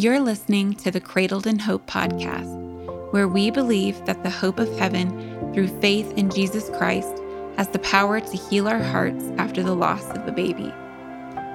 You're 0.00 0.20
listening 0.20 0.76
to 0.76 0.90
the 0.90 0.98
Cradled 0.98 1.46
in 1.46 1.58
Hope 1.58 1.86
podcast, 1.86 3.12
where 3.12 3.28
we 3.28 3.50
believe 3.50 4.02
that 4.06 4.22
the 4.22 4.30
hope 4.30 4.58
of 4.58 4.78
heaven 4.78 5.52
through 5.52 5.68
faith 5.82 6.10
in 6.16 6.30
Jesus 6.30 6.70
Christ 6.70 7.12
has 7.58 7.68
the 7.68 7.80
power 7.80 8.18
to 8.18 8.36
heal 8.38 8.66
our 8.66 8.82
hearts 8.82 9.22
after 9.36 9.62
the 9.62 9.74
loss 9.74 10.02
of 10.12 10.26
a 10.26 10.32
baby. 10.32 10.72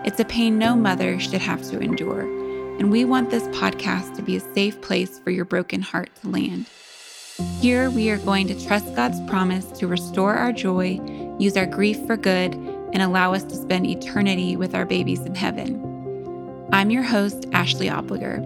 It's 0.06 0.20
a 0.20 0.26
pain 0.26 0.60
no 0.60 0.76
mother 0.76 1.20
should 1.20 1.42
have 1.42 1.64
to 1.72 1.80
endure, 1.80 2.22
and 2.78 2.92
we 2.92 3.04
want 3.04 3.32
this 3.32 3.48
podcast 3.48 4.16
to 4.16 4.22
be 4.22 4.36
a 4.36 4.54
safe 4.54 4.80
place 4.80 5.18
for 5.18 5.32
your 5.32 5.46
broken 5.46 5.82
heart 5.82 6.12
to 6.22 6.30
land. 6.30 6.68
Here, 7.62 7.90
we 7.90 8.12
are 8.12 8.20
going 8.20 8.48
to 8.50 8.66
trust 8.68 8.96
God's 8.96 9.20
promise 9.22 9.66
to 9.80 9.88
restore 9.88 10.36
our 10.36 10.52
joy, 10.52 11.00
use 11.40 11.58
our 11.58 11.66
grief 11.66 12.06
for 12.06 12.16
good, 12.16 12.54
and 12.94 13.02
allow 13.02 13.34
us 13.34 13.44
to 13.46 13.56
spend 13.56 13.88
eternity 13.88 14.56
with 14.56 14.76
our 14.76 14.86
babies 14.86 15.22
in 15.22 15.34
heaven. 15.34 15.85
I'm 16.72 16.90
your 16.90 17.04
host, 17.04 17.46
Ashley 17.54 17.90
Opliger. 17.90 18.38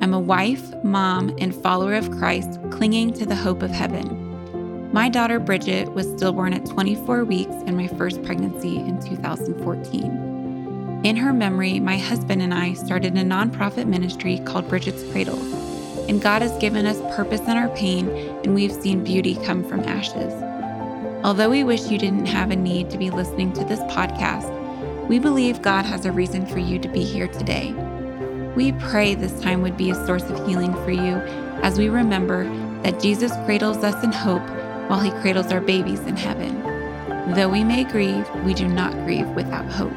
I'm 0.00 0.14
a 0.14 0.20
wife, 0.20 0.72
mom, 0.84 1.34
and 1.38 1.52
follower 1.52 1.94
of 1.94 2.08
Christ 2.12 2.60
clinging 2.70 3.12
to 3.14 3.26
the 3.26 3.34
hope 3.34 3.62
of 3.62 3.70
heaven. 3.70 4.92
My 4.92 5.08
daughter 5.08 5.40
Bridget 5.40 5.92
was 5.92 6.06
stillborn 6.06 6.54
at 6.54 6.66
24 6.66 7.24
weeks 7.24 7.54
in 7.66 7.76
my 7.76 7.88
first 7.88 8.22
pregnancy 8.22 8.76
in 8.76 9.02
2014. 9.02 11.00
In 11.04 11.16
her 11.16 11.32
memory, 11.32 11.80
my 11.80 11.98
husband 11.98 12.42
and 12.42 12.54
I 12.54 12.74
started 12.74 13.18
a 13.18 13.24
nonprofit 13.24 13.86
ministry 13.86 14.38
called 14.44 14.68
Bridget's 14.68 15.02
Cradle. 15.10 15.40
And 16.08 16.22
God 16.22 16.42
has 16.42 16.56
given 16.58 16.86
us 16.86 17.00
purpose 17.16 17.40
in 17.40 17.56
our 17.56 17.70
pain, 17.70 18.08
and 18.44 18.54
we've 18.54 18.72
seen 18.72 19.02
beauty 19.02 19.34
come 19.44 19.64
from 19.68 19.80
ashes. 19.80 20.32
Although 21.24 21.50
we 21.50 21.64
wish 21.64 21.90
you 21.90 21.98
didn't 21.98 22.26
have 22.26 22.52
a 22.52 22.56
need 22.56 22.88
to 22.90 22.98
be 22.98 23.10
listening 23.10 23.52
to 23.54 23.64
this 23.64 23.80
podcast, 23.80 24.63
we 25.08 25.18
believe 25.18 25.60
God 25.60 25.84
has 25.84 26.06
a 26.06 26.12
reason 26.12 26.46
for 26.46 26.58
you 26.58 26.78
to 26.78 26.88
be 26.88 27.04
here 27.04 27.28
today. 27.28 27.74
We 28.56 28.72
pray 28.72 29.14
this 29.14 29.38
time 29.42 29.60
would 29.60 29.76
be 29.76 29.90
a 29.90 30.06
source 30.06 30.24
of 30.30 30.46
healing 30.46 30.72
for 30.72 30.92
you 30.92 31.16
as 31.62 31.76
we 31.76 31.90
remember 31.90 32.44
that 32.82 33.00
Jesus 33.00 33.32
cradles 33.44 33.84
us 33.84 34.02
in 34.02 34.12
hope 34.12 34.48
while 34.88 35.00
he 35.00 35.10
cradles 35.20 35.52
our 35.52 35.60
babies 35.60 36.00
in 36.00 36.16
heaven. 36.16 36.62
Though 37.34 37.50
we 37.50 37.64
may 37.64 37.84
grieve, 37.84 38.26
we 38.46 38.54
do 38.54 38.66
not 38.66 38.94
grieve 39.04 39.28
without 39.30 39.70
hope. 39.70 39.92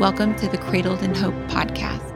Welcome 0.00 0.34
to 0.36 0.48
the 0.48 0.58
Cradled 0.58 1.04
in 1.04 1.14
Hope 1.14 1.34
podcast. 1.46 2.08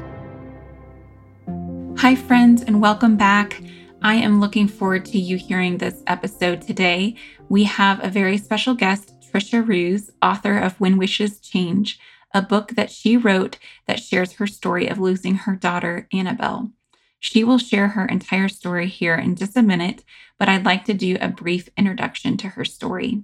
Hi, 2.01 2.17
friends, 2.17 2.61
and 2.61 2.83
welcome 2.83 3.17
back. 3.17 3.63
I 4.03 4.15
am 4.17 4.41
looking 4.41 4.67
forward 4.67 5.05
to 5.07 5.19
you 5.19 5.37
hearing 5.37 5.79
this 5.79 6.03
episode 6.09 6.61
today. 6.61 7.15
We 7.49 7.63
have 7.65 8.03
a 8.03 8.11
very 8.11 8.37
special 8.37 8.75
guest, 8.75 9.13
Trisha 9.33 9.65
Roos, 9.67 10.11
author 10.23 10.59
of 10.59 10.81
When 10.81 10.99
Wishes 10.99 11.39
Change, 11.39 12.01
a 12.37 12.43
book 12.43 12.73
that 12.73 12.91
she 12.91 13.17
wrote 13.17 13.59
that 13.87 13.99
shares 13.99 14.35
her 14.35 14.47
story 14.47 14.89
of 14.89 14.99
losing 14.99 15.37
her 15.37 15.57
daughter, 15.57 16.07
Annabelle. 16.13 16.71
She 17.19 17.43
will 17.43 17.57
share 17.57 17.89
her 17.89 18.05
entire 18.05 18.51
story 18.51 18.89
here 18.89 19.15
in 19.15 19.37
just 19.37 19.57
a 19.57 19.63
minute, 19.63 20.05
but 20.39 20.47
I'd 20.47 20.67
like 20.67 20.85
to 20.85 20.93
do 20.93 21.17
a 21.19 21.29
brief 21.29 21.71
introduction 21.79 22.37
to 22.37 22.49
her 22.51 22.65
story. 22.65 23.23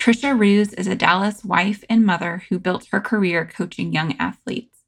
Trisha 0.00 0.36
Roos 0.36 0.72
is 0.72 0.86
a 0.86 0.96
Dallas 0.96 1.44
wife 1.44 1.84
and 1.90 2.06
mother 2.06 2.44
who 2.48 2.58
built 2.58 2.86
her 2.90 3.00
career 3.00 3.44
coaching 3.44 3.92
young 3.92 4.16
athletes. 4.18 4.78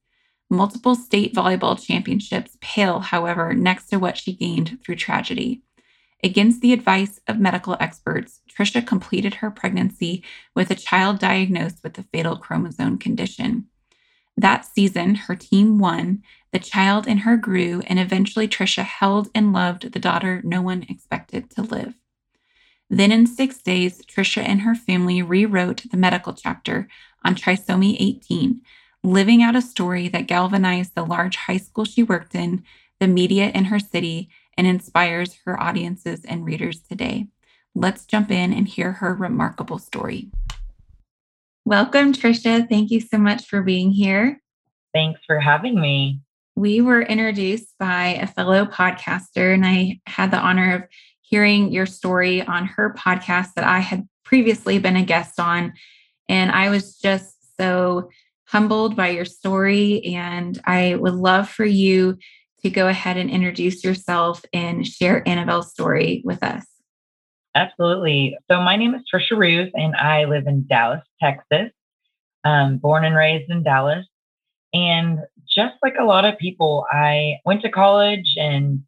Multiple 0.48 0.94
state 0.94 1.34
volleyball 1.34 1.78
championships 1.78 2.56
pale, 2.62 3.00
however, 3.00 3.52
next 3.52 3.88
to 3.88 3.98
what 3.98 4.16
she 4.16 4.32
gained 4.32 4.78
through 4.82 4.96
tragedy. 4.96 5.60
Against 6.24 6.62
the 6.62 6.72
advice 6.72 7.20
of 7.28 7.38
medical 7.38 7.76
experts, 7.78 8.40
Trisha 8.48 8.84
completed 8.84 9.34
her 9.34 9.50
pregnancy 9.50 10.24
with 10.54 10.70
a 10.70 10.74
child 10.74 11.18
diagnosed 11.18 11.80
with 11.84 11.94
the 11.94 12.04
fatal 12.04 12.38
chromosome 12.38 12.96
condition. 12.96 13.66
That 14.34 14.64
season, 14.64 15.16
her 15.16 15.36
team 15.36 15.78
won, 15.78 16.22
the 16.50 16.58
child 16.58 17.06
in 17.06 17.18
her 17.18 17.36
grew, 17.36 17.82
and 17.88 17.98
eventually 17.98 18.48
Trisha 18.48 18.84
held 18.84 19.28
and 19.34 19.52
loved 19.52 19.92
the 19.92 19.98
daughter 19.98 20.40
no 20.42 20.62
one 20.62 20.86
expected 20.88 21.50
to 21.50 21.62
live. 21.62 21.92
Then, 22.88 23.12
in 23.12 23.26
six 23.26 23.58
days, 23.58 24.00
Trisha 24.06 24.42
and 24.42 24.62
her 24.62 24.74
family 24.74 25.20
rewrote 25.20 25.82
the 25.90 25.98
medical 25.98 26.32
chapter 26.32 26.88
on 27.22 27.34
trisomy 27.34 27.96
18, 28.00 28.62
living 29.02 29.42
out 29.42 29.56
a 29.56 29.60
story 29.60 30.08
that 30.08 30.26
galvanized 30.26 30.94
the 30.94 31.04
large 31.04 31.36
high 31.36 31.58
school 31.58 31.84
she 31.84 32.02
worked 32.02 32.34
in, 32.34 32.64
the 32.98 33.08
media 33.08 33.50
in 33.50 33.66
her 33.66 33.78
city, 33.78 34.30
and 34.56 34.66
inspires 34.66 35.38
her 35.44 35.60
audiences 35.60 36.24
and 36.24 36.44
readers 36.44 36.80
today. 36.80 37.28
Let's 37.74 38.06
jump 38.06 38.30
in 38.30 38.52
and 38.52 38.68
hear 38.68 38.92
her 38.92 39.14
remarkable 39.14 39.78
story. 39.78 40.30
Welcome, 41.64 42.12
Trisha. 42.12 42.68
Thank 42.68 42.90
you 42.90 43.00
so 43.00 43.18
much 43.18 43.46
for 43.46 43.62
being 43.62 43.90
here. 43.90 44.40
Thanks 44.92 45.20
for 45.26 45.40
having 45.40 45.80
me. 45.80 46.20
We 46.56 46.80
were 46.80 47.02
introduced 47.02 47.74
by 47.78 48.18
a 48.20 48.26
fellow 48.26 48.64
podcaster, 48.64 49.52
and 49.52 49.66
I 49.66 50.00
had 50.06 50.30
the 50.30 50.38
honor 50.38 50.74
of 50.74 50.82
hearing 51.22 51.72
your 51.72 51.86
story 51.86 52.42
on 52.42 52.66
her 52.66 52.94
podcast 52.96 53.54
that 53.54 53.64
I 53.64 53.80
had 53.80 54.06
previously 54.24 54.78
been 54.78 54.96
a 54.96 55.04
guest 55.04 55.40
on. 55.40 55.72
And 56.28 56.52
I 56.52 56.70
was 56.70 56.98
just 56.98 57.56
so 57.58 58.10
humbled 58.46 58.94
by 58.94 59.08
your 59.08 59.24
story. 59.24 60.04
And 60.04 60.60
I 60.64 60.94
would 60.94 61.14
love 61.14 61.48
for 61.48 61.64
you 61.64 62.18
to 62.64 62.70
go 62.70 62.88
ahead 62.88 63.18
and 63.18 63.30
introduce 63.30 63.84
yourself 63.84 64.42
and 64.52 64.86
share 64.86 65.26
Annabelle's 65.28 65.70
story 65.70 66.22
with 66.24 66.42
us. 66.42 66.64
Absolutely. 67.54 68.36
So, 68.50 68.60
my 68.60 68.76
name 68.76 68.94
is 68.94 69.02
Trisha 69.02 69.36
Roos, 69.36 69.70
and 69.74 69.94
I 69.94 70.24
live 70.24 70.46
in 70.46 70.66
Dallas, 70.66 71.02
Texas. 71.22 71.70
Um, 72.42 72.78
born 72.78 73.04
and 73.04 73.14
raised 73.14 73.50
in 73.50 73.62
Dallas. 73.62 74.06
And 74.72 75.20
just 75.48 75.74
like 75.82 75.94
a 76.00 76.04
lot 76.04 76.24
of 76.24 76.36
people, 76.38 76.84
I 76.90 77.36
went 77.44 77.62
to 77.62 77.70
college 77.70 78.34
and 78.36 78.82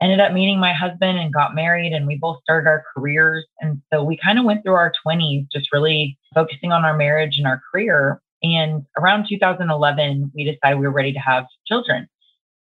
ended 0.00 0.20
up 0.20 0.32
meeting 0.32 0.58
my 0.58 0.72
husband 0.72 1.18
and 1.18 1.32
got 1.32 1.54
married 1.54 1.92
and 1.92 2.06
we 2.06 2.16
both 2.16 2.40
started 2.42 2.68
our 2.68 2.84
careers 2.94 3.44
and 3.60 3.82
so 3.92 4.02
we 4.02 4.16
kind 4.16 4.38
of 4.38 4.46
went 4.46 4.62
through 4.62 4.74
our 4.74 4.92
20s 5.06 5.46
just 5.52 5.70
really 5.74 6.18
focusing 6.34 6.72
on 6.72 6.86
our 6.86 6.96
marriage 6.96 7.36
and 7.36 7.46
our 7.46 7.60
career 7.70 8.18
and 8.42 8.86
around 8.96 9.26
2011 9.28 10.32
we 10.34 10.44
decided 10.44 10.78
we 10.78 10.86
were 10.86 10.92
ready 10.92 11.12
to 11.12 11.18
have 11.18 11.44
children 11.66 12.08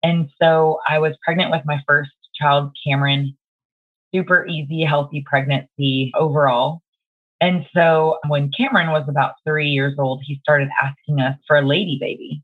and 0.03 0.29
so 0.41 0.79
i 0.89 0.99
was 0.99 1.15
pregnant 1.25 1.51
with 1.51 1.63
my 1.65 1.81
first 1.87 2.11
child 2.35 2.75
cameron 2.87 3.37
super 4.15 4.47
easy 4.47 4.83
healthy 4.83 5.23
pregnancy 5.27 6.13
overall 6.15 6.81
and 7.41 7.67
so 7.75 8.19
when 8.29 8.51
cameron 8.57 8.91
was 8.91 9.05
about 9.09 9.35
three 9.47 9.69
years 9.69 9.95
old 9.99 10.23
he 10.25 10.39
started 10.43 10.69
asking 10.83 11.21
us 11.21 11.37
for 11.47 11.57
a 11.57 11.67
lady 11.67 11.99
baby 12.01 12.43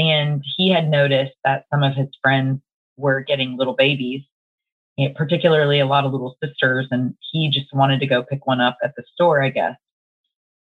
and 0.00 0.42
he 0.56 0.70
had 0.70 0.88
noticed 0.88 1.34
that 1.44 1.66
some 1.70 1.82
of 1.82 1.94
his 1.94 2.08
friends 2.22 2.60
were 2.96 3.20
getting 3.20 3.56
little 3.56 3.74
babies, 3.74 4.22
eh, 4.98 5.08
particularly 5.14 5.80
a 5.80 5.86
lot 5.86 6.04
of 6.04 6.12
little 6.12 6.36
sisters. 6.42 6.86
And 6.90 7.14
he 7.32 7.50
just 7.50 7.72
wanted 7.74 8.00
to 8.00 8.06
go 8.06 8.22
pick 8.22 8.46
one 8.46 8.60
up 8.60 8.78
at 8.82 8.94
the 8.96 9.02
store, 9.12 9.42
I 9.42 9.50
guess. 9.50 9.76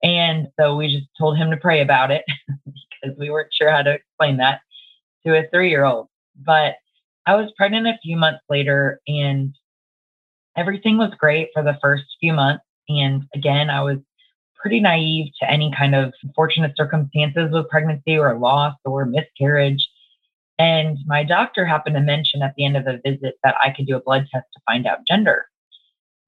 And 0.03 0.49
so 0.59 0.75
we 0.75 0.89
just 0.89 1.09
told 1.19 1.37
him 1.37 1.51
to 1.51 1.57
pray 1.57 1.81
about 1.81 2.11
it 2.11 2.25
because 2.65 3.17
we 3.17 3.31
weren't 3.31 3.53
sure 3.53 3.71
how 3.71 3.83
to 3.83 3.93
explain 3.93 4.39
that 4.39 4.61
to 5.27 5.39
a 5.39 5.49
three 5.51 5.71
year 5.71 5.85
old. 5.85 6.09
But 6.45 6.77
I 7.27 7.37
was 7.37 7.53
pregnant 7.57 7.87
a 7.87 7.99
few 8.03 8.17
months 8.17 8.43
later 8.49 9.01
and 9.07 9.55
everything 10.57 10.99
was 10.99 11.13
great 11.19 11.49
for 11.55 11.63
the 11.63 11.79
first 11.81 12.05
few 12.21 12.33
months. 12.33 12.65
And 12.89 13.25
again, 13.35 13.71
I 13.71 13.83
was 13.83 13.99
pretty 14.57 14.81
naive 14.81 15.33
to 15.41 15.51
any 15.51 15.73
kind 15.77 15.95
of 15.95 16.13
fortunate 16.35 16.73
circumstances 16.77 17.51
with 17.53 17.69
pregnancy 17.69 18.17
or 18.17 18.39
loss 18.39 18.75
or 18.85 19.05
miscarriage. 19.05 19.89
And 20.59 20.99
my 21.07 21.25
doctor 21.25 21.65
happened 21.65 21.97
to 21.97 22.01
mention 22.01 22.43
at 22.43 22.55
the 22.57 22.65
end 22.65 22.77
of 22.77 22.87
a 22.87 23.01
visit 23.05 23.37
that 23.43 23.57
I 23.61 23.71
could 23.71 23.87
do 23.87 23.97
a 23.97 24.03
blood 24.03 24.27
test 24.33 24.47
to 24.55 24.61
find 24.67 24.87
out 24.87 25.07
gender. 25.09 25.47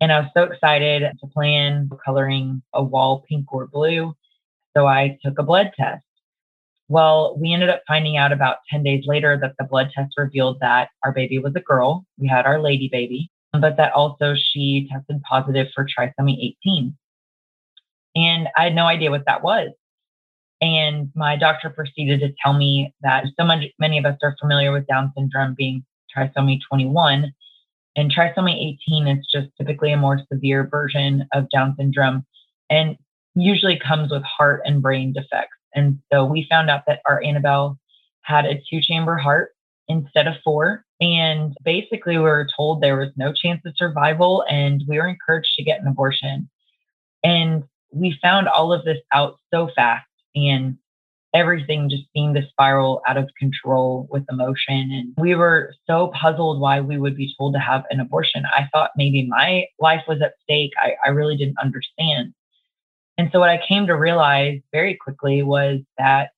And 0.01 0.13
I 0.13 0.21
was 0.21 0.31
so 0.35 0.43
excited 0.45 1.03
to 1.21 1.27
plan 1.29 1.89
coloring 2.05 2.63
a 2.73 2.83
wall 2.83 3.25
pink 3.29 3.53
or 3.53 3.67
blue. 3.67 4.15
So 4.77 4.87
I 4.87 5.19
took 5.25 5.39
a 5.39 5.45
blood 5.45 5.71
test. 5.77 6.05
Well, 6.89 7.37
we 7.39 7.53
ended 7.53 7.71
up 7.71 7.83
finding 7.89 8.17
out 8.17 8.33
about 8.33 8.59
10 8.71 8.83
days 8.83 9.05
later 9.07 9.39
that 9.41 9.55
the 9.59 9.65
blood 9.65 9.91
test 9.95 10.15
revealed 10.19 10.59
that 10.61 10.91
our 11.03 11.13
baby 11.13 11.39
was 11.39 11.55
a 11.57 11.61
girl. 11.61 12.05
We 12.19 12.29
had 12.29 12.45
our 12.45 12.61
lady 12.61 12.89
baby, 12.93 13.31
um, 13.53 13.61
but 13.61 13.77
that 13.79 13.93
also 13.93 14.35
she 14.35 14.89
tested 14.93 15.23
positive 15.23 15.69
for 15.75 15.87
trisomy 15.87 16.55
18. 16.67 16.97
And 18.17 18.49
I 18.57 18.65
had 18.65 18.75
no 18.75 18.87
idea 18.87 19.11
what 19.11 19.25
that 19.27 19.43
was. 19.43 19.71
And 20.61 21.11
my 21.15 21.37
doctor 21.37 21.71
proceeded 21.71 22.21
to 22.21 22.33
tell 22.43 22.53
me 22.53 22.95
that 23.03 23.25
so 23.39 23.45
much, 23.45 23.65
many 23.79 23.99
of 23.99 24.05
us 24.05 24.19
are 24.23 24.37
familiar 24.41 24.73
with 24.73 24.87
Down 24.87 25.13
syndrome 25.17 25.55
being 25.57 25.85
trisomy 26.17 26.59
21. 26.69 27.33
And 27.97 28.13
trisomy 28.13 28.77
18 28.89 29.09
is 29.09 29.27
just 29.33 29.49
typically 29.59 29.93
a 29.93 29.97
more 29.97 30.21
severe 30.33 30.67
version 30.67 31.27
of 31.33 31.49
Down 31.51 31.75
syndrome 31.79 32.25
and 32.71 32.97
usually 33.35 33.79
comes 33.79 34.11
with 34.11 34.23
heart 34.23 34.63
and 34.65 34.81
brain 34.81 35.13
defects. 35.13 35.57
And 35.75 35.99
so 36.13 36.25
we 36.25 36.47
found 36.49 36.71
out 36.71 36.83
that 36.87 37.01
our 37.07 37.23
Annabelle 37.23 37.79
had 38.23 38.47
a 38.47 38.61
two 38.71 38.81
chamber 38.81 39.17
heart 39.17 39.51
instead 39.89 40.27
of 40.27 40.35
four. 40.43 40.85
And 41.01 41.55
basically, 41.65 42.17
we 42.17 42.23
were 42.23 42.49
told 42.57 42.81
there 42.81 42.97
was 42.97 43.11
no 43.17 43.33
chance 43.33 43.61
of 43.67 43.75
survival 43.77 44.45
and 44.49 44.83
we 44.89 44.99
were 44.99 45.09
encouraged 45.09 45.55
to 45.57 45.65
get 45.65 45.81
an 45.81 45.87
abortion. 45.87 46.49
And 47.23 47.65
we 47.91 48.19
found 48.23 48.49
all 48.49 48.73
of 48.73 48.85
this 48.85 48.99
out 49.13 49.37
so 49.53 49.71
fast 49.75 50.07
and 50.35 50.79
everything 51.35 51.91
just 51.91 52.05
seemed 52.15 52.37
to 52.37 52.47
spiral 52.49 53.03
out 53.09 53.17
of 53.17 53.29
control 53.39 54.07
with 54.11 54.25
emotion. 54.31 54.91
And 54.93 55.15
we 55.19 55.35
were 55.35 55.75
so 55.87 56.13
puzzled 56.15 56.61
why 56.61 56.81
we 56.81 56.97
would 56.97 57.17
be 57.17 57.35
told 57.37 57.55
to 57.55 57.61
have 57.61 57.85
an 57.91 58.01
abortion. 58.01 58.45
I 58.47 58.69
thought 58.73 58.93
maybe 58.97 59.27
my 59.27 59.67
life 59.81 60.03
was 60.07 60.23
at 60.23 60.35
stake. 60.43 60.73
I, 60.79 60.95
I 61.05 61.11
really 61.11 61.37
didn't 61.37 61.59
understand. 61.59 62.33
And 63.17 63.31
so 63.33 63.39
what 63.39 63.51
I 63.51 63.61
came 63.67 63.87
to 63.87 63.95
realize 63.95 64.61
very 64.73 64.97
quickly 64.97 65.43
was 65.43 65.81
that 65.99 66.31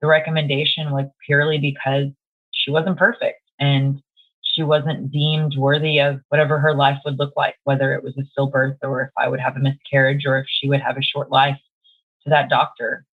the 0.00 0.06
recommendation 0.06 0.92
was 0.92 1.06
purely 1.26 1.58
because 1.58 2.06
she 2.52 2.70
wasn't 2.70 2.98
perfect 2.98 3.40
and 3.58 4.00
she 4.42 4.62
wasn't 4.62 5.10
deemed 5.10 5.56
worthy 5.56 5.98
of 5.98 6.20
whatever 6.28 6.58
her 6.58 6.74
life 6.74 6.98
would 7.04 7.18
look 7.18 7.32
like, 7.36 7.56
whether 7.64 7.94
it 7.94 8.02
was 8.02 8.14
a 8.18 8.22
stillbirth 8.22 8.76
or 8.82 9.02
if 9.02 9.10
I 9.16 9.28
would 9.28 9.40
have 9.40 9.56
a 9.56 9.60
miscarriage 9.60 10.24
or 10.26 10.38
if 10.38 10.46
she 10.48 10.68
would 10.68 10.80
have 10.80 10.96
a 10.96 11.02
short 11.02 11.30
life 11.30 11.58
to 12.24 12.30
that 12.30 12.48
doctor. 12.48 13.04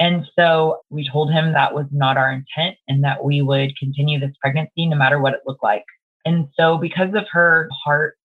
And 0.00 0.26
so 0.36 0.80
we 0.90 1.08
told 1.08 1.32
him 1.32 1.52
that 1.52 1.74
was 1.74 1.86
not 1.90 2.16
our 2.16 2.32
intent 2.32 2.76
and 2.88 3.04
that 3.04 3.24
we 3.24 3.42
would 3.42 3.76
continue 3.78 4.18
this 4.18 4.34
pregnancy 4.40 4.86
no 4.86 4.96
matter 4.96 5.20
what 5.20 5.34
it 5.34 5.42
looked 5.46 5.62
like. 5.62 5.84
And 6.24 6.48
so, 6.58 6.78
because 6.78 7.14
of 7.14 7.26
her 7.30 7.68
heart 7.84 8.16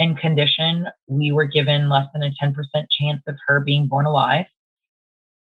and 0.00 0.18
condition, 0.18 0.88
we 1.06 1.30
were 1.30 1.44
given 1.44 1.88
less 1.88 2.08
than 2.12 2.24
a 2.24 2.32
10% 2.42 2.54
chance 2.90 3.22
of 3.28 3.36
her 3.46 3.60
being 3.60 3.86
born 3.86 4.06
alive. 4.06 4.46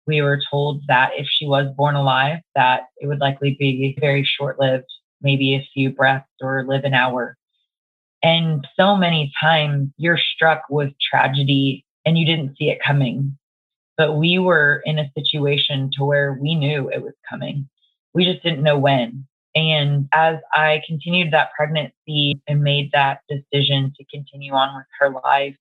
We 0.07 0.21
were 0.21 0.41
told 0.51 0.83
that 0.89 1.13
if 1.17 1.27
she 1.31 1.47
was 1.47 1.73
born 1.77 1.95
alive, 1.95 2.41
that 2.55 2.89
it 2.99 3.07
would 3.07 3.21
likely 3.21 3.57
be 3.59 3.97
very 3.99 4.25
short-lived, 4.25 4.91
maybe 5.23 5.55
a 5.55 5.69
few 5.73 5.91
breaths 5.91 6.29
or 6.43 6.65
live 6.67 6.85
an 6.85 6.93
hour. 6.93 7.37
And 8.23 8.67
so 8.79 8.97
many 8.97 9.33
times 9.41 9.89
you're 9.97 10.19
struck 10.19 10.65
with 10.69 10.93
tragedy 11.01 11.87
and 12.05 12.19
you 12.19 12.27
didn't 12.27 12.59
see 12.59 12.69
it 12.69 12.83
coming 12.85 13.39
but 14.01 14.15
we 14.15 14.39
were 14.39 14.83
in 14.87 14.99
a 14.99 15.13
situation 15.15 15.91
to 15.93 16.07
where 16.07 16.33
we 16.33 16.55
knew 16.55 16.89
it 16.89 17.03
was 17.03 17.13
coming. 17.29 17.69
We 18.15 18.25
just 18.25 18.43
didn't 18.43 18.63
know 18.63 18.79
when. 18.79 19.27
And 19.55 20.09
as 20.13 20.37
I 20.53 20.81
continued 20.87 21.33
that 21.33 21.51
pregnancy 21.57 22.41
and 22.47 22.63
made 22.63 22.91
that 22.93 23.21
decision 23.29 23.93
to 23.97 24.05
continue 24.13 24.53
on 24.53 24.77
with 24.77 24.87
her 25.01 25.11
life, 25.11 25.57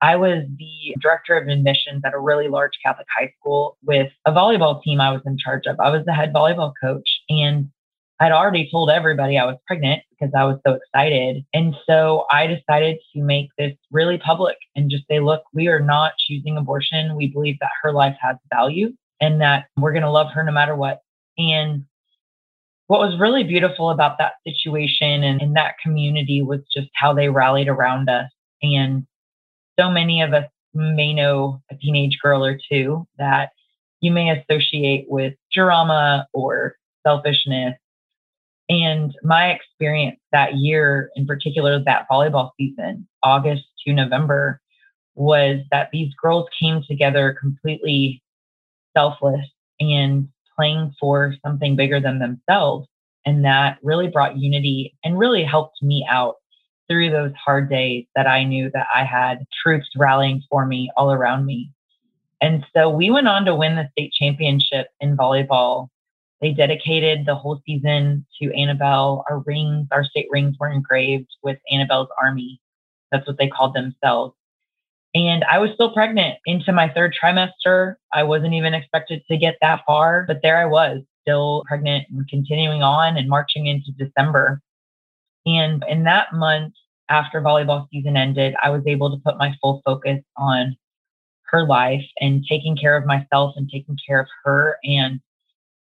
I 0.00 0.16
was 0.16 0.42
the 0.58 0.96
director 1.00 1.36
of 1.36 1.46
admissions 1.46 2.02
at 2.04 2.12
a 2.12 2.18
really 2.18 2.48
large 2.48 2.72
Catholic 2.84 3.06
high 3.16 3.32
school 3.38 3.78
with 3.84 4.10
a 4.26 4.32
volleyball 4.32 4.82
team 4.82 5.00
I 5.00 5.12
was 5.12 5.22
in 5.24 5.38
charge 5.38 5.66
of. 5.66 5.78
I 5.78 5.90
was 5.90 6.04
the 6.04 6.12
head 6.12 6.32
volleyball 6.32 6.72
coach. 6.82 7.20
And 7.28 7.70
I'd 8.18 8.32
already 8.32 8.68
told 8.70 8.90
everybody 8.90 9.38
I 9.38 9.44
was 9.44 9.56
pregnant 9.66 10.02
because 10.10 10.32
I 10.36 10.44
was 10.44 10.58
so 10.66 10.74
excited. 10.74 11.44
And 11.54 11.74
so 11.88 12.26
I 12.30 12.46
decided 12.46 12.98
to 13.14 13.22
make 13.22 13.50
this 13.58 13.72
really 13.92 14.18
public 14.18 14.56
and 14.74 14.90
just 14.90 15.06
say, 15.08 15.20
look, 15.20 15.42
we 15.52 15.68
are 15.68 15.80
not 15.80 16.12
choosing 16.18 16.56
abortion. 16.56 17.16
We 17.16 17.28
believe 17.28 17.56
that 17.60 17.70
her 17.82 17.92
life 17.92 18.16
has 18.20 18.36
value 18.52 18.92
and 19.20 19.40
that 19.40 19.66
we're 19.76 19.92
going 19.92 20.02
to 20.02 20.10
love 20.10 20.28
her 20.34 20.42
no 20.42 20.52
matter 20.52 20.74
what. 20.74 21.00
And 21.38 21.84
what 22.86 23.00
was 23.00 23.18
really 23.18 23.44
beautiful 23.44 23.90
about 23.90 24.18
that 24.18 24.34
situation 24.46 25.22
and 25.22 25.40
in 25.40 25.52
that 25.54 25.74
community 25.82 26.42
was 26.42 26.60
just 26.74 26.88
how 26.94 27.14
they 27.14 27.28
rallied 27.28 27.68
around 27.68 28.08
us. 28.08 28.30
And 28.62 29.06
so 29.78 29.90
many 29.90 30.22
of 30.22 30.32
us 30.32 30.44
may 30.74 31.12
know 31.12 31.62
a 31.70 31.76
teenage 31.76 32.18
girl 32.22 32.44
or 32.44 32.58
two 32.70 33.06
that 33.18 33.50
you 34.00 34.10
may 34.10 34.30
associate 34.30 35.06
with 35.08 35.34
drama 35.52 36.26
or 36.32 36.76
selfishness 37.06 37.74
and 38.68 39.14
my 39.22 39.50
experience 39.50 40.18
that 40.30 40.56
year, 40.56 41.10
in 41.16 41.26
particular, 41.26 41.82
that 41.84 42.06
volleyball 42.10 42.52
season, 42.58 43.06
August 43.22 43.64
to 43.84 43.92
November, 43.92 44.60
was 45.14 45.58
that 45.70 45.90
these 45.92 46.14
girls 46.14 46.48
came 46.58 46.82
together 46.88 47.36
completely 47.38 48.22
selfless 48.96 49.46
and 49.78 50.28
playing 50.62 50.94
for 51.00 51.34
something 51.44 51.76
bigger 51.76 52.00
than 52.00 52.18
themselves. 52.18 52.88
And 53.26 53.44
that 53.44 53.78
really 53.82 54.08
brought 54.08 54.36
unity 54.36 54.94
and 55.04 55.18
really 55.18 55.44
helped 55.44 55.82
me 55.82 56.06
out 56.08 56.36
through 56.88 57.10
those 57.10 57.32
hard 57.34 57.70
days 57.70 58.06
that 58.16 58.26
I 58.26 58.44
knew 58.44 58.70
that 58.74 58.86
I 58.94 59.04
had 59.04 59.44
troops 59.62 59.88
rallying 59.96 60.42
for 60.50 60.66
me 60.66 60.90
all 60.96 61.12
around 61.12 61.46
me. 61.46 61.70
And 62.40 62.64
so 62.74 62.90
we 62.90 63.10
went 63.10 63.28
on 63.28 63.44
to 63.44 63.54
win 63.54 63.76
the 63.76 63.88
state 63.92 64.12
championship 64.12 64.88
in 65.00 65.16
volleyball 65.16 65.88
they 66.42 66.50
dedicated 66.50 67.24
the 67.24 67.36
whole 67.36 67.62
season 67.64 68.26
to 68.40 68.52
Annabelle. 68.60 69.24
Our 69.30 69.38
rings, 69.46 69.86
our 69.92 70.04
state 70.04 70.26
rings 70.28 70.56
were 70.58 70.68
engraved 70.68 71.28
with 71.44 71.58
Annabelle's 71.70 72.08
army. 72.20 72.60
That's 73.12 73.26
what 73.28 73.38
they 73.38 73.46
called 73.46 73.74
themselves. 73.74 74.34
And 75.14 75.44
I 75.44 75.58
was 75.58 75.70
still 75.74 75.92
pregnant 75.92 76.38
into 76.46 76.72
my 76.72 76.88
third 76.88 77.14
trimester. 77.20 77.96
I 78.12 78.22
wasn't 78.22 78.54
even 78.54 78.72
expected 78.72 79.22
to 79.30 79.36
get 79.36 79.56
that 79.60 79.82
far, 79.86 80.24
but 80.26 80.40
there 80.42 80.56
I 80.56 80.64
was, 80.64 81.02
still 81.20 81.64
pregnant 81.66 82.06
and 82.10 82.26
continuing 82.28 82.82
on 82.82 83.16
and 83.16 83.28
marching 83.28 83.66
into 83.66 83.92
December. 83.92 84.62
And 85.44 85.84
in 85.88 86.04
that 86.04 86.32
month, 86.32 86.74
after 87.08 87.42
volleyball 87.42 87.86
season 87.92 88.16
ended, 88.16 88.54
I 88.62 88.70
was 88.70 88.82
able 88.86 89.10
to 89.10 89.22
put 89.22 89.36
my 89.36 89.54
full 89.60 89.82
focus 89.84 90.20
on 90.36 90.76
her 91.44 91.66
life 91.66 92.04
and 92.20 92.44
taking 92.48 92.76
care 92.76 92.96
of 92.96 93.04
myself 93.04 93.54
and 93.56 93.68
taking 93.70 93.98
care 94.06 94.20
of 94.20 94.28
her 94.44 94.78
and 94.84 95.20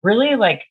really 0.03 0.37
like 0.37 0.63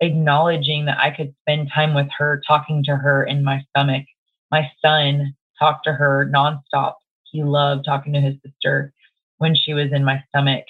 acknowledging 0.00 0.86
that 0.86 0.98
I 0.98 1.10
could 1.10 1.34
spend 1.42 1.70
time 1.74 1.92
with 1.92 2.08
her, 2.16 2.40
talking 2.46 2.82
to 2.84 2.96
her 2.96 3.24
in 3.24 3.44
my 3.44 3.62
stomach. 3.68 4.06
My 4.50 4.70
son 4.82 5.36
talked 5.58 5.84
to 5.84 5.92
her 5.92 6.30
nonstop. 6.34 6.94
He 7.30 7.42
loved 7.42 7.84
talking 7.84 8.12
to 8.12 8.20
his 8.20 8.36
sister 8.44 8.92
when 9.38 9.54
she 9.54 9.74
was 9.74 9.92
in 9.92 10.04
my 10.04 10.22
stomach. 10.28 10.64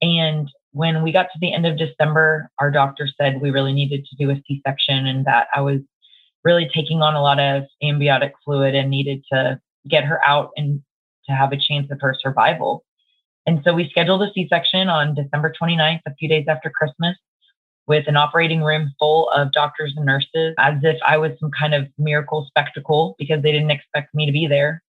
And 0.00 0.50
when 0.72 1.02
we 1.02 1.12
got 1.12 1.24
to 1.32 1.38
the 1.40 1.52
end 1.52 1.66
of 1.66 1.78
December, 1.78 2.50
our 2.58 2.70
doctor 2.70 3.08
said 3.20 3.40
we 3.40 3.50
really 3.50 3.72
needed 3.72 4.06
to 4.06 4.16
do 4.16 4.30
a 4.30 4.42
C 4.46 4.62
section 4.66 5.06
and 5.06 5.24
that 5.24 5.48
I 5.54 5.60
was 5.60 5.80
really 6.44 6.70
taking 6.72 7.02
on 7.02 7.14
a 7.14 7.22
lot 7.22 7.40
of 7.40 7.64
amniotic 7.82 8.32
fluid 8.44 8.74
and 8.74 8.90
needed 8.90 9.24
to 9.32 9.60
get 9.88 10.04
her 10.04 10.24
out 10.26 10.50
and 10.56 10.82
to 11.26 11.32
have 11.32 11.52
a 11.52 11.58
chance 11.58 11.90
of 11.90 12.00
her 12.00 12.16
survival. 12.18 12.84
And 13.46 13.60
so 13.64 13.72
we 13.74 13.88
scheduled 13.88 14.22
a 14.22 14.32
C 14.32 14.46
section 14.48 14.88
on 14.88 15.14
December 15.14 15.52
29th, 15.60 16.00
a 16.06 16.14
few 16.14 16.28
days 16.28 16.46
after 16.48 16.70
Christmas 16.70 17.16
with 17.86 18.06
an 18.06 18.16
operating 18.16 18.62
room 18.62 18.92
full 18.98 19.30
of 19.30 19.50
doctors 19.52 19.94
and 19.96 20.04
nurses 20.04 20.54
as 20.58 20.74
if 20.82 20.98
I 21.04 21.16
was 21.16 21.32
some 21.40 21.50
kind 21.50 21.74
of 21.74 21.88
miracle 21.96 22.44
spectacle 22.46 23.16
because 23.18 23.42
they 23.42 23.50
didn't 23.50 23.70
expect 23.70 24.14
me 24.14 24.26
to 24.26 24.32
be 24.32 24.46
there. 24.46 24.82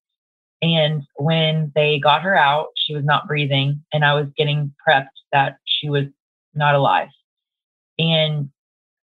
And 0.61 1.03
when 1.15 1.71
they 1.75 1.99
got 1.99 2.21
her 2.21 2.35
out, 2.35 2.67
she 2.75 2.93
was 2.93 3.05
not 3.05 3.27
breathing, 3.27 3.81
and 3.93 4.03
I 4.03 4.13
was 4.13 4.27
getting 4.37 4.73
prepped 4.85 5.07
that 5.31 5.57
she 5.65 5.89
was 5.89 6.05
not 6.53 6.75
alive. 6.75 7.09
And 7.97 8.49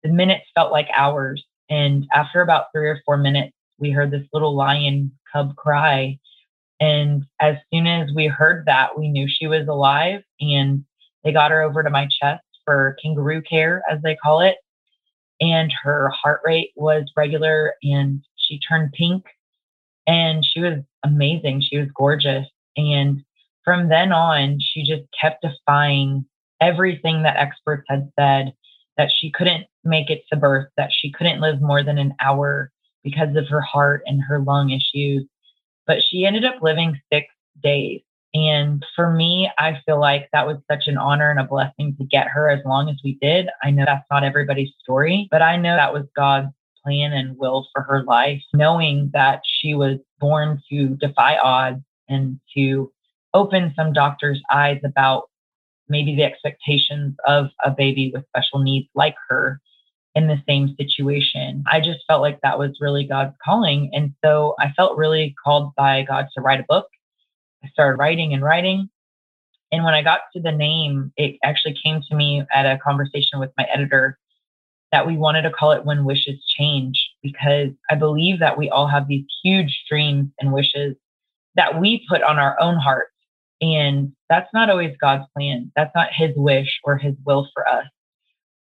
the 0.02 0.10
minutes 0.10 0.44
felt 0.54 0.72
like 0.72 0.88
hours. 0.94 1.42
And 1.70 2.06
after 2.12 2.40
about 2.40 2.66
three 2.72 2.88
or 2.88 3.00
four 3.04 3.16
minutes, 3.16 3.52
we 3.78 3.90
heard 3.90 4.10
this 4.10 4.26
little 4.32 4.54
lion 4.54 5.12
cub 5.32 5.56
cry. 5.56 6.18
And 6.80 7.24
as 7.40 7.56
soon 7.72 7.86
as 7.86 8.10
we 8.14 8.26
heard 8.26 8.66
that, 8.66 8.98
we 8.98 9.08
knew 9.08 9.26
she 9.28 9.46
was 9.46 9.68
alive. 9.68 10.22
And 10.40 10.84
they 11.24 11.32
got 11.32 11.50
her 11.50 11.62
over 11.62 11.82
to 11.82 11.90
my 11.90 12.08
chest 12.20 12.44
for 12.64 12.96
kangaroo 13.02 13.42
care, 13.42 13.82
as 13.90 14.00
they 14.02 14.16
call 14.16 14.40
it. 14.40 14.56
And 15.40 15.72
her 15.82 16.10
heart 16.10 16.40
rate 16.44 16.72
was 16.76 17.10
regular 17.16 17.74
and 17.82 18.22
she 18.36 18.58
turned 18.58 18.92
pink 18.92 19.24
and 20.06 20.44
she 20.44 20.60
was 20.60 20.78
amazing. 21.04 21.62
She 21.62 21.78
was 21.78 21.88
gorgeous. 21.94 22.46
And 22.76 23.22
from 23.64 23.88
then 23.88 24.12
on, 24.12 24.58
she 24.60 24.82
just 24.82 25.04
kept 25.20 25.42
defying 25.42 26.24
everything 26.60 27.22
that 27.22 27.36
experts 27.36 27.84
had 27.88 28.10
said 28.18 28.52
that 28.96 29.10
she 29.16 29.30
couldn't 29.30 29.66
make 29.84 30.10
it 30.10 30.22
to 30.32 30.38
birth, 30.38 30.68
that 30.76 30.90
she 30.92 31.12
couldn't 31.12 31.40
live 31.40 31.60
more 31.60 31.82
than 31.82 31.98
an 31.98 32.14
hour 32.20 32.70
because 33.04 33.34
of 33.36 33.48
her 33.48 33.60
heart 33.60 34.02
and 34.06 34.22
her 34.22 34.40
lung 34.40 34.70
issues. 34.70 35.24
But 35.86 36.02
she 36.02 36.26
ended 36.26 36.44
up 36.44 36.62
living 36.62 37.00
six 37.12 37.26
days. 37.62 38.02
And 38.34 38.84
for 38.94 39.10
me, 39.10 39.50
I 39.58 39.80
feel 39.86 39.98
like 39.98 40.28
that 40.32 40.46
was 40.46 40.58
such 40.70 40.86
an 40.86 40.98
honor 40.98 41.30
and 41.30 41.40
a 41.40 41.44
blessing 41.44 41.96
to 41.98 42.04
get 42.04 42.28
her 42.28 42.50
as 42.50 42.60
long 42.66 42.90
as 42.90 42.96
we 43.02 43.16
did. 43.22 43.48
I 43.62 43.70
know 43.70 43.84
that's 43.86 44.04
not 44.10 44.24
everybody's 44.24 44.72
story, 44.82 45.28
but 45.30 45.40
I 45.40 45.56
know 45.56 45.76
that 45.76 45.94
was 45.94 46.04
God's 46.14 46.48
plan 46.82 47.12
and 47.12 47.36
will 47.38 47.68
for 47.72 47.82
her 47.82 48.02
life, 48.02 48.42
knowing 48.52 49.10
that 49.12 49.42
she 49.44 49.74
was 49.74 49.98
born 50.20 50.62
to 50.70 50.96
defy 50.96 51.36
odds 51.36 51.82
and 52.08 52.40
to 52.56 52.92
open 53.34 53.72
some 53.76 53.92
doctors' 53.92 54.42
eyes 54.50 54.80
about 54.84 55.24
maybe 55.88 56.14
the 56.14 56.24
expectations 56.24 57.14
of 57.26 57.46
a 57.64 57.70
baby 57.70 58.10
with 58.12 58.26
special 58.28 58.60
needs 58.60 58.88
like 58.94 59.16
her 59.28 59.60
in 60.14 60.26
the 60.26 60.42
same 60.48 60.74
situation. 60.76 61.62
I 61.70 61.80
just 61.80 62.00
felt 62.06 62.22
like 62.22 62.40
that 62.42 62.58
was 62.58 62.78
really 62.80 63.04
God's 63.04 63.36
calling. 63.44 63.90
And 63.92 64.14
so 64.24 64.54
I 64.58 64.72
felt 64.72 64.98
really 64.98 65.34
called 65.42 65.74
by 65.76 66.02
God 66.02 66.26
to 66.34 66.40
write 66.40 66.60
a 66.60 66.66
book 66.68 66.86
I 67.64 67.68
started 67.68 67.98
writing 67.98 68.32
and 68.32 68.42
writing. 68.42 68.88
And 69.72 69.84
when 69.84 69.94
I 69.94 70.02
got 70.02 70.20
to 70.34 70.40
the 70.40 70.52
name, 70.52 71.12
it 71.16 71.36
actually 71.44 71.76
came 71.82 72.02
to 72.08 72.16
me 72.16 72.42
at 72.52 72.64
a 72.64 72.78
conversation 72.78 73.38
with 73.38 73.50
my 73.58 73.66
editor 73.72 74.18
that 74.92 75.06
we 75.06 75.16
wanted 75.16 75.42
to 75.42 75.50
call 75.50 75.72
it 75.72 75.84
When 75.84 76.04
Wishes 76.04 76.44
Change 76.46 77.10
because 77.22 77.70
I 77.90 77.94
believe 77.94 78.38
that 78.40 78.56
we 78.56 78.70
all 78.70 78.86
have 78.86 79.08
these 79.08 79.26
huge 79.42 79.84
dreams 79.88 80.30
and 80.40 80.52
wishes 80.52 80.96
that 81.56 81.80
we 81.80 82.06
put 82.08 82.22
on 82.22 82.38
our 82.38 82.60
own 82.60 82.76
hearts. 82.76 83.12
And 83.60 84.12
that's 84.30 84.52
not 84.54 84.70
always 84.70 84.96
God's 85.00 85.24
plan. 85.36 85.72
That's 85.74 85.94
not 85.94 86.08
his 86.12 86.30
wish 86.36 86.80
or 86.84 86.96
his 86.96 87.14
will 87.24 87.48
for 87.52 87.66
us. 87.68 87.86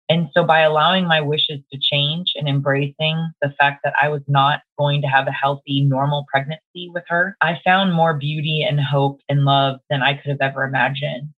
And 0.09 0.29
so 0.33 0.45
by 0.45 0.61
allowing 0.61 1.05
my 1.05 1.19
wishes 1.19 1.59
to 1.71 1.79
change 1.79 2.31
and 2.35 2.47
embracing 2.47 3.31
the 3.41 3.53
fact 3.59 3.81
that 3.83 3.93
I 4.01 4.07
was 4.07 4.21
not 4.27 4.61
going 4.77 5.01
to 5.01 5.07
have 5.07 5.27
a 5.27 5.31
healthy, 5.31 5.81
normal 5.81 6.25
pregnancy 6.31 6.89
with 6.93 7.03
her, 7.09 7.35
I 7.41 7.59
found 7.65 7.93
more 7.93 8.13
beauty 8.13 8.65
and 8.67 8.79
hope 8.79 9.19
and 9.27 9.43
love 9.43 9.79
than 9.89 10.01
I 10.01 10.13
could 10.13 10.29
have 10.29 10.41
ever 10.41 10.63
imagined. 10.63 11.33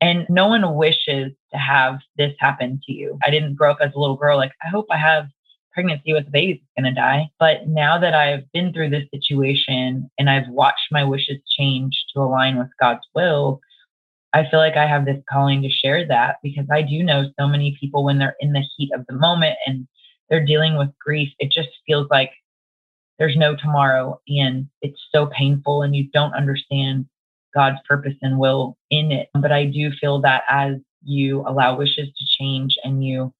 And 0.00 0.26
no 0.28 0.48
one 0.48 0.74
wishes 0.74 1.32
to 1.52 1.58
have 1.58 2.00
this 2.16 2.34
happen 2.38 2.80
to 2.86 2.92
you. 2.92 3.18
I 3.24 3.30
didn't 3.30 3.54
grow 3.54 3.70
up 3.70 3.78
as 3.80 3.94
a 3.94 3.98
little 3.98 4.16
girl 4.16 4.36
like, 4.36 4.52
I 4.62 4.68
hope 4.68 4.86
I 4.90 4.98
have 4.98 5.26
pregnancy 5.72 6.12
with 6.12 6.26
a 6.26 6.30
baby 6.30 6.54
that's 6.54 6.84
going 6.84 6.94
to 6.94 7.00
die. 7.00 7.30
But 7.38 7.68
now 7.68 7.98
that 7.98 8.14
I've 8.14 8.50
been 8.52 8.72
through 8.72 8.90
this 8.90 9.04
situation 9.12 10.10
and 10.18 10.30
I've 10.30 10.48
watched 10.48 10.90
my 10.90 11.04
wishes 11.04 11.38
change 11.48 12.04
to 12.14 12.20
align 12.20 12.58
with 12.58 12.68
God's 12.80 13.06
will, 13.14 13.60
I 14.32 14.48
feel 14.50 14.60
like 14.60 14.76
I 14.76 14.86
have 14.86 15.04
this 15.04 15.22
calling 15.30 15.62
to 15.62 15.70
share 15.70 16.06
that 16.08 16.36
because 16.42 16.66
I 16.70 16.82
do 16.82 17.02
know 17.02 17.30
so 17.38 17.46
many 17.46 17.76
people 17.80 18.04
when 18.04 18.18
they're 18.18 18.36
in 18.40 18.52
the 18.52 18.64
heat 18.76 18.90
of 18.94 19.06
the 19.06 19.14
moment 19.14 19.56
and 19.66 19.86
they're 20.28 20.44
dealing 20.44 20.76
with 20.76 20.90
grief, 20.98 21.30
it 21.38 21.50
just 21.50 21.68
feels 21.86 22.08
like 22.10 22.32
there's 23.18 23.36
no 23.36 23.56
tomorrow 23.56 24.20
and 24.28 24.68
it's 24.82 25.00
so 25.14 25.26
painful 25.26 25.82
and 25.82 25.94
you 25.96 26.08
don't 26.12 26.34
understand 26.34 27.06
God's 27.56 27.78
purpose 27.88 28.14
and 28.22 28.38
will 28.38 28.76
in 28.90 29.10
it. 29.10 29.28
But 29.34 29.50
I 29.50 29.64
do 29.64 29.90
feel 30.00 30.20
that 30.20 30.42
as 30.48 30.76
you 31.02 31.40
allow 31.40 31.76
wishes 31.76 32.08
to 32.08 32.24
change 32.38 32.76
and 32.84 33.02
you 33.02 33.32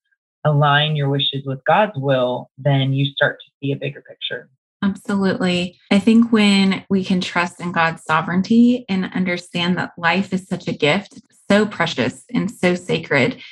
align 0.44 0.96
your 0.96 1.08
wishes 1.08 1.44
with 1.44 1.60
God's 1.66 1.96
will, 1.96 2.50
then 2.56 2.92
you 2.92 3.04
start 3.12 3.38
to 3.40 3.50
see 3.60 3.72
a 3.72 3.76
bigger 3.76 4.02
picture. 4.02 4.48
Absolutely. 4.82 5.78
I 5.90 5.98
think 5.98 6.32
when 6.32 6.84
we 6.88 7.04
can 7.04 7.20
trust 7.20 7.60
in 7.60 7.72
God's 7.72 8.04
sovereignty 8.04 8.84
and 8.88 9.10
understand 9.14 9.76
that 9.76 9.92
life 9.98 10.32
is 10.32 10.46
such 10.46 10.68
a 10.68 10.72
gift, 10.72 11.20
so 11.50 11.66
precious 11.66 12.24
and 12.32 12.50
so 12.50 12.74
sacred, 12.74 13.42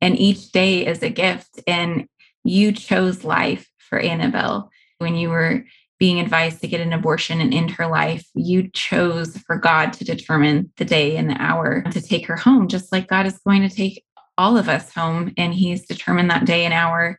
and 0.00 0.18
each 0.18 0.52
day 0.52 0.86
is 0.86 1.02
a 1.02 1.10
gift, 1.10 1.60
and 1.66 2.06
you 2.44 2.72
chose 2.72 3.24
life 3.24 3.68
for 3.78 3.98
Annabelle 3.98 4.70
when 4.98 5.16
you 5.16 5.30
were 5.30 5.64
being 5.98 6.18
advised 6.18 6.60
to 6.60 6.68
get 6.68 6.80
an 6.80 6.92
abortion 6.92 7.40
and 7.40 7.54
end 7.54 7.70
her 7.70 7.86
life, 7.86 8.26
you 8.34 8.68
chose 8.70 9.36
for 9.38 9.56
God 9.56 9.92
to 9.94 10.04
determine 10.04 10.72
the 10.76 10.84
day 10.84 11.16
and 11.16 11.30
the 11.30 11.40
hour 11.40 11.82
to 11.92 12.00
take 12.00 12.26
her 12.26 12.36
home, 12.36 12.68
just 12.68 12.90
like 12.92 13.08
God 13.08 13.26
is 13.26 13.38
going 13.38 13.62
to 13.62 13.74
take 13.74 14.04
all 14.36 14.56
of 14.56 14.68
us 14.68 14.92
home. 14.92 15.32
And 15.36 15.54
He's 15.54 15.86
determined 15.86 16.30
that 16.30 16.46
day 16.46 16.64
and 16.64 16.74
hour. 16.74 17.16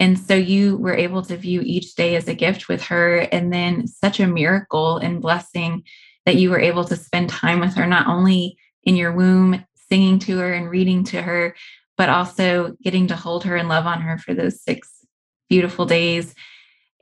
And 0.00 0.18
so 0.18 0.34
you 0.34 0.76
were 0.76 0.94
able 0.94 1.22
to 1.22 1.36
view 1.36 1.60
each 1.64 1.94
day 1.94 2.16
as 2.16 2.28
a 2.28 2.34
gift 2.34 2.68
with 2.68 2.82
her. 2.84 3.18
And 3.32 3.52
then 3.52 3.86
such 3.86 4.20
a 4.20 4.26
miracle 4.26 4.98
and 4.98 5.22
blessing 5.22 5.84
that 6.26 6.36
you 6.36 6.50
were 6.50 6.60
able 6.60 6.84
to 6.84 6.96
spend 6.96 7.30
time 7.30 7.60
with 7.60 7.74
her, 7.74 7.86
not 7.86 8.06
only 8.06 8.58
in 8.82 8.96
your 8.96 9.12
womb, 9.12 9.64
singing 9.88 10.18
to 10.20 10.38
her 10.38 10.52
and 10.52 10.70
reading 10.70 11.04
to 11.04 11.22
her, 11.22 11.54
but 11.96 12.08
also 12.08 12.76
getting 12.82 13.06
to 13.08 13.16
hold 13.16 13.44
her 13.44 13.56
and 13.56 13.68
love 13.68 13.86
on 13.86 14.00
her 14.00 14.18
for 14.18 14.34
those 14.34 14.62
six 14.62 14.88
beautiful 15.48 15.86
days 15.86 16.34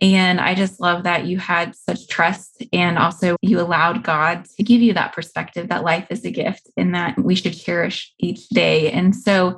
and 0.01 0.41
I 0.41 0.55
just 0.55 0.79
love 0.79 1.05
that 1.05 1.27
you 1.27 1.39
had 1.39 1.75
such 1.75 2.07
trust 2.09 2.63
and 2.73 2.99
also 2.99 3.37
you 3.41 3.61
allowed 3.61 4.05
God 4.05 4.45
to 4.57 4.63
give 4.63 4.83
you 4.83 4.93
that 4.93 5.15
perspective 5.15 5.69
that 5.69 5.85
life 5.85 6.07
is 6.11 6.25
a 6.25 6.31
gift 6.31 6.71
and 6.77 6.95
that 6.95 7.19
we 7.19 7.35
should 7.35 7.57
cherish 7.57 8.13
each 8.19 8.49
day. 8.51 8.91
And 8.91 9.17
so, 9.17 9.57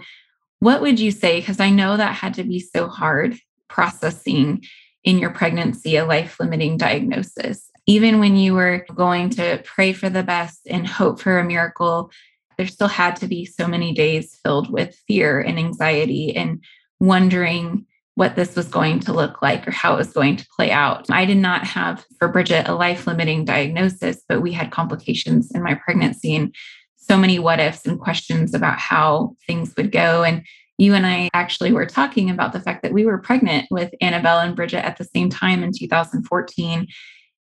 what 0.61 0.81
would 0.81 0.99
you 0.99 1.11
say? 1.11 1.41
Because 1.41 1.61
I 1.61 1.71
know 1.71 1.97
that 1.97 2.15
had 2.15 2.35
to 2.35 2.45
be 2.45 2.61
so 2.61 2.89
hard 2.89 3.39
processing 3.69 4.65
in 5.05 5.19
your 5.19 5.31
pregnancy 5.31 5.97
a 5.97 6.05
life 6.05 6.39
limiting 6.41 6.77
diagnosis. 6.77 7.71
Even 7.87 8.19
when 8.19 8.37
you 8.37 8.55
were 8.55 8.85
going 8.95 9.31
to 9.31 9.63
pray 9.65 9.93
for 9.93 10.11
the 10.11 10.23
best 10.23 10.61
and 10.69 10.87
hope 10.87 11.21
for 11.21 11.39
a 11.39 11.45
miracle, 11.45 12.11
there 12.57 12.67
still 12.67 12.89
had 12.89 13.17
to 13.17 13.29
be 13.29 13.45
so 13.47 13.69
many 13.69 13.93
days 13.93 14.39
filled 14.43 14.71
with 14.71 15.01
fear 15.07 15.41
and 15.41 15.59
anxiety 15.59 16.35
and 16.35 16.63
wondering 17.01 17.87
what 18.19 18.35
this 18.35 18.57
was 18.57 18.67
going 18.67 18.99
to 18.99 19.13
look 19.13 19.41
like 19.43 19.67
or 19.69 19.71
how 19.71 19.95
it 19.95 19.99
was 19.99 20.13
going 20.13 20.35
to 20.35 20.47
play 20.57 20.73
out. 20.73 21.09
I 21.09 21.25
did 21.25 21.37
not 21.37 21.65
have 21.65 22.05
for 22.19 22.27
Bridget 22.27 22.67
a 22.67 22.75
life 22.75 23.07
limiting 23.07 23.45
diagnosis, 23.45 24.25
but 24.29 24.43
we 24.43 24.51
had 24.51 24.73
complications 24.73 25.53
in 25.53 25.63
my 25.63 25.75
pregnancy 25.75 26.35
and 26.35 26.53
so 26.97 27.17
many 27.17 27.39
what 27.39 27.61
ifs 27.61 27.87
and 27.87 28.01
questions 28.01 28.55
about 28.55 28.81
how 28.81 29.37
things 29.47 29.73
would 29.77 29.93
go. 29.93 30.25
And 30.25 30.45
you 30.79 30.95
and 30.95 31.07
I 31.07 31.29
actually 31.33 31.71
were 31.71 31.87
talking 31.87 32.29
about 32.29 32.53
the 32.53 32.59
fact 32.59 32.83
that 32.83 32.93
we 32.93 33.07
were 33.07 33.19
pregnant 33.19 33.69
with 33.71 33.95
Annabelle 34.01 34.41
and 34.41 34.57
Bridget 34.57 34.85
at 34.85 34.97
the 34.97 35.05
same 35.05 35.31
time 35.31 35.63
in 35.63 35.71
2014. 35.73 36.89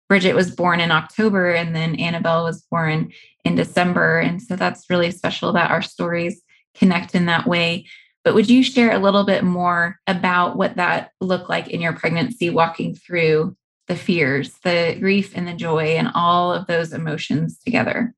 Bridget 0.08 0.34
was 0.34 0.50
born 0.50 0.80
in 0.80 0.90
October 0.90 1.52
and 1.52 1.76
then 1.76 1.94
Annabelle 2.00 2.42
was 2.42 2.66
born 2.68 3.12
in 3.44 3.54
December. 3.54 4.18
And 4.18 4.42
so 4.42 4.56
that's 4.56 4.90
really 4.90 5.12
special 5.12 5.52
that 5.52 5.70
our 5.70 5.82
stories 5.82 6.42
connect 6.74 7.14
in 7.14 7.26
that 7.26 7.46
way. 7.46 7.86
But 8.24 8.34
would 8.34 8.48
you 8.48 8.62
share 8.62 8.92
a 8.92 8.98
little 8.98 9.24
bit 9.24 9.44
more 9.44 10.00
about 10.06 10.56
what 10.56 10.76
that 10.76 11.12
looked 11.20 11.50
like 11.50 11.68
in 11.68 11.80
your 11.80 11.92
pregnancy, 11.92 12.50
walking 12.50 12.94
through 12.94 13.56
the 13.86 13.96
fears, 13.96 14.54
the 14.64 14.96
grief, 14.98 15.36
and 15.36 15.46
the 15.46 15.52
joy, 15.52 15.96
and 15.96 16.10
all 16.14 16.52
of 16.52 16.66
those 16.66 16.92
emotions 16.92 17.58
together? 17.58 18.14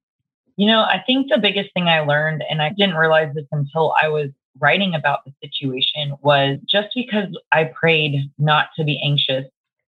You 0.56 0.68
know, 0.68 0.80
I 0.80 1.02
think 1.04 1.26
the 1.28 1.38
biggest 1.38 1.74
thing 1.74 1.88
I 1.88 2.00
learned, 2.00 2.44
and 2.48 2.62
I 2.62 2.70
didn't 2.70 2.94
realize 2.94 3.34
this 3.34 3.46
until 3.50 3.94
I 4.00 4.08
was 4.08 4.30
writing 4.58 4.94
about 4.94 5.24
the 5.24 5.32
situation, 5.42 6.14
was 6.22 6.58
just 6.66 6.88
because 6.94 7.36
I 7.52 7.64
prayed 7.64 8.30
not 8.38 8.68
to 8.76 8.84
be 8.84 9.00
anxious 9.04 9.44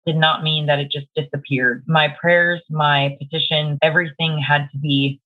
did 0.07 0.17
not 0.17 0.43
mean 0.43 0.67
that 0.67 0.79
it 0.79 0.91
just 0.91 1.07
disappeared. 1.15 1.85
My 1.87 2.09
prayers, 2.09 2.63
my 2.71 3.17
petitions, 3.19 3.79
everything 3.83 4.39
had 4.39 4.69
to 4.73 4.79
be 4.79 5.21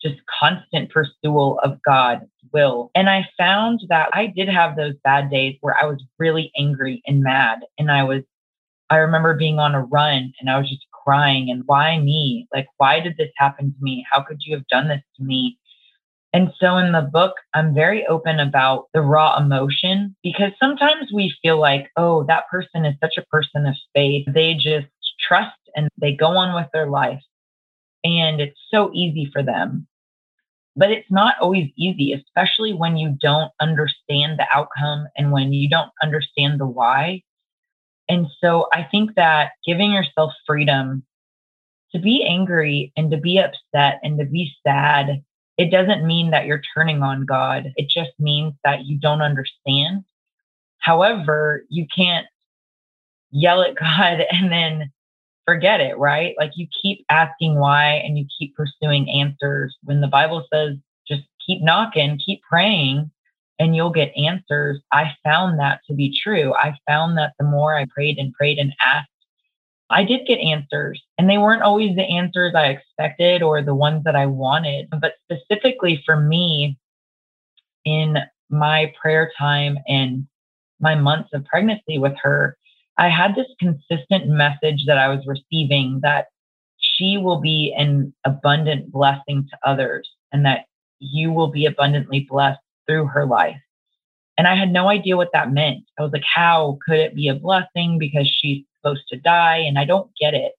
just 0.00 0.16
constant 0.40 0.90
pursuit 0.90 1.58
of 1.62 1.82
God's 1.82 2.24
will. 2.52 2.90
And 2.94 3.08
I 3.08 3.28
found 3.36 3.80
that 3.88 4.10
I 4.12 4.26
did 4.26 4.48
have 4.48 4.76
those 4.76 4.94
bad 5.04 5.30
days 5.30 5.56
where 5.60 5.76
I 5.80 5.86
was 5.86 6.02
really 6.18 6.50
angry 6.56 7.02
and 7.06 7.22
mad. 7.22 7.60
And 7.78 7.90
I 7.90 8.04
was, 8.04 8.22
I 8.90 8.96
remember 8.96 9.34
being 9.34 9.58
on 9.58 9.74
a 9.74 9.82
run 9.82 10.32
and 10.40 10.50
I 10.50 10.58
was 10.58 10.68
just 10.68 10.86
crying 10.90 11.50
and 11.50 11.62
why 11.66 11.98
me? 11.98 12.46
Like, 12.54 12.66
why 12.76 13.00
did 13.00 13.16
this 13.16 13.30
happen 13.36 13.72
to 13.72 13.78
me? 13.80 14.06
How 14.10 14.22
could 14.22 14.38
you 14.40 14.54
have 14.56 14.66
done 14.68 14.88
this 14.88 15.02
to 15.16 15.24
me? 15.24 15.58
And 16.34 16.52
so 16.60 16.76
in 16.76 16.92
the 16.92 17.08
book, 17.10 17.34
I'm 17.54 17.74
very 17.74 18.06
open 18.06 18.38
about 18.38 18.88
the 18.92 19.00
raw 19.00 19.38
emotion 19.38 20.14
because 20.22 20.52
sometimes 20.62 21.10
we 21.12 21.34
feel 21.40 21.58
like, 21.58 21.90
oh, 21.96 22.24
that 22.24 22.48
person 22.50 22.84
is 22.84 22.94
such 23.02 23.16
a 23.16 23.26
person 23.26 23.66
of 23.66 23.74
faith. 23.94 24.26
They 24.32 24.54
just 24.54 24.86
trust 25.18 25.56
and 25.74 25.88
they 25.98 26.12
go 26.12 26.36
on 26.36 26.54
with 26.54 26.70
their 26.72 26.88
life 26.88 27.22
and 28.04 28.40
it's 28.40 28.60
so 28.70 28.90
easy 28.94 29.30
for 29.32 29.42
them. 29.42 29.87
But 30.78 30.92
it's 30.92 31.10
not 31.10 31.34
always 31.40 31.70
easy, 31.76 32.12
especially 32.12 32.72
when 32.72 32.96
you 32.96 33.16
don't 33.20 33.50
understand 33.60 34.38
the 34.38 34.46
outcome 34.54 35.08
and 35.16 35.32
when 35.32 35.52
you 35.52 35.68
don't 35.68 35.90
understand 36.00 36.60
the 36.60 36.66
why. 36.66 37.22
And 38.08 38.28
so 38.40 38.68
I 38.72 38.84
think 38.88 39.16
that 39.16 39.50
giving 39.66 39.90
yourself 39.90 40.32
freedom 40.46 41.02
to 41.92 41.98
be 41.98 42.24
angry 42.24 42.92
and 42.96 43.10
to 43.10 43.16
be 43.16 43.38
upset 43.38 43.98
and 44.04 44.20
to 44.20 44.24
be 44.24 44.52
sad, 44.64 45.24
it 45.56 45.72
doesn't 45.72 46.06
mean 46.06 46.30
that 46.30 46.46
you're 46.46 46.62
turning 46.76 47.02
on 47.02 47.26
God. 47.26 47.72
It 47.74 47.88
just 47.88 48.12
means 48.20 48.54
that 48.62 48.84
you 48.84 48.98
don't 48.98 49.20
understand. 49.20 50.04
However, 50.78 51.64
you 51.68 51.88
can't 51.92 52.28
yell 53.32 53.62
at 53.62 53.74
God 53.80 54.20
and 54.30 54.52
then 54.52 54.92
forget 55.48 55.80
it, 55.80 55.96
right? 55.96 56.34
Like 56.38 56.52
you 56.56 56.66
keep 56.82 57.06
asking 57.08 57.54
why 57.54 57.94
and 58.04 58.18
you 58.18 58.26
keep 58.38 58.54
pursuing 58.54 59.08
answers. 59.08 59.74
When 59.82 60.02
the 60.02 60.06
Bible 60.06 60.46
says 60.52 60.76
just 61.08 61.22
keep 61.44 61.62
knocking, 61.62 62.20
keep 62.24 62.42
praying, 62.42 63.10
and 63.58 63.74
you'll 63.74 63.88
get 63.88 64.12
answers, 64.14 64.78
I 64.92 65.14
found 65.24 65.58
that 65.58 65.80
to 65.86 65.94
be 65.94 66.14
true. 66.22 66.52
I 66.54 66.74
found 66.86 67.16
that 67.16 67.32
the 67.38 67.46
more 67.46 67.74
I 67.74 67.86
prayed 67.86 68.18
and 68.18 68.34
prayed 68.34 68.58
and 68.58 68.74
asked, 68.84 69.08
I 69.88 70.04
did 70.04 70.26
get 70.26 70.38
answers, 70.38 71.02
and 71.16 71.30
they 71.30 71.38
weren't 71.38 71.62
always 71.62 71.96
the 71.96 72.02
answers 72.02 72.54
I 72.54 72.66
expected 72.66 73.42
or 73.42 73.62
the 73.62 73.74
ones 73.74 74.04
that 74.04 74.14
I 74.14 74.26
wanted. 74.26 74.90
But 74.90 75.14
specifically 75.24 76.02
for 76.04 76.20
me, 76.20 76.76
in 77.86 78.18
my 78.50 78.92
prayer 79.00 79.32
time 79.38 79.78
and 79.88 80.26
my 80.78 80.94
months 80.94 81.30
of 81.32 81.46
pregnancy 81.46 81.96
with 81.96 82.12
her, 82.22 82.57
I 82.98 83.08
had 83.08 83.34
this 83.34 83.46
consistent 83.60 84.26
message 84.26 84.84
that 84.86 84.98
I 84.98 85.08
was 85.08 85.24
receiving 85.26 86.00
that 86.02 86.26
she 86.78 87.16
will 87.16 87.40
be 87.40 87.74
an 87.76 88.12
abundant 88.24 88.90
blessing 88.90 89.46
to 89.50 89.58
others 89.64 90.08
and 90.32 90.44
that 90.44 90.66
you 90.98 91.32
will 91.32 91.46
be 91.46 91.64
abundantly 91.66 92.26
blessed 92.28 92.60
through 92.86 93.06
her 93.06 93.24
life. 93.24 93.60
And 94.36 94.46
I 94.46 94.56
had 94.56 94.72
no 94.72 94.88
idea 94.88 95.16
what 95.16 95.30
that 95.32 95.52
meant. 95.52 95.84
I 95.98 96.02
was 96.02 96.12
like, 96.12 96.24
how 96.24 96.78
could 96.86 96.98
it 96.98 97.14
be 97.14 97.28
a 97.28 97.34
blessing 97.34 97.98
because 97.98 98.28
she's 98.28 98.64
supposed 98.76 99.02
to 99.10 99.16
die? 99.16 99.58
And 99.58 99.78
I 99.78 99.84
don't 99.84 100.10
get 100.20 100.34
it. 100.34 100.52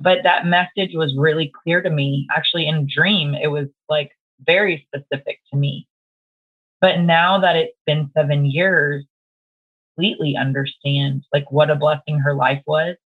But 0.00 0.22
that 0.24 0.46
message 0.46 0.94
was 0.94 1.14
really 1.16 1.52
clear 1.62 1.82
to 1.82 1.90
me. 1.90 2.26
Actually, 2.34 2.66
in 2.66 2.88
dream, 2.92 3.34
it 3.34 3.48
was 3.48 3.68
like 3.88 4.10
very 4.44 4.86
specific 4.88 5.40
to 5.50 5.58
me. 5.58 5.86
But 6.80 7.00
now 7.00 7.38
that 7.38 7.56
it's 7.56 7.78
been 7.86 8.10
seven 8.14 8.44
years, 8.44 9.04
completely 9.94 10.36
understand 10.36 11.22
like 11.32 11.50
what 11.50 11.70
a 11.70 11.76
blessing 11.76 12.18
her 12.18 12.34
life 12.34 12.62
was 12.66 12.96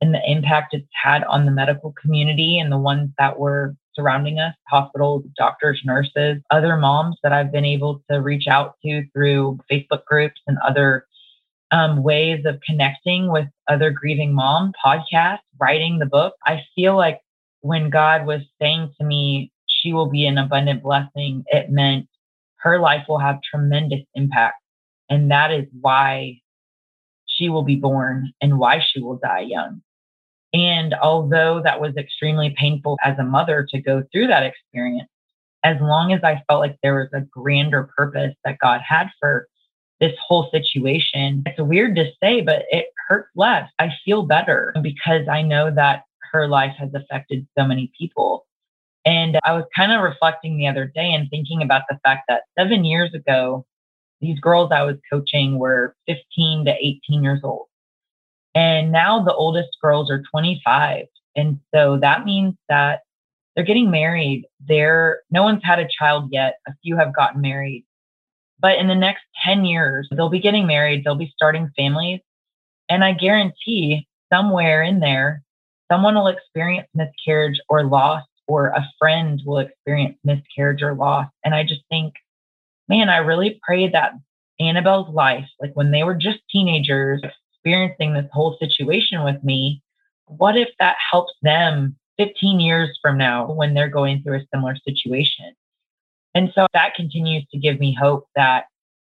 and 0.00 0.14
the 0.14 0.20
impact 0.26 0.74
it's 0.74 0.86
had 1.02 1.24
on 1.24 1.46
the 1.46 1.50
medical 1.50 1.94
community 2.00 2.58
and 2.58 2.70
the 2.70 2.78
ones 2.78 3.10
that 3.18 3.38
were 3.38 3.74
surrounding 3.94 4.38
us 4.38 4.54
hospitals, 4.68 5.24
doctors, 5.38 5.80
nurses, 5.84 6.42
other 6.50 6.76
moms 6.76 7.16
that 7.22 7.32
I've 7.32 7.50
been 7.50 7.64
able 7.64 8.02
to 8.10 8.18
reach 8.18 8.46
out 8.46 8.74
to 8.84 9.04
through 9.12 9.58
Facebook 9.70 10.04
groups 10.04 10.40
and 10.46 10.58
other 10.58 11.06
um, 11.70 12.02
ways 12.02 12.44
of 12.44 12.60
connecting 12.60 13.32
with 13.32 13.46
other 13.68 13.90
grieving 13.90 14.34
mom, 14.34 14.72
podcasts, 14.84 15.38
writing 15.58 15.98
the 15.98 16.06
book. 16.06 16.34
I 16.44 16.62
feel 16.74 16.96
like 16.96 17.20
when 17.62 17.90
God 17.90 18.26
was 18.26 18.42
saying 18.60 18.92
to 19.00 19.06
me, 19.06 19.50
she 19.66 19.92
will 19.92 20.10
be 20.10 20.26
an 20.26 20.38
abundant 20.38 20.82
blessing, 20.82 21.44
it 21.48 21.70
meant 21.70 22.06
her 22.58 22.78
life 22.78 23.04
will 23.08 23.18
have 23.18 23.38
tremendous 23.42 24.02
impact. 24.14 24.56
And 25.08 25.30
that 25.30 25.52
is 25.52 25.66
why 25.80 26.40
she 27.26 27.48
will 27.48 27.62
be 27.62 27.76
born 27.76 28.32
and 28.40 28.58
why 28.58 28.80
she 28.80 29.00
will 29.00 29.18
die 29.18 29.40
young. 29.40 29.82
And 30.52 30.94
although 30.94 31.60
that 31.62 31.80
was 31.80 31.96
extremely 31.96 32.54
painful 32.56 32.96
as 33.04 33.18
a 33.18 33.24
mother 33.24 33.66
to 33.70 33.80
go 33.80 34.02
through 34.10 34.28
that 34.28 34.44
experience, 34.44 35.08
as 35.64 35.76
long 35.80 36.12
as 36.12 36.20
I 36.22 36.42
felt 36.48 36.60
like 36.60 36.76
there 36.82 36.94
was 36.94 37.08
a 37.12 37.26
grander 37.26 37.90
purpose 37.96 38.34
that 38.44 38.58
God 38.58 38.80
had 38.86 39.08
for 39.20 39.48
this 40.00 40.12
whole 40.24 40.48
situation, 40.50 41.42
it's 41.44 41.58
weird 41.58 41.96
to 41.96 42.10
say, 42.22 42.40
but 42.40 42.64
it 42.70 42.86
hurts 43.08 43.30
less. 43.34 43.68
I 43.78 43.90
feel 44.04 44.22
better 44.22 44.74
because 44.82 45.28
I 45.28 45.42
know 45.42 45.70
that 45.74 46.04
her 46.32 46.48
life 46.48 46.74
has 46.78 46.90
affected 46.94 47.46
so 47.58 47.66
many 47.66 47.90
people. 47.98 48.46
And 49.04 49.38
I 49.44 49.52
was 49.52 49.64
kind 49.74 49.92
of 49.92 50.02
reflecting 50.02 50.56
the 50.56 50.68
other 50.68 50.86
day 50.86 51.12
and 51.12 51.28
thinking 51.30 51.62
about 51.62 51.82
the 51.88 51.98
fact 52.04 52.24
that 52.28 52.42
seven 52.58 52.84
years 52.84 53.14
ago, 53.14 53.64
these 54.20 54.38
girls 54.40 54.70
I 54.72 54.82
was 54.82 54.96
coaching 55.10 55.58
were 55.58 55.94
15 56.06 56.64
to 56.66 56.74
18 56.80 57.22
years 57.22 57.40
old. 57.44 57.66
And 58.54 58.90
now 58.90 59.22
the 59.22 59.34
oldest 59.34 59.76
girls 59.82 60.10
are 60.10 60.22
25. 60.30 61.06
And 61.36 61.60
so 61.74 61.98
that 62.00 62.24
means 62.24 62.54
that 62.68 63.00
they're 63.54 63.64
getting 63.64 63.90
married. 63.90 64.46
They're 64.66 65.20
no 65.30 65.42
one's 65.42 65.64
had 65.64 65.78
a 65.78 65.88
child 65.88 66.30
yet. 66.32 66.56
A 66.66 66.72
few 66.82 66.96
have 66.96 67.14
gotten 67.14 67.40
married. 67.40 67.84
But 68.58 68.78
in 68.78 68.88
the 68.88 68.94
next 68.94 69.24
10 69.44 69.64
years, 69.64 70.08
they'll 70.10 70.30
be 70.30 70.40
getting 70.40 70.66
married, 70.66 71.04
they'll 71.04 71.14
be 71.14 71.32
starting 71.34 71.70
families. 71.76 72.20
And 72.88 73.04
I 73.04 73.12
guarantee 73.12 74.06
somewhere 74.32 74.82
in 74.82 75.00
there, 75.00 75.42
someone 75.90 76.14
will 76.14 76.28
experience 76.28 76.88
miscarriage 76.94 77.60
or 77.68 77.84
loss, 77.84 78.24
or 78.48 78.68
a 78.68 78.88
friend 78.98 79.42
will 79.44 79.58
experience 79.58 80.16
miscarriage 80.24 80.82
or 80.82 80.94
loss. 80.94 81.26
And 81.44 81.54
I 81.54 81.64
just 81.64 81.82
think, 81.90 82.14
man, 82.88 83.08
I 83.08 83.18
really 83.18 83.60
pray 83.62 83.88
that 83.88 84.12
Annabelle's 84.60 85.12
life, 85.14 85.48
like 85.60 85.72
when 85.74 85.90
they 85.90 86.02
were 86.02 86.14
just 86.14 86.38
teenagers, 86.50 87.20
experiencing 87.52 88.14
this 88.14 88.28
whole 88.32 88.56
situation 88.58 89.24
with 89.24 89.42
me, 89.42 89.82
what 90.26 90.56
if 90.56 90.68
that 90.78 90.96
helps 91.10 91.34
them 91.42 91.96
15 92.18 92.60
years 92.60 92.98
from 93.02 93.18
now 93.18 93.50
when 93.50 93.74
they're 93.74 93.88
going 93.88 94.22
through 94.22 94.38
a 94.38 94.46
similar 94.52 94.76
situation? 94.76 95.54
And 96.34 96.52
so 96.54 96.66
that 96.74 96.94
continues 96.94 97.46
to 97.52 97.58
give 97.58 97.80
me 97.80 97.94
hope 97.94 98.28
that 98.36 98.66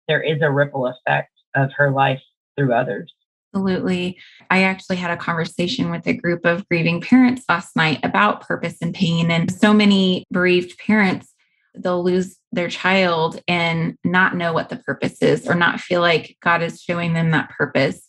there 0.07 0.21
is 0.21 0.41
a 0.41 0.51
ripple 0.51 0.87
effect 0.87 1.31
of 1.55 1.71
her 1.75 1.91
life 1.91 2.21
through 2.55 2.73
others. 2.73 3.11
Absolutely. 3.53 4.17
I 4.49 4.63
actually 4.63 4.97
had 4.97 5.11
a 5.11 5.17
conversation 5.17 5.89
with 5.89 6.05
a 6.07 6.13
group 6.13 6.45
of 6.45 6.67
grieving 6.67 6.99
parents 6.99 7.43
last 7.47 7.75
night 7.75 7.99
about 8.03 8.41
purpose 8.41 8.75
and 8.81 8.93
pain. 8.93 9.31
And 9.31 9.51
so 9.51 9.73
many 9.73 10.25
bereaved 10.29 10.77
parents, 10.77 11.33
they'll 11.77 12.03
lose 12.03 12.37
their 12.51 12.69
child 12.69 13.41
and 13.47 13.97
not 14.03 14.35
know 14.35 14.53
what 14.53 14.69
the 14.69 14.77
purpose 14.77 15.21
is 15.21 15.47
or 15.47 15.55
not 15.55 15.79
feel 15.79 16.01
like 16.01 16.37
God 16.41 16.61
is 16.61 16.81
showing 16.81 17.13
them 17.13 17.31
that 17.31 17.49
purpose. 17.49 18.07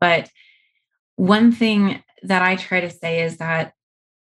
But 0.00 0.30
one 1.16 1.52
thing 1.52 2.02
that 2.22 2.42
I 2.42 2.56
try 2.56 2.80
to 2.80 2.90
say 2.90 3.22
is 3.22 3.38
that 3.38 3.72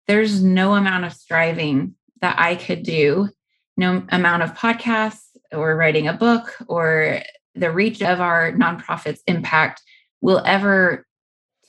there's 0.07 0.43
no 0.43 0.75
amount 0.75 1.05
of 1.05 1.13
striving 1.13 1.95
that 2.21 2.37
I 2.37 2.55
could 2.55 2.83
do, 2.83 3.29
no 3.77 4.03
amount 4.09 4.43
of 4.43 4.53
podcasts 4.53 5.23
or 5.51 5.75
writing 5.75 6.07
a 6.07 6.13
book 6.13 6.55
or 6.67 7.21
the 7.55 7.71
reach 7.71 8.01
of 8.01 8.21
our 8.21 8.51
nonprofit's 8.51 9.21
impact 9.27 9.81
will 10.21 10.41
ever 10.45 11.05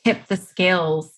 tip 0.04 0.26
the 0.26 0.36
scales 0.36 1.12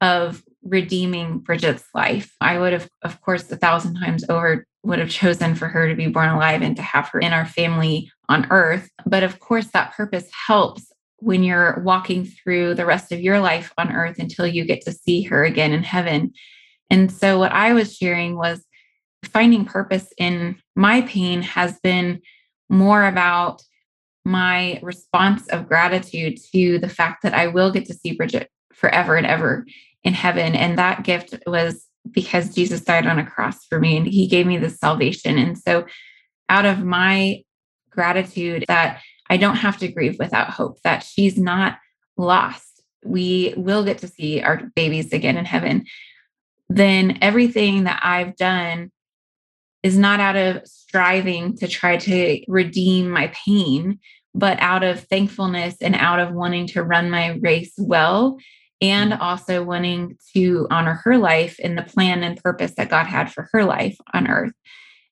of 0.00 0.42
redeeming 0.62 1.38
Bridget's 1.38 1.84
life. 1.94 2.34
I 2.40 2.58
would 2.58 2.72
have, 2.72 2.88
of 3.02 3.20
course, 3.20 3.50
a 3.50 3.56
thousand 3.56 3.94
times 3.96 4.24
over 4.28 4.66
would 4.88 4.98
have 4.98 5.10
chosen 5.10 5.54
for 5.54 5.68
her 5.68 5.86
to 5.86 5.94
be 5.94 6.06
born 6.08 6.30
alive 6.30 6.62
and 6.62 6.74
to 6.74 6.82
have 6.82 7.10
her 7.10 7.20
in 7.20 7.34
our 7.34 7.44
family 7.44 8.10
on 8.30 8.46
earth. 8.50 8.90
But 9.04 9.22
of 9.22 9.38
course, 9.38 9.68
that 9.68 9.92
purpose 9.92 10.28
helps 10.46 10.90
when 11.18 11.42
you're 11.42 11.80
walking 11.84 12.24
through 12.24 12.74
the 12.74 12.86
rest 12.86 13.12
of 13.12 13.20
your 13.20 13.38
life 13.38 13.70
on 13.76 13.92
earth 13.92 14.18
until 14.18 14.46
you 14.46 14.64
get 14.64 14.80
to 14.82 14.92
see 14.92 15.22
her 15.22 15.44
again 15.44 15.72
in 15.72 15.82
heaven. 15.82 16.32
And 16.88 17.12
so, 17.12 17.38
what 17.38 17.52
I 17.52 17.74
was 17.74 17.94
sharing 17.94 18.36
was 18.36 18.64
finding 19.24 19.66
purpose 19.66 20.08
in 20.16 20.56
my 20.74 21.02
pain 21.02 21.42
has 21.42 21.78
been 21.80 22.22
more 22.70 23.04
about 23.04 23.62
my 24.24 24.80
response 24.82 25.46
of 25.48 25.68
gratitude 25.68 26.38
to 26.52 26.78
the 26.78 26.88
fact 26.88 27.22
that 27.24 27.34
I 27.34 27.48
will 27.48 27.70
get 27.70 27.84
to 27.86 27.94
see 27.94 28.16
Bridget 28.16 28.48
forever 28.72 29.16
and 29.16 29.26
ever 29.26 29.66
in 30.02 30.14
heaven. 30.14 30.54
And 30.54 30.78
that 30.78 31.02
gift 31.02 31.34
was 31.46 31.87
because 32.12 32.54
Jesus 32.54 32.80
died 32.80 33.06
on 33.06 33.18
a 33.18 33.26
cross 33.26 33.64
for 33.66 33.78
me 33.78 33.96
and 33.96 34.06
he 34.06 34.26
gave 34.26 34.46
me 34.46 34.58
this 34.58 34.78
salvation. 34.78 35.38
And 35.38 35.56
so, 35.58 35.86
out 36.48 36.64
of 36.64 36.84
my 36.84 37.42
gratitude 37.90 38.64
that 38.68 39.00
I 39.28 39.36
don't 39.36 39.56
have 39.56 39.76
to 39.78 39.88
grieve 39.88 40.16
without 40.18 40.50
hope 40.50 40.80
that 40.82 41.02
she's 41.02 41.36
not 41.36 41.78
lost. 42.16 42.82
We 43.04 43.54
will 43.56 43.84
get 43.84 43.98
to 43.98 44.08
see 44.08 44.40
our 44.40 44.62
babies 44.74 45.12
again 45.12 45.36
in 45.36 45.44
heaven. 45.44 45.84
Then 46.68 47.18
everything 47.20 47.84
that 47.84 48.00
I've 48.02 48.36
done 48.36 48.90
is 49.82 49.96
not 49.96 50.20
out 50.20 50.36
of 50.36 50.66
striving 50.66 51.56
to 51.58 51.68
try 51.68 51.96
to 51.98 52.40
redeem 52.48 53.10
my 53.10 53.28
pain, 53.28 54.00
but 54.34 54.58
out 54.60 54.82
of 54.82 55.04
thankfulness 55.04 55.76
and 55.80 55.94
out 55.94 56.20
of 56.20 56.32
wanting 56.32 56.66
to 56.68 56.82
run 56.82 57.10
my 57.10 57.38
race 57.40 57.72
well 57.78 58.38
and 58.80 59.12
mm-hmm. 59.12 59.22
also 59.22 59.62
wanting 59.62 60.16
to 60.34 60.66
honor 60.70 61.00
her 61.04 61.18
life 61.18 61.58
in 61.58 61.74
the 61.74 61.82
plan 61.82 62.22
and 62.22 62.42
purpose 62.42 62.74
that 62.76 62.90
God 62.90 63.06
had 63.06 63.32
for 63.32 63.48
her 63.52 63.64
life 63.64 63.96
on 64.12 64.28
earth. 64.28 64.52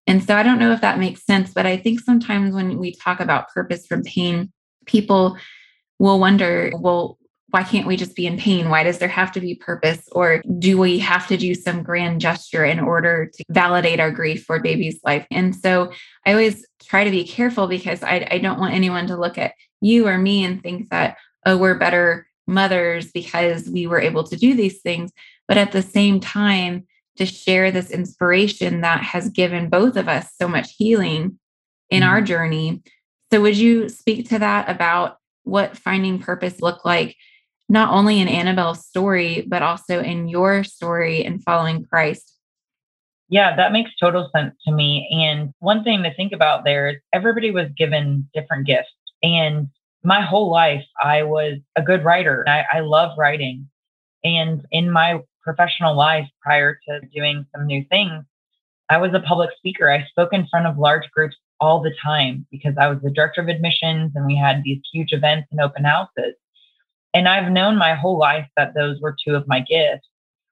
And 0.07 0.23
so 0.23 0.37
I 0.37 0.43
don't 0.43 0.61
know 0.61 0.73
if 0.73 0.81
that 0.83 1.01
makes 1.01 1.25
sense, 1.25 1.53
but 1.53 1.67
I 1.67 1.77
think 1.77 2.01
sometimes 2.01 2.55
when 2.55 2.79
we 2.79 2.95
talk 2.95 3.21
about 3.21 3.49
purpose 3.53 3.87
from 3.87 4.03
pain, 4.03 4.53
people 4.87 5.37
will 5.99 6.21
wonder, 6.21 6.71
well, 6.79 7.19
why 7.51 7.63
can't 7.63 7.87
we 7.87 7.97
just 7.97 8.15
be 8.15 8.27
in 8.27 8.37
pain? 8.37 8.69
Why 8.69 8.83
does 8.83 8.99
there 8.99 9.09
have 9.09 9.33
to 9.33 9.41
be 9.41 9.55
purpose? 9.55 10.03
Or 10.13 10.43
do 10.59 10.79
we 10.79 10.99
have 10.99 11.27
to 11.29 11.37
do 11.37 11.55
some 11.55 11.83
grand 11.83 12.21
gesture 12.21 12.65
in 12.65 12.81
order 12.81 13.31
to 13.33 13.45
validate 13.51 14.01
our 14.01 14.11
grief 14.11 14.45
for 14.45 14.61
baby's 14.61 15.01
life? 15.05 15.27
And 15.31 15.55
so 15.55 15.93
I 16.25 16.33
always 16.33 16.67
try 16.83 17.05
to 17.05 17.11
be 17.11 17.25
careful 17.25 17.67
because 17.67 18.03
I, 18.03 18.27
I 18.31 18.39
don't 18.39 18.61
want 18.61 18.75
anyone 18.75 19.07
to 19.07 19.17
look 19.17 19.39
at 19.39 19.55
you 19.81 20.07
or 20.07 20.19
me 20.19 20.45
and 20.45 20.63
think 20.63 20.91
that, 20.91 21.17
oh, 21.47 21.57
we're 21.57 21.79
better 21.79 22.26
mothers 22.47 23.11
because 23.13 23.69
we 23.69 23.87
were 23.87 24.01
able 24.01 24.25
to 24.25 24.37
do 24.37 24.55
these 24.55 24.81
things. 24.81 25.13
But 25.49 25.59
at 25.59 25.73
the 25.73 25.83
same 25.83 26.21
time, 26.21 26.87
to 27.17 27.27
share 27.27 27.71
this 27.71 27.91
inspiration 27.91 28.83
that 28.83 29.03
has 29.03 29.29
given 29.31 29.69
both 29.69 29.97
of 29.97 30.09
us 30.09 30.29
so 30.41 30.49
much 30.49 30.75
healing 30.77 31.39
in 31.91 32.03
mm-hmm. 32.03 32.11
our 32.11 32.21
journey. 32.21 32.83
So, 33.33 33.41
would 33.41 33.57
you 33.57 33.89
speak 33.89 34.29
to 34.29 34.39
that 34.39 34.69
about 34.69 35.17
what 35.45 35.77
finding 35.77 36.19
purpose 36.19 36.61
looked 36.61 36.85
like, 36.85 37.17
not 37.69 37.93
only 37.93 38.21
in 38.21 38.29
Annabelle's 38.29 38.87
story, 38.87 39.45
but 39.47 39.63
also 39.63 40.01
in 40.01 40.29
your 40.29 40.65
story 40.65 41.25
and 41.25 41.43
following 41.43 41.85
Christ? 41.85 42.33
Yeah, 43.29 43.57
that 43.57 43.73
makes 43.73 43.91
total 44.01 44.31
sense 44.35 44.55
to 44.67 44.73
me. 44.73 45.09
And 45.11 45.53
one 45.59 45.83
thing 45.83 46.05
to 46.05 46.15
think 46.15 46.33
about 46.33 46.65
there 46.65 46.91
is 46.91 46.97
everybody 47.13 47.51
was 47.51 47.69
given 47.77 48.29
different 48.33 48.67
gifts. 48.67 48.93
And 49.23 49.69
my 50.07 50.21
whole 50.21 50.53
life, 50.53 50.85
I 51.03 51.25
was 51.25 51.59
a 51.75 51.83
good 51.83 52.05
writer. 52.05 52.45
I, 52.47 52.65
I 52.75 52.81
love 52.81 53.19
writing. 53.19 53.69
And 54.23 54.65
in 54.71 54.89
my 54.89 55.19
professional 55.43 55.97
life 55.97 56.29
prior 56.41 56.79
to 56.89 57.01
doing 57.13 57.45
some 57.53 57.67
new 57.67 57.85
things, 57.91 58.25
I 58.89 58.99
was 58.99 59.13
a 59.15 59.21
public 59.21 59.51
speaker. 59.57 59.91
I 59.91 60.07
spoke 60.07 60.33
in 60.33 60.47
front 60.47 60.69
of 60.69 60.79
large 60.79 61.11
groups 61.11 61.35
all 61.59 61.83
the 61.83 61.93
time 62.01 62.47
because 62.53 62.75
I 62.81 62.87
was 62.87 62.99
the 63.03 63.11
director 63.11 63.41
of 63.41 63.49
admissions 63.49 64.13
and 64.15 64.27
we 64.27 64.37
had 64.37 64.63
these 64.63 64.81
huge 64.93 65.13
events 65.13 65.49
and 65.51 65.61
open 65.61 65.83
houses. 65.83 66.35
And 67.13 67.27
I've 67.27 67.51
known 67.51 67.77
my 67.77 67.97
whole 67.97 68.17
life 68.17 68.47
that 68.57 68.75
those 68.75 69.01
were 69.01 69.17
two 69.27 69.35
of 69.35 69.49
my 69.49 69.59
gifts 69.59 70.07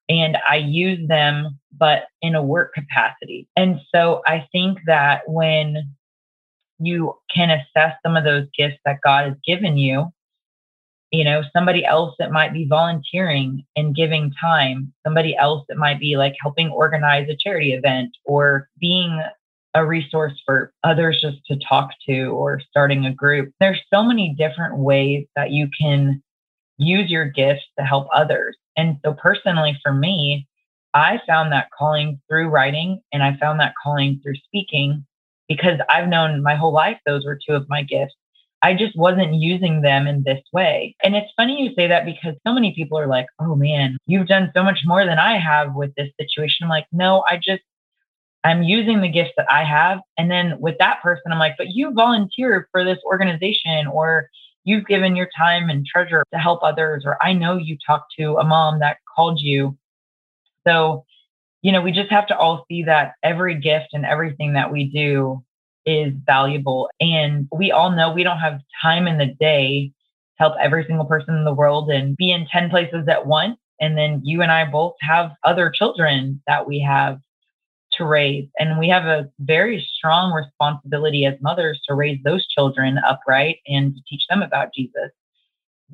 and 0.08 0.36
I 0.50 0.56
use 0.56 1.06
them, 1.06 1.60
but 1.78 2.08
in 2.22 2.34
a 2.34 2.42
work 2.42 2.74
capacity. 2.74 3.46
And 3.54 3.80
so 3.94 4.20
I 4.26 4.48
think 4.50 4.80
that 4.86 5.22
when 5.28 5.94
you 6.86 7.14
can 7.34 7.50
assess 7.50 7.94
some 8.04 8.16
of 8.16 8.24
those 8.24 8.46
gifts 8.56 8.78
that 8.84 9.00
God 9.02 9.26
has 9.26 9.36
given 9.46 9.76
you. 9.76 10.08
You 11.10 11.24
know 11.24 11.42
somebody 11.52 11.84
else 11.84 12.16
that 12.18 12.32
might 12.32 12.52
be 12.52 12.66
volunteering 12.66 13.64
and 13.76 13.94
giving 13.94 14.32
time 14.40 14.92
somebody 15.06 15.36
else 15.36 15.64
that 15.68 15.76
might 15.76 16.00
be 16.00 16.16
like 16.16 16.34
helping 16.40 16.70
organize 16.70 17.28
a 17.28 17.36
charity 17.36 17.72
event 17.72 18.16
or 18.24 18.68
being 18.80 19.22
a 19.74 19.84
resource 19.84 20.40
for 20.44 20.72
others 20.82 21.20
just 21.20 21.44
to 21.46 21.58
talk 21.68 21.90
to 22.08 22.26
or 22.28 22.60
starting 22.68 23.06
a 23.06 23.14
group. 23.14 23.52
There's 23.60 23.80
so 23.92 24.02
many 24.02 24.34
different 24.38 24.78
ways 24.78 25.26
that 25.36 25.50
you 25.50 25.68
can 25.78 26.22
use 26.78 27.10
your 27.10 27.26
gifts 27.26 27.64
to 27.78 27.84
help 27.84 28.08
others. 28.12 28.56
And 28.76 28.98
so, 29.04 29.14
personally, 29.14 29.78
for 29.82 29.92
me, 29.92 30.48
I 30.94 31.20
found 31.26 31.52
that 31.52 31.70
calling 31.76 32.20
through 32.28 32.48
writing 32.48 33.00
and 33.12 33.22
I 33.22 33.36
found 33.36 33.60
that 33.60 33.74
calling 33.82 34.20
through 34.22 34.36
speaking 34.36 35.04
because 35.48 35.78
I've 35.88 36.08
known 36.08 36.42
my 36.42 36.54
whole 36.54 36.72
life 36.72 36.98
those 37.06 37.24
were 37.24 37.38
two 37.46 37.54
of 37.54 37.68
my 37.68 37.82
gifts. 37.82 38.14
I 38.62 38.72
just 38.72 38.96
wasn't 38.96 39.34
using 39.34 39.82
them 39.82 40.06
in 40.06 40.22
this 40.24 40.40
way. 40.52 40.96
And 41.02 41.14
it's 41.14 41.30
funny 41.36 41.62
you 41.62 41.74
say 41.76 41.86
that 41.86 42.06
because 42.06 42.34
so 42.46 42.54
many 42.54 42.74
people 42.74 42.98
are 42.98 43.06
like, 43.06 43.26
oh 43.38 43.54
man, 43.54 43.98
you've 44.06 44.26
done 44.26 44.50
so 44.56 44.62
much 44.62 44.80
more 44.86 45.04
than 45.04 45.18
I 45.18 45.38
have 45.38 45.74
with 45.74 45.94
this 45.96 46.08
situation. 46.18 46.64
I'm 46.64 46.70
like, 46.70 46.86
no, 46.90 47.24
I 47.28 47.36
just, 47.36 47.62
I'm 48.42 48.62
using 48.62 49.02
the 49.02 49.10
gifts 49.10 49.32
that 49.36 49.50
I 49.50 49.64
have. 49.64 50.00
And 50.16 50.30
then 50.30 50.58
with 50.60 50.76
that 50.78 51.02
person, 51.02 51.30
I'm 51.30 51.38
like, 51.38 51.56
but 51.58 51.72
you 51.72 51.92
volunteered 51.92 52.64
for 52.72 52.84
this 52.84 52.98
organization 53.04 53.86
or 53.86 54.30
you've 54.64 54.86
given 54.86 55.14
your 55.14 55.28
time 55.36 55.68
and 55.68 55.86
treasure 55.86 56.24
to 56.32 56.38
help 56.38 56.62
others, 56.62 57.04
or 57.06 57.22
I 57.22 57.34
know 57.34 57.56
you 57.56 57.76
talked 57.86 58.14
to 58.18 58.36
a 58.36 58.44
mom 58.44 58.80
that 58.80 58.96
called 59.14 59.40
you. 59.40 59.76
So, 60.66 61.04
you 61.64 61.72
know, 61.72 61.80
we 61.80 61.92
just 61.92 62.10
have 62.10 62.26
to 62.26 62.36
all 62.36 62.66
see 62.68 62.82
that 62.82 63.14
every 63.22 63.58
gift 63.58 63.88
and 63.94 64.04
everything 64.04 64.52
that 64.52 64.70
we 64.70 64.84
do 64.84 65.42
is 65.86 66.12
valuable. 66.26 66.90
And 67.00 67.48
we 67.50 67.72
all 67.72 67.90
know 67.90 68.12
we 68.12 68.22
don't 68.22 68.38
have 68.38 68.60
time 68.82 69.08
in 69.08 69.16
the 69.16 69.34
day 69.40 69.90
to 70.36 70.42
help 70.42 70.56
every 70.60 70.84
single 70.86 71.06
person 71.06 71.34
in 71.34 71.44
the 71.44 71.54
world 71.54 71.88
and 71.88 72.18
be 72.18 72.32
in 72.32 72.46
10 72.52 72.68
places 72.68 73.08
at 73.08 73.26
once. 73.26 73.56
And 73.80 73.96
then 73.96 74.20
you 74.22 74.42
and 74.42 74.52
I 74.52 74.70
both 74.70 74.92
have 75.00 75.30
other 75.42 75.70
children 75.70 76.42
that 76.46 76.68
we 76.68 76.80
have 76.80 77.18
to 77.92 78.04
raise. 78.04 78.46
And 78.58 78.78
we 78.78 78.90
have 78.90 79.06
a 79.06 79.30
very 79.38 79.88
strong 79.96 80.34
responsibility 80.34 81.24
as 81.24 81.40
mothers 81.40 81.80
to 81.88 81.94
raise 81.94 82.18
those 82.24 82.46
children 82.46 82.98
upright 83.08 83.60
and 83.66 83.94
to 83.94 84.02
teach 84.06 84.26
them 84.28 84.42
about 84.42 84.74
Jesus. 84.74 85.12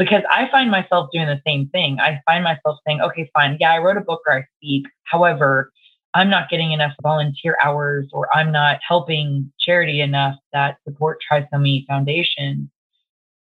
Because 0.00 0.22
I 0.30 0.48
find 0.50 0.70
myself 0.70 1.10
doing 1.12 1.26
the 1.26 1.42
same 1.46 1.68
thing. 1.68 2.00
I 2.00 2.20
find 2.24 2.42
myself 2.42 2.78
saying, 2.86 3.02
okay, 3.02 3.30
fine. 3.34 3.58
Yeah, 3.60 3.74
I 3.74 3.78
wrote 3.78 3.98
a 3.98 4.00
book 4.00 4.22
or 4.26 4.38
I 4.38 4.44
speak. 4.56 4.86
However, 5.04 5.70
I'm 6.14 6.30
not 6.30 6.48
getting 6.48 6.72
enough 6.72 6.92
volunteer 7.02 7.58
hours 7.62 8.08
or 8.14 8.34
I'm 8.34 8.50
not 8.50 8.78
helping 8.86 9.52
charity 9.60 10.00
enough 10.00 10.36
that 10.54 10.78
support 10.88 11.18
Trisomy 11.30 11.86
Foundation. 11.86 12.70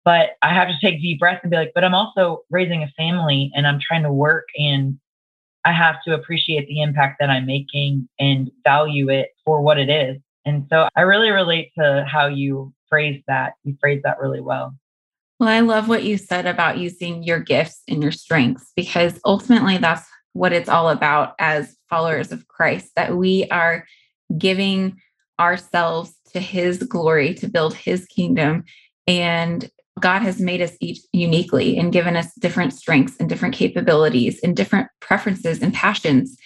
But 0.06 0.30
I 0.40 0.54
have 0.54 0.68
to 0.68 0.74
take 0.80 1.02
deep 1.02 1.20
breaths 1.20 1.40
and 1.42 1.50
be 1.50 1.58
like, 1.58 1.72
but 1.74 1.84
I'm 1.84 1.94
also 1.94 2.44
raising 2.48 2.82
a 2.82 2.88
family 2.96 3.52
and 3.54 3.66
I'm 3.66 3.78
trying 3.78 4.04
to 4.04 4.12
work 4.12 4.46
and 4.56 4.98
I 5.66 5.72
have 5.72 5.96
to 6.06 6.14
appreciate 6.14 6.66
the 6.66 6.80
impact 6.80 7.18
that 7.20 7.28
I'm 7.28 7.44
making 7.44 8.08
and 8.18 8.50
value 8.64 9.10
it 9.10 9.32
for 9.44 9.60
what 9.60 9.78
it 9.78 9.90
is. 9.90 10.16
And 10.46 10.66
so 10.70 10.88
I 10.96 11.02
really 11.02 11.28
relate 11.28 11.72
to 11.78 12.06
how 12.10 12.26
you 12.26 12.72
phrase 12.88 13.22
that. 13.28 13.52
You 13.64 13.76
phrase 13.82 14.00
that 14.04 14.18
really 14.18 14.40
well. 14.40 14.74
Well, 15.38 15.48
I 15.48 15.60
love 15.60 15.88
what 15.88 16.02
you 16.02 16.18
said 16.18 16.46
about 16.46 16.78
using 16.78 17.22
your 17.22 17.38
gifts 17.38 17.82
and 17.86 18.02
your 18.02 18.12
strengths 18.12 18.72
because 18.74 19.20
ultimately 19.24 19.78
that's 19.78 20.06
what 20.32 20.52
it's 20.52 20.68
all 20.68 20.88
about 20.90 21.34
as 21.38 21.76
followers 21.88 22.32
of 22.32 22.48
Christ, 22.48 22.90
that 22.96 23.16
we 23.16 23.46
are 23.50 23.86
giving 24.36 25.00
ourselves 25.38 26.14
to 26.32 26.40
his 26.40 26.82
glory 26.82 27.34
to 27.34 27.48
build 27.48 27.74
his 27.74 28.06
kingdom. 28.06 28.64
And 29.06 29.70
God 30.00 30.22
has 30.22 30.40
made 30.40 30.60
us 30.60 30.72
each 30.80 31.00
uniquely 31.12 31.78
and 31.78 31.92
given 31.92 32.16
us 32.16 32.34
different 32.34 32.72
strengths 32.72 33.16
and 33.18 33.28
different 33.28 33.54
capabilities 33.54 34.40
and 34.42 34.56
different 34.56 34.88
preferences 35.00 35.62
and 35.62 35.72
passions. 35.72 36.36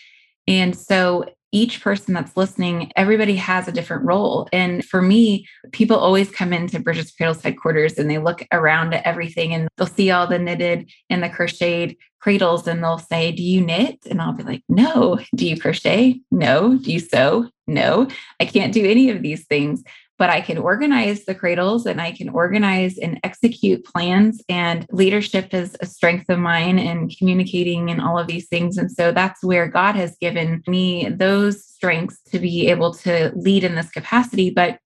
And 0.47 0.77
so 0.77 1.25
each 1.53 1.83
person 1.83 2.15
that's 2.15 2.37
listening, 2.37 2.91
everybody 2.97 3.37
has 3.37 3.69
a 3.69 3.73
different 3.73 4.05
role. 4.05 4.49
And 4.53 4.85
for 4.85 5.03
me, 5.03 5.47
people 5.73 5.97
always 5.97 6.31
come 6.31 6.53
into 6.53 6.81
Bridget's 6.81 7.13
Cradles 7.13 7.43
headquarters 7.43 7.99
and 7.99 8.11
they 8.11 8.19
look 8.19 8.43
around 8.53 8.95
at 8.95 9.07
everything 9.07 9.53
and 9.53 9.69
they'll 9.77 9.87
see 9.87 10.11
all 10.11 10.27
the 10.27 10.39
knitted 10.39 10.91
and 11.11 11.23
the 11.23 11.29
crocheted 11.29 11.97
cradles 12.21 12.67
and 12.67 12.83
they'll 12.83 12.99
say, 12.99 13.33
Do 13.33 13.43
you 13.43 13.61
knit? 13.61 13.99
And 14.09 14.23
I'll 14.23 14.33
be 14.33 14.45
like, 14.45 14.63
No. 14.69 15.19
Do 15.35 15.47
you 15.47 15.61
crochet? 15.61 16.21
No. 16.31 16.79
Do 16.79 16.93
you 16.93 17.01
sew? 17.01 17.51
No. 17.67 18.09
I 18.41 18.47
can't 18.47 18.73
do 18.73 18.89
any 18.89 19.11
of 19.11 19.23
these 19.23 19.45
things 19.45 19.83
but 20.23 20.31
I 20.31 20.41
can 20.41 20.57
organize 20.57 21.25
the 21.25 21.35
cradles 21.35 21.85
and 21.85 22.01
I 22.01 22.13
can 22.13 22.29
organize 22.29 22.97
and 22.97 23.19
execute 23.25 23.85
plans. 23.85 24.41
And 24.49 24.87
leadership 24.93 25.53
is 25.53 25.77
a 25.81 25.87
strength 25.87 26.31
of 26.31 26.39
mine 26.39 26.79
and 26.79 27.13
communicating 27.19 27.91
and 27.91 28.01
all 28.01 28.21
of 28.21 28.29
these 28.29 28.47
things. 28.47 28.79
And 28.79 28.89
so 28.89 29.11
that's 29.11 29.43
where 29.43 29.67
God 29.67 29.97
has 29.97 30.17
given 30.21 30.63
me 30.69 31.09
those 31.09 31.65
strengths 31.67 32.23
to 32.31 32.39
be 32.39 32.69
able 32.69 32.95
to 32.99 33.33
lead 33.35 33.65
in 33.65 33.75
this 33.75 33.91
capacity. 33.91 34.51
But 34.51 34.79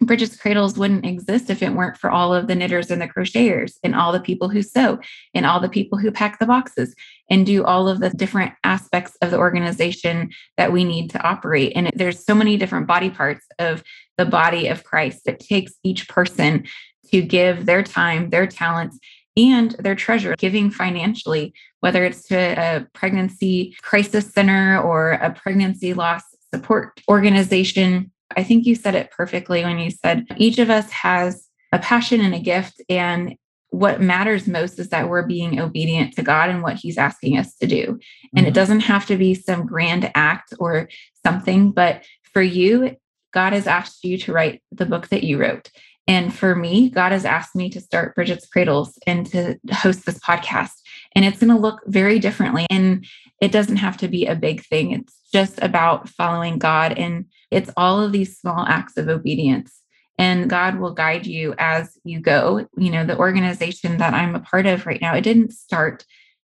Bridget's 0.00 0.36
Cradles 0.36 0.78
wouldn't 0.78 1.04
exist 1.04 1.50
if 1.50 1.62
it 1.62 1.72
weren't 1.72 1.96
for 1.96 2.08
all 2.08 2.32
of 2.32 2.46
the 2.46 2.54
knitters 2.54 2.90
and 2.90 3.02
the 3.02 3.08
crocheters 3.08 3.74
and 3.82 3.96
all 3.96 4.12
the 4.12 4.20
people 4.20 4.48
who 4.48 4.62
sew 4.62 5.00
and 5.34 5.44
all 5.44 5.58
the 5.58 5.68
people 5.68 5.98
who 5.98 6.12
pack 6.12 6.38
the 6.38 6.46
boxes 6.46 6.94
and 7.28 7.44
do 7.44 7.64
all 7.64 7.88
of 7.88 7.98
the 7.98 8.10
different 8.10 8.52
aspects 8.62 9.16
of 9.22 9.32
the 9.32 9.38
organization 9.38 10.30
that 10.56 10.72
we 10.72 10.84
need 10.84 11.10
to 11.10 11.22
operate. 11.22 11.72
And 11.74 11.90
there's 11.94 12.24
so 12.24 12.34
many 12.34 12.56
different 12.56 12.86
body 12.86 13.10
parts 13.10 13.44
of 13.58 13.82
the 14.16 14.24
body 14.24 14.68
of 14.68 14.84
Christ. 14.84 15.22
It 15.26 15.40
takes 15.40 15.72
each 15.82 16.08
person 16.08 16.66
to 17.10 17.20
give 17.20 17.66
their 17.66 17.82
time, 17.82 18.30
their 18.30 18.46
talents, 18.46 18.98
and 19.36 19.72
their 19.72 19.94
treasure, 19.94 20.34
giving 20.36 20.70
financially, 20.70 21.52
whether 21.80 22.04
it's 22.04 22.24
to 22.24 22.36
a 22.36 22.86
pregnancy 22.92 23.76
crisis 23.82 24.32
center 24.32 24.80
or 24.80 25.12
a 25.12 25.32
pregnancy 25.32 25.94
loss 25.94 26.22
support 26.52 27.00
organization 27.08 28.10
I 28.36 28.42
think 28.42 28.66
you 28.66 28.74
said 28.74 28.94
it 28.94 29.10
perfectly 29.10 29.64
when 29.64 29.78
you 29.78 29.90
said 29.90 30.26
each 30.36 30.58
of 30.58 30.70
us 30.70 30.90
has 30.90 31.48
a 31.72 31.78
passion 31.78 32.20
and 32.20 32.34
a 32.34 32.40
gift. 32.40 32.80
And 32.88 33.36
what 33.70 34.00
matters 34.00 34.46
most 34.46 34.78
is 34.78 34.88
that 34.90 35.08
we're 35.08 35.26
being 35.26 35.60
obedient 35.60 36.14
to 36.14 36.22
God 36.22 36.48
and 36.50 36.62
what 36.62 36.76
He's 36.76 36.98
asking 36.98 37.38
us 37.38 37.54
to 37.56 37.66
do. 37.66 37.98
And 38.34 38.40
mm-hmm. 38.40 38.46
it 38.46 38.54
doesn't 38.54 38.80
have 38.80 39.06
to 39.06 39.16
be 39.16 39.34
some 39.34 39.66
grand 39.66 40.10
act 40.14 40.54
or 40.58 40.88
something, 41.24 41.72
but 41.72 42.04
for 42.32 42.42
you, 42.42 42.96
God 43.32 43.52
has 43.52 43.66
asked 43.66 44.04
you 44.04 44.16
to 44.18 44.32
write 44.32 44.62
the 44.72 44.86
book 44.86 45.08
that 45.08 45.24
you 45.24 45.38
wrote. 45.38 45.70
And 46.06 46.34
for 46.34 46.56
me, 46.56 46.88
God 46.88 47.12
has 47.12 47.26
asked 47.26 47.54
me 47.54 47.68
to 47.70 47.80
start 47.80 48.14
Bridget's 48.14 48.46
Cradles 48.46 48.98
and 49.06 49.26
to 49.26 49.58
host 49.70 50.06
this 50.06 50.18
podcast. 50.18 50.77
And 51.14 51.24
it's 51.24 51.40
going 51.40 51.54
to 51.54 51.60
look 51.60 51.80
very 51.86 52.18
differently. 52.18 52.66
And 52.70 53.06
it 53.40 53.52
doesn't 53.52 53.76
have 53.76 53.96
to 53.98 54.08
be 54.08 54.26
a 54.26 54.34
big 54.34 54.64
thing. 54.64 54.92
It's 54.92 55.20
just 55.32 55.58
about 55.62 56.08
following 56.08 56.58
God. 56.58 56.92
And 56.98 57.26
it's 57.50 57.70
all 57.76 58.00
of 58.00 58.12
these 58.12 58.38
small 58.38 58.66
acts 58.66 58.96
of 58.96 59.08
obedience. 59.08 59.80
And 60.18 60.50
God 60.50 60.78
will 60.78 60.92
guide 60.92 61.26
you 61.26 61.54
as 61.58 61.96
you 62.04 62.20
go. 62.20 62.66
You 62.76 62.90
know, 62.90 63.06
the 63.06 63.18
organization 63.18 63.98
that 63.98 64.14
I'm 64.14 64.34
a 64.34 64.40
part 64.40 64.66
of 64.66 64.86
right 64.86 65.00
now, 65.00 65.14
it 65.14 65.22
didn't 65.22 65.52
start 65.52 66.04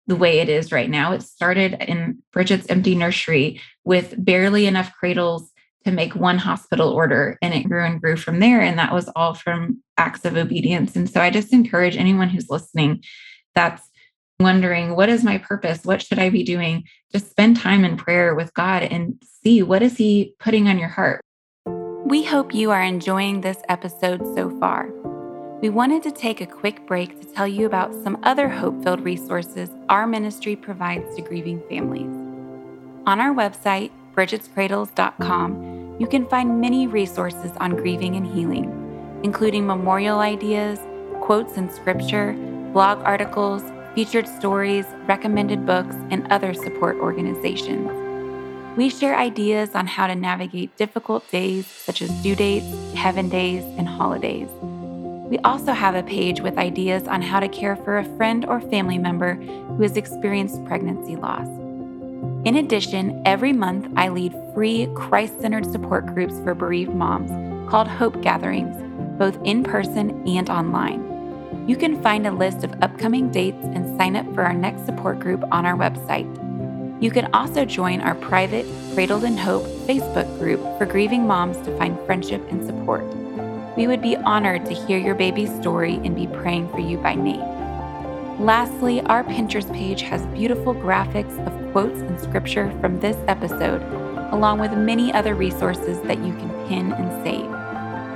the 0.06 0.16
way 0.16 0.40
it 0.40 0.50
is 0.50 0.70
right 0.70 0.90
now. 0.90 1.12
It 1.12 1.22
started 1.22 1.82
in 1.88 2.22
Bridget's 2.32 2.66
Empty 2.68 2.94
Nursery 2.94 3.60
with 3.84 4.14
barely 4.18 4.66
enough 4.66 4.92
cradles 4.92 5.50
to 5.84 5.90
make 5.90 6.14
one 6.14 6.38
hospital 6.38 6.90
order 6.90 7.38
and 7.42 7.54
it 7.54 7.68
grew 7.68 7.84
and 7.84 8.00
grew 8.00 8.16
from 8.16 8.40
there 8.40 8.60
and 8.60 8.78
that 8.78 8.92
was 8.92 9.10
all 9.14 9.34
from 9.34 9.82
acts 9.98 10.24
of 10.24 10.36
obedience 10.36 10.96
and 10.96 11.08
so 11.10 11.20
i 11.20 11.30
just 11.30 11.52
encourage 11.52 11.96
anyone 11.96 12.28
who's 12.28 12.48
listening 12.48 13.02
that's 13.54 13.90
wondering 14.40 14.96
what 14.96 15.08
is 15.08 15.24
my 15.24 15.38
purpose? 15.38 15.84
What 15.84 16.02
should 16.02 16.18
i 16.18 16.30
be 16.30 16.42
doing? 16.42 16.84
Just 17.12 17.30
spend 17.30 17.56
time 17.56 17.84
in 17.84 17.96
prayer 17.96 18.34
with 18.34 18.52
god 18.54 18.82
and 18.82 19.22
see 19.42 19.62
what 19.62 19.82
is 19.82 19.96
he 19.96 20.34
putting 20.38 20.68
on 20.68 20.78
your 20.78 20.88
heart. 20.88 21.20
We 22.04 22.24
hope 22.24 22.54
you 22.54 22.70
are 22.70 22.82
enjoying 22.82 23.40
this 23.40 23.58
episode 23.68 24.20
so 24.34 24.50
far. 24.58 24.90
We 25.62 25.70
wanted 25.70 26.02
to 26.02 26.10
take 26.10 26.40
a 26.42 26.46
quick 26.46 26.86
break 26.86 27.20
to 27.20 27.26
tell 27.26 27.48
you 27.48 27.64
about 27.64 27.94
some 28.02 28.18
other 28.22 28.48
hope 28.48 28.82
filled 28.82 29.00
resources 29.00 29.70
our 29.88 30.06
ministry 30.06 30.56
provides 30.56 31.14
to 31.16 31.22
grieving 31.22 31.62
families. 31.68 32.10
On 33.06 33.20
our 33.20 33.34
website 33.34 33.90
bridgetscradles.com, 34.14 35.96
you 35.98 36.06
can 36.06 36.26
find 36.28 36.60
many 36.60 36.86
resources 36.86 37.52
on 37.58 37.76
grieving 37.76 38.16
and 38.16 38.26
healing, 38.26 39.20
including 39.22 39.66
memorial 39.66 40.18
ideas, 40.18 40.78
quotes 41.20 41.56
in 41.56 41.70
scripture, 41.70 42.34
blog 42.72 42.98
articles, 43.04 43.62
featured 43.94 44.26
stories, 44.26 44.86
recommended 45.06 45.64
books, 45.64 45.94
and 46.10 46.30
other 46.32 46.52
support 46.52 46.96
organizations. 46.96 47.90
We 48.76 48.88
share 48.88 49.16
ideas 49.16 49.70
on 49.74 49.86
how 49.86 50.08
to 50.08 50.16
navigate 50.16 50.76
difficult 50.76 51.30
days 51.30 51.66
such 51.66 52.02
as 52.02 52.10
due 52.22 52.34
dates, 52.34 52.66
heaven 52.94 53.28
days, 53.28 53.62
and 53.78 53.88
holidays. 53.88 54.48
We 55.30 55.38
also 55.38 55.72
have 55.72 55.94
a 55.94 56.02
page 56.02 56.40
with 56.40 56.58
ideas 56.58 57.06
on 57.06 57.22
how 57.22 57.38
to 57.38 57.48
care 57.48 57.76
for 57.76 57.98
a 57.98 58.16
friend 58.16 58.44
or 58.44 58.60
family 58.60 58.98
member 58.98 59.34
who 59.34 59.82
has 59.82 59.96
experienced 59.96 60.64
pregnancy 60.64 61.14
loss. 61.14 61.46
In 62.44 62.56
addition, 62.56 63.22
every 63.24 63.52
month 63.52 63.88
I 63.96 64.08
lead 64.08 64.34
free 64.54 64.88
Christ 64.94 65.40
centered 65.40 65.70
support 65.70 66.06
groups 66.06 66.34
for 66.40 66.54
bereaved 66.54 66.94
moms 66.94 67.30
called 67.70 67.88
Hope 67.88 68.20
Gatherings, 68.22 68.76
both 69.18 69.38
in 69.44 69.62
person 69.62 70.26
and 70.28 70.50
online. 70.50 71.13
You 71.66 71.76
can 71.76 72.02
find 72.02 72.26
a 72.26 72.30
list 72.30 72.62
of 72.62 72.74
upcoming 72.82 73.30
dates 73.30 73.64
and 73.64 73.96
sign 73.96 74.16
up 74.16 74.26
for 74.34 74.42
our 74.42 74.52
next 74.52 74.84
support 74.84 75.18
group 75.18 75.42
on 75.50 75.64
our 75.64 75.74
website. 75.74 76.28
You 77.02 77.10
can 77.10 77.32
also 77.32 77.64
join 77.64 78.02
our 78.02 78.14
private 78.16 78.66
Cradled 78.92 79.24
in 79.24 79.38
Hope 79.38 79.64
Facebook 79.86 80.38
group 80.38 80.60
for 80.76 80.84
grieving 80.84 81.26
moms 81.26 81.56
to 81.64 81.74
find 81.78 81.98
friendship 82.04 82.42
and 82.50 82.66
support. 82.66 83.02
We 83.78 83.86
would 83.86 84.02
be 84.02 84.14
honored 84.14 84.66
to 84.66 84.74
hear 84.74 84.98
your 84.98 85.14
baby's 85.14 85.54
story 85.54 85.94
and 86.04 86.14
be 86.14 86.26
praying 86.26 86.68
for 86.68 86.80
you 86.80 86.98
by 86.98 87.14
name. 87.14 87.40
Lastly, 88.38 89.00
our 89.00 89.24
Pinterest 89.24 89.72
page 89.72 90.02
has 90.02 90.26
beautiful 90.26 90.74
graphics 90.74 91.34
of 91.46 91.72
quotes 91.72 91.98
and 91.98 92.20
scripture 92.20 92.70
from 92.80 93.00
this 93.00 93.16
episode, 93.26 93.80
along 94.34 94.58
with 94.58 94.72
many 94.72 95.14
other 95.14 95.34
resources 95.34 95.98
that 96.02 96.18
you 96.18 96.34
can 96.34 96.68
pin 96.68 96.92
and 96.92 97.24
save. 97.24 97.63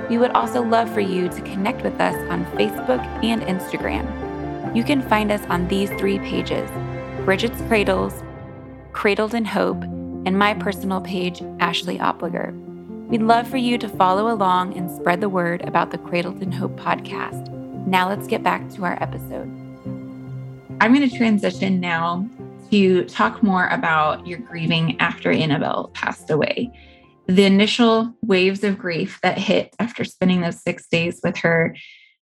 We 0.09 0.17
would 0.17 0.31
also 0.31 0.63
love 0.63 0.91
for 0.91 1.01
you 1.01 1.29
to 1.29 1.41
connect 1.41 1.83
with 1.83 1.99
us 2.01 2.15
on 2.31 2.45
Facebook 2.57 2.99
and 3.23 3.41
Instagram. 3.43 4.75
You 4.75 4.83
can 4.83 5.01
find 5.01 5.31
us 5.31 5.41
on 5.49 5.67
these 5.67 5.89
three 5.91 6.19
pages 6.19 6.69
Bridget's 7.25 7.61
Cradles, 7.63 8.23
Cradled 8.91 9.35
in 9.35 9.45
Hope, 9.45 9.83
and 9.83 10.37
my 10.37 10.53
personal 10.55 10.99
page, 10.99 11.41
Ashley 11.59 11.99
Opliger. 11.99 12.53
We'd 13.07 13.21
love 13.21 13.47
for 13.47 13.57
you 13.57 13.77
to 13.77 13.87
follow 13.87 14.33
along 14.33 14.77
and 14.77 14.89
spread 14.89 15.21
the 15.21 15.29
word 15.29 15.61
about 15.67 15.91
the 15.91 15.97
Cradled 15.97 16.41
in 16.41 16.51
Hope 16.51 16.75
podcast. 16.79 17.49
Now 17.85 18.09
let's 18.09 18.27
get 18.27 18.43
back 18.43 18.69
to 18.71 18.85
our 18.85 19.01
episode. 19.01 19.47
I'm 20.81 20.93
going 20.93 21.07
to 21.07 21.17
transition 21.17 21.79
now 21.79 22.27
to 22.71 23.05
talk 23.05 23.43
more 23.43 23.67
about 23.67 24.25
your 24.25 24.39
grieving 24.39 24.99
after 24.99 25.31
Annabelle 25.31 25.89
passed 25.93 26.29
away. 26.29 26.71
The 27.29 27.45
initial 27.45 28.11
waves 28.23 28.63
of 28.63 28.79
grief 28.79 29.19
that 29.21 29.37
hit 29.37 29.75
after 29.77 30.03
spending 30.03 30.41
those 30.41 30.63
six 30.63 30.87
days 30.87 31.21
with 31.23 31.37
her. 31.37 31.75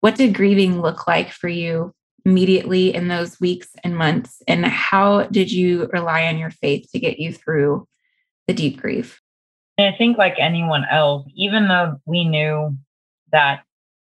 What 0.01 0.15
did 0.15 0.35
grieving 0.35 0.83
look 0.83 1.07
like 1.07 1.31
for 1.31 1.49
you 1.49 1.95
immediately 2.27 2.95
in 2.95 3.09
those 3.09 3.41
weeks 3.41 3.69
and 3.83 3.97
months? 3.97 4.43
And 4.47 4.67
how 4.67 5.23
did 5.23 5.51
you 5.51 5.89
rely 5.91 6.27
on 6.27 6.37
your 6.37 6.51
faith 6.51 6.87
to 6.93 6.99
get 6.99 7.19
you 7.19 7.33
through 7.33 7.89
the 8.47 8.53
deep 8.53 8.79
grief? 8.79 9.23
I 9.79 9.95
think, 9.97 10.19
like 10.19 10.35
anyone 10.39 10.85
else, 10.91 11.27
even 11.35 11.69
though 11.69 11.97
we 12.05 12.25
knew 12.25 12.77
that 13.33 13.63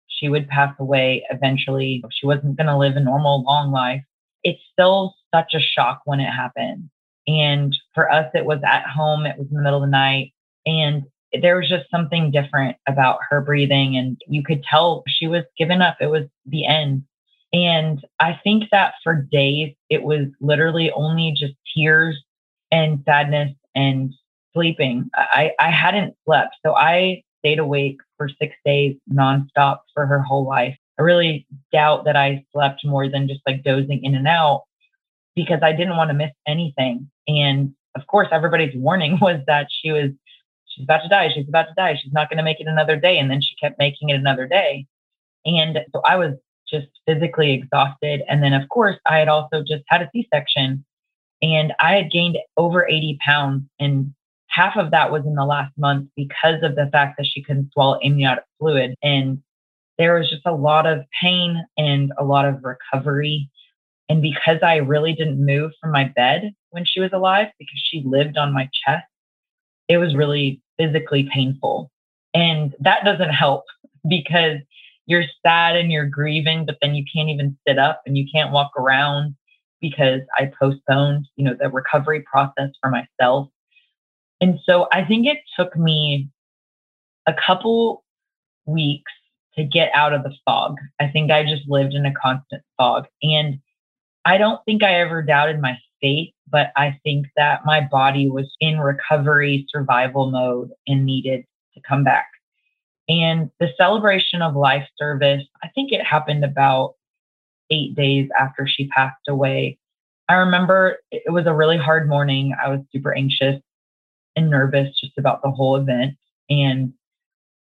she 0.09 0.29
would 0.29 0.49
pass 0.49 0.75
away 0.81 1.25
eventually, 1.31 2.03
she 2.11 2.27
wasn't 2.27 2.57
going 2.57 2.67
to 2.67 2.77
live 2.77 2.97
a 2.97 3.01
normal, 3.01 3.45
long 3.45 3.71
life, 3.71 4.03
it's 4.43 4.61
still 4.73 5.15
such 5.33 5.55
a 5.55 5.61
shock 5.61 6.01
when 6.05 6.19
it 6.19 6.33
happened. 6.33 6.91
And 7.29 7.77
for 7.95 8.11
us, 8.11 8.29
it 8.35 8.45
was 8.45 8.59
at 8.67 8.87
home, 8.89 9.25
it 9.25 9.39
was 9.39 9.47
in 9.47 9.55
the 9.55 9.63
middle 9.63 9.85
of 9.85 9.89
the 9.89 9.93
night. 9.93 10.33
And 10.67 11.05
there 11.41 11.57
was 11.57 11.69
just 11.69 11.91
something 11.91 12.31
different 12.31 12.77
about 12.89 13.21
her 13.29 13.41
breathing. 13.41 13.97
And 13.97 14.21
you 14.27 14.43
could 14.43 14.63
tell 14.65 15.05
she 15.07 15.27
was 15.27 15.45
giving 15.57 15.81
up. 15.81 15.97
It 16.01 16.09
was 16.09 16.25
the 16.47 16.67
end. 16.67 17.05
And 17.53 18.05
I 18.21 18.39
think 18.45 18.65
that 18.71 18.95
for 19.03 19.15
days, 19.15 19.75
it 19.89 20.03
was 20.03 20.27
literally 20.41 20.91
only 20.93 21.35
just 21.37 21.55
tears 21.77 22.21
and 22.71 23.03
sadness 23.05 23.53
and 23.75 24.13
sleeping. 24.53 25.11
I, 25.15 25.53
I 25.59 25.71
hadn't 25.71 26.15
slept. 26.25 26.57
So 26.65 26.75
I 26.75 27.23
stayed 27.41 27.59
awake 27.59 27.99
for 28.17 28.29
six 28.29 28.55
days 28.65 28.97
nonstop 29.13 29.79
for 29.95 30.07
her 30.07 30.21
whole 30.21 30.47
life. 30.47 30.77
I 30.99 31.03
really 31.03 31.47
doubt 31.73 32.05
that 32.05 32.17
I 32.17 32.45
slept 32.53 32.85
more 32.85 33.09
than 33.09 33.27
just 33.27 33.41
like 33.47 33.65
dozing 33.65 34.05
in 34.05 34.15
and 34.15 34.29
out 34.29 34.65
because 35.35 35.61
I 35.63 35.73
didn't 35.73 35.97
want 35.97 36.11
to 36.11 36.15
miss 36.15 36.33
anything. 36.47 37.11
And 37.27 37.75
of 37.97 38.07
course, 38.07 38.29
everybody's 38.31 38.75
warning 38.75 39.19
was 39.21 39.41
that 39.47 39.69
she 39.71 39.91
was, 39.91 40.11
she's 40.71 40.85
about 40.85 41.03
to 41.03 41.09
die. 41.09 41.31
She's 41.35 41.49
about 41.49 41.69
to 41.69 41.75
die. 41.77 41.99
She's 42.03 42.13
not 42.13 42.31
going 42.31 42.39
to 42.39 42.43
make 42.43 42.61
it 42.61 42.67
another 42.67 42.97
day. 42.97 43.19
And 43.19 43.31
then 43.31 43.41
she 43.41 43.55
kept 43.61 43.79
making 43.79 44.09
it 44.09 44.15
another 44.15 44.47
day. 44.47 44.87
And 45.45 45.81
so 45.93 46.01
I 46.05 46.17
was 46.17 46.35
just 46.69 46.89
physically 47.07 47.53
exhausted. 47.53 48.23
And 48.29 48.43
then, 48.43 48.53
of 48.53 48.69
course, 48.69 48.97
I 49.07 49.19
had 49.19 49.29
also 49.29 49.63
just 49.63 49.85
had 49.89 50.03
a 50.03 50.11
C 50.13 50.29
section 50.33 50.85
and 51.43 51.73
I 51.81 51.95
had 51.97 52.11
gained 52.11 52.39
over 52.57 52.87
80 52.87 53.19
pounds. 53.25 53.65
And 53.79 54.15
half 54.49 54.77
of 54.77 54.91
that 54.91 55.11
was 55.11 55.25
in 55.27 55.35
the 55.35 55.45
last 55.45 55.73
month 55.77 56.09
because 56.17 56.63
of 56.63 56.77
the 56.77 56.89
fact 56.93 57.17
that 57.17 57.27
she 57.27 57.43
couldn't 57.43 57.73
swallow 57.73 57.99
amniotic 58.03 58.45
fluid. 58.59 58.95
And 59.03 59.43
there 59.99 60.19
was 60.19 60.31
just 60.31 60.47
a 60.47 60.55
lot 60.55 60.87
of 60.87 61.05
pain 61.21 61.65
and 61.77 62.13
a 62.19 62.25
lot 62.25 62.47
of 62.47 62.63
recovery. 62.65 63.51
And 64.09 64.23
because 64.23 64.59
I 64.63 64.77
really 64.77 65.13
didn't 65.13 65.45
move 65.45 65.73
from 65.81 65.93
my 65.93 66.05
bed 66.05 66.53
when 66.71 66.85
she 66.85 67.01
was 67.01 67.11
alive, 67.13 67.49
because 67.59 67.81
she 67.83 68.03
lived 68.05 68.37
on 68.37 68.53
my 68.53 68.69
chest, 68.73 69.05
it 69.91 69.99
was 69.99 70.15
really 70.15 70.63
physically 70.79 71.29
painful. 71.35 71.91
And 72.33 72.77
that 72.79 73.05
doesn't 73.05 73.31
help 73.31 73.65
because 74.09 74.59
you're 75.07 75.25
sad 75.45 75.75
and 75.75 75.91
you're 75.91 76.07
grieving, 76.07 76.65
but 76.65 76.77
then 76.81 76.95
you 76.95 77.05
can't 77.13 77.29
even 77.29 77.59
sit 77.67 77.77
up 77.77 78.01
and 78.07 78.17
you 78.17 78.25
can't 78.33 78.53
walk 78.53 78.71
around 78.79 79.35
because 79.81 80.21
I 80.39 80.53
postponed, 80.61 81.27
you 81.35 81.45
know, 81.45 81.57
the 81.59 81.69
recovery 81.69 82.23
process 82.23 82.71
for 82.81 82.89
myself. 82.89 83.49
And 84.41 84.61
so 84.65 84.87
I 84.93 85.05
think 85.05 85.27
it 85.27 85.39
took 85.59 85.77
me 85.77 86.31
a 87.27 87.35
couple 87.35 88.05
weeks 88.67 89.11
to 89.57 89.65
get 89.65 89.91
out 89.93 90.13
of 90.13 90.23
the 90.23 90.33
fog. 90.45 90.77
I 91.01 91.09
think 91.09 91.33
I 91.33 91.43
just 91.43 91.69
lived 91.69 91.95
in 91.95 92.07
a 92.07 92.15
constant 92.15 92.63
fog. 92.79 93.07
And 93.25 93.59
I 94.25 94.39
don't 94.39 94.65
think 94.65 94.85
I 94.85 95.01
ever 95.01 95.21
doubted 95.21 95.61
my 95.61 95.77
but 96.51 96.73
I 96.77 96.99
think 97.05 97.27
that 97.37 97.65
my 97.65 97.81
body 97.81 98.29
was 98.29 98.55
in 98.61 98.81
recovery 98.81 99.67
survival 99.69 100.31
mode 100.31 100.71
and 100.87 101.05
needed 101.05 101.45
to 101.75 101.81
come 101.89 102.05
back. 102.05 102.29
And 103.09 103.51
the 103.59 103.69
celebration 103.77 104.43
of 104.43 104.55
life 104.55 104.87
service, 104.97 105.43
I 105.63 105.69
think 105.75 105.93
it 105.93 106.05
happened 106.05 106.45
about 106.45 106.95
eight 107.71 107.95
days 107.95 108.29
after 108.39 108.67
she 108.67 108.89
passed 108.89 109.29
away. 109.29 109.79
I 110.29 110.35
remember 110.35 110.99
it 111.11 111.33
was 111.33 111.47
a 111.47 111.55
really 111.55 111.79
hard 111.79 112.09
morning. 112.09 112.55
I 112.63 112.69
was 112.69 112.81
super 112.93 113.13
anxious 113.15 113.61
and 114.37 114.49
nervous 114.49 114.89
just 115.01 115.19
about 115.19 115.43
the 115.43 115.51
whole 115.51 115.77
event. 115.77 116.15
And 116.49 116.93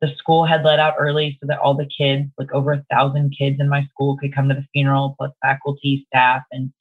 the 0.00 0.14
school 0.16 0.44
had 0.44 0.64
let 0.64 0.80
out 0.80 0.94
early 0.98 1.38
so 1.40 1.46
that 1.48 1.58
all 1.58 1.74
the 1.74 1.88
kids, 1.96 2.28
like 2.38 2.52
over 2.52 2.72
a 2.72 2.84
thousand 2.90 3.34
kids 3.36 3.58
in 3.60 3.68
my 3.68 3.84
school, 3.86 4.16
could 4.16 4.34
come 4.34 4.48
to 4.48 4.54
the 4.54 4.66
funeral, 4.72 5.14
plus 5.18 5.30
faculty, 5.40 6.04
staff, 6.08 6.42
and 6.50 6.72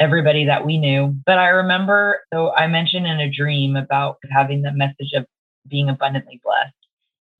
everybody 0.00 0.46
that 0.46 0.64
we 0.64 0.78
knew. 0.78 1.14
But 1.26 1.38
I 1.38 1.48
remember, 1.48 2.20
so 2.32 2.52
I 2.54 2.66
mentioned 2.66 3.06
in 3.06 3.20
a 3.20 3.30
dream 3.30 3.76
about 3.76 4.18
having 4.30 4.62
the 4.62 4.72
message 4.72 5.12
of 5.14 5.26
being 5.68 5.88
abundantly 5.88 6.40
blessed. 6.44 6.74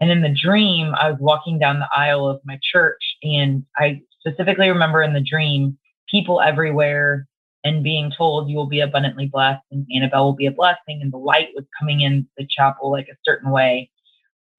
And 0.01 0.11
in 0.11 0.23
the 0.23 0.35
dream, 0.35 0.95
I 0.95 1.11
was 1.11 1.19
walking 1.21 1.59
down 1.59 1.81
the 1.81 1.89
aisle 1.95 2.29
of 2.29 2.41
my 2.45 2.59
church, 2.63 3.03
and 3.23 3.65
I 3.77 4.01
specifically 4.21 4.69
remember 4.69 5.03
in 5.03 5.13
the 5.13 5.25
dream 5.29 5.79
people 6.09 6.41
everywhere 6.41 7.27
and 7.65 7.83
being 7.83 8.13
told 8.17 8.49
you 8.49 8.57
will 8.57 8.69
be 8.69 8.81
abundantly 8.81 9.27
blessed 9.27 9.63
and 9.71 9.87
Annabelle 9.95 10.25
will 10.25 10.33
be 10.35 10.47
a 10.47 10.53
blessing, 10.53 11.01
and 11.03 11.13
the 11.13 11.19
light 11.19 11.49
was 11.55 11.65
coming 11.79 12.01
in 12.01 12.29
the 12.37 12.47
chapel 12.49 12.91
like 12.91 13.09
a 13.09 13.17
certain 13.25 13.51
way. 13.51 13.91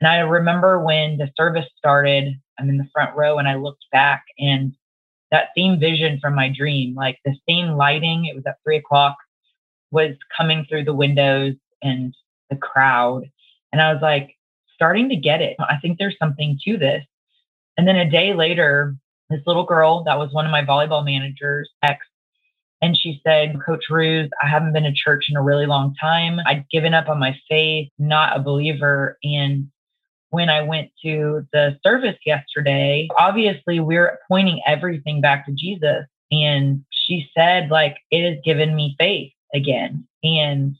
And 0.02 0.08
I 0.08 0.20
remember 0.20 0.84
when 0.84 1.18
the 1.18 1.32
service 1.36 1.66
started, 1.78 2.34
I'm 2.58 2.70
in 2.70 2.78
the 2.78 2.90
front 2.94 3.16
row 3.16 3.38
and 3.38 3.48
I 3.48 3.56
looked 3.56 3.86
back 3.92 4.26
and 4.38 4.74
that 5.32 5.50
same 5.56 5.80
vision 5.80 6.20
from 6.20 6.36
my 6.36 6.50
dream, 6.50 6.96
like 6.96 7.20
the 7.24 7.36
same 7.48 7.70
lighting, 7.70 8.26
it 8.26 8.36
was 8.36 8.44
at 8.48 8.58
three 8.64 8.78
o'clock, 8.78 9.18
was 9.92 10.16
coming 10.36 10.66
through 10.68 10.86
the 10.86 10.94
windows 10.94 11.56
and 11.82 12.14
the 12.50 12.56
crowd. 12.56 13.30
And 13.72 13.82
I 13.82 13.94
was 13.94 14.02
like, 14.02 14.36
starting 14.74 15.10
to 15.10 15.16
get 15.16 15.42
it. 15.42 15.58
I 15.60 15.76
think 15.82 15.98
there's 15.98 16.18
something 16.18 16.58
to 16.64 16.78
this. 16.78 17.04
And 17.78 17.88
then 17.88 17.98
a 17.98 18.10
day 18.10 18.34
later, 18.34 18.96
this 19.30 19.42
little 19.46 19.66
girl 19.66 20.04
that 20.06 20.18
was 20.18 20.32
one 20.32 20.46
of 20.46 20.52
my 20.52 20.64
volleyball 20.64 21.04
managers, 21.04 21.70
ex, 21.84 22.06
and 22.82 22.98
she 22.98 23.22
said, 23.26 23.60
Coach 23.66 23.86
Roos, 23.90 24.30
I 24.42 24.48
haven't 24.48 24.72
been 24.72 24.84
to 24.84 24.94
church 24.94 25.26
in 25.30 25.36
a 25.36 25.44
really 25.44 25.66
long 25.66 25.96
time. 26.00 26.40
I'd 26.46 26.70
given 26.70 26.94
up 26.94 27.10
on 27.10 27.20
my 27.20 27.38
faith, 27.50 27.90
not 28.00 28.38
a 28.38 28.42
believer. 28.42 29.18
And 29.22 29.70
when 30.30 30.50
I 30.50 30.62
went 30.62 30.92
to 31.04 31.46
the 31.54 31.78
service 31.84 32.18
yesterday, 32.26 33.08
obviously 33.18 33.80
we're 33.80 34.20
pointing 34.28 34.62
everything 34.68 35.22
back 35.22 35.46
to 35.46 35.52
Jesus. 35.52 36.06
And 36.32 36.86
she 36.92 37.30
said, 37.36 37.70
like, 37.70 37.98
it 38.12 38.30
has 38.30 38.40
given 38.46 38.76
me 38.76 38.96
faith 39.00 39.32
again. 39.54 40.08
And 40.24 40.76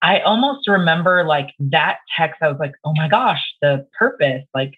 I 0.00 0.20
almost 0.20 0.68
remember 0.68 1.24
like 1.24 1.50
that 1.58 1.98
text. 2.16 2.40
I 2.40 2.48
was 2.48 2.58
like, 2.58 2.74
oh 2.84 2.94
my 2.94 3.08
gosh, 3.08 3.42
the 3.60 3.86
purpose, 3.98 4.44
like 4.54 4.74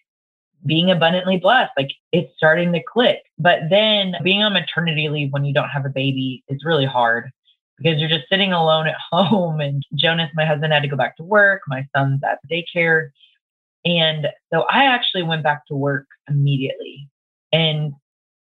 being 0.66 0.90
abundantly 0.90 1.36
blessed, 1.36 1.72
like 1.76 1.90
it's 2.12 2.32
starting 2.36 2.72
to 2.72 2.82
click. 2.82 3.18
But 3.38 3.60
then 3.70 4.14
being 4.22 4.42
on 4.42 4.52
maternity 4.52 5.08
leave 5.08 5.32
when 5.32 5.44
you 5.44 5.54
don't 5.54 5.68
have 5.68 5.84
a 5.84 5.90
baby 5.90 6.42
is 6.48 6.64
really 6.64 6.86
hard 6.86 7.30
because 7.80 7.98
you're 7.98 8.08
just 8.08 8.28
sitting 8.28 8.52
alone 8.52 8.86
at 8.86 8.96
home. 9.10 9.60
And 9.60 9.84
Jonas, 9.94 10.30
my 10.34 10.44
husband, 10.44 10.72
had 10.72 10.82
to 10.82 10.88
go 10.88 10.96
back 10.96 11.16
to 11.16 11.22
work. 11.22 11.62
My 11.66 11.86
son's 11.96 12.20
at 12.22 12.38
daycare. 12.50 13.10
And 13.84 14.26
so 14.52 14.62
I 14.62 14.84
actually 14.84 15.22
went 15.22 15.42
back 15.42 15.66
to 15.66 15.74
work 15.74 16.06
immediately. 16.28 17.08
And 17.52 17.94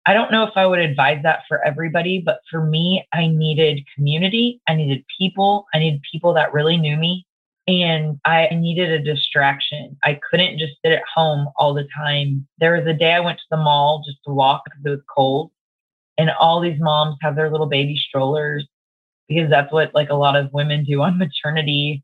I 0.06 0.14
don't 0.14 0.32
know 0.32 0.44
if 0.44 0.56
I 0.56 0.66
would 0.66 0.80
advise 0.80 1.22
that 1.24 1.42
for 1.50 1.64
everybody, 1.66 2.24
but 2.26 2.40
for 2.50 2.64
me, 2.64 3.06
I 3.14 3.28
needed 3.28 3.84
community. 3.94 4.62
I 4.68 4.76
needed 4.76 5.04
people. 5.18 5.66
I 5.74 5.80
needed 5.80 6.02
people 6.10 6.34
that 6.36 6.54
really 6.54 6.78
knew 6.78 6.96
me. 6.96 7.26
And 7.68 8.18
I 8.24 8.48
needed 8.54 8.90
a 8.90 9.04
distraction. 9.04 9.98
I 10.06 10.18
couldn't 10.30 10.58
just 10.58 10.76
sit 10.82 10.94
at 10.94 11.04
home 11.14 11.50
all 11.58 11.74
the 11.74 11.86
time. 11.94 12.48
There 12.60 12.78
was 12.78 12.88
a 12.88 12.94
day 12.94 13.12
I 13.14 13.20
went 13.20 13.40
to 13.40 13.46
the 13.52 13.58
mall 13.58 14.02
just 14.08 14.20
to 14.26 14.34
walk 14.34 14.64
because 14.64 14.80
it 14.86 14.90
was 14.90 15.02
cold. 15.14 15.52
And 16.18 16.32
all 16.40 16.62
these 16.62 16.80
moms 16.80 17.18
have 17.22 17.36
their 17.36 17.52
little 17.52 17.68
baby 17.68 17.98
strollers 17.98 18.66
because 19.28 19.50
that's 19.50 19.72
what 19.72 19.94
like 19.94 20.10
a 20.10 20.16
lot 20.16 20.36
of 20.36 20.52
women 20.54 20.84
do 20.84 21.02
on 21.02 21.18
maternity 21.18 22.04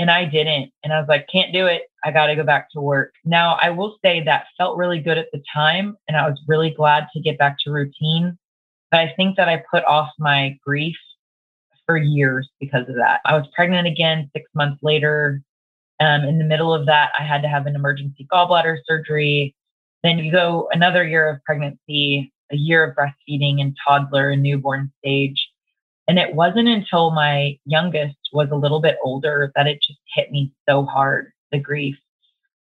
and 0.00 0.10
I 0.10 0.24
didn't. 0.24 0.72
And 0.82 0.94
I 0.94 0.98
was 0.98 1.08
like, 1.08 1.28
can't 1.30 1.52
do 1.52 1.66
it. 1.66 1.82
I 2.02 2.10
got 2.10 2.28
to 2.28 2.34
go 2.34 2.42
back 2.42 2.70
to 2.72 2.80
work. 2.80 3.12
Now, 3.26 3.58
I 3.60 3.68
will 3.68 3.98
say 4.02 4.22
that 4.24 4.46
felt 4.56 4.78
really 4.78 4.98
good 4.98 5.18
at 5.18 5.26
the 5.30 5.42
time. 5.52 5.94
And 6.08 6.16
I 6.16 6.26
was 6.26 6.40
really 6.48 6.70
glad 6.70 7.06
to 7.12 7.20
get 7.20 7.36
back 7.36 7.58
to 7.60 7.70
routine. 7.70 8.38
But 8.90 9.00
I 9.00 9.12
think 9.14 9.36
that 9.36 9.50
I 9.50 9.62
put 9.70 9.84
off 9.84 10.08
my 10.18 10.56
grief 10.64 10.96
for 11.84 11.98
years 11.98 12.48
because 12.60 12.88
of 12.88 12.94
that. 12.94 13.20
I 13.26 13.36
was 13.36 13.46
pregnant 13.54 13.86
again 13.86 14.30
six 14.34 14.48
months 14.54 14.82
later. 14.82 15.42
Um, 16.00 16.22
in 16.22 16.38
the 16.38 16.44
middle 16.44 16.72
of 16.72 16.86
that, 16.86 17.12
I 17.18 17.22
had 17.22 17.42
to 17.42 17.48
have 17.48 17.66
an 17.66 17.74
emergency 17.74 18.26
gallbladder 18.32 18.78
surgery. 18.86 19.54
Then 20.02 20.18
you 20.18 20.32
go 20.32 20.70
another 20.72 21.06
year 21.06 21.28
of 21.28 21.44
pregnancy, 21.44 22.32
a 22.50 22.56
year 22.56 22.84
of 22.84 22.96
breastfeeding 22.96 23.60
and 23.60 23.76
toddler 23.86 24.30
and 24.30 24.42
newborn 24.42 24.90
stage. 25.00 25.49
And 26.10 26.18
it 26.18 26.34
wasn't 26.34 26.66
until 26.66 27.12
my 27.12 27.56
youngest 27.66 28.16
was 28.32 28.48
a 28.50 28.56
little 28.56 28.80
bit 28.80 28.96
older 29.04 29.52
that 29.54 29.68
it 29.68 29.78
just 29.80 30.00
hit 30.12 30.32
me 30.32 30.52
so 30.68 30.84
hard, 30.84 31.30
the 31.52 31.58
grief. 31.60 31.94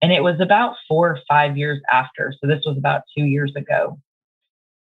And 0.02 0.12
it 0.12 0.22
was 0.22 0.38
about 0.38 0.76
four 0.86 1.08
or 1.08 1.18
five 1.30 1.56
years 1.56 1.80
after. 1.90 2.34
So 2.38 2.46
this 2.46 2.62
was 2.66 2.76
about 2.76 3.04
two 3.16 3.24
years 3.24 3.54
ago. 3.56 3.98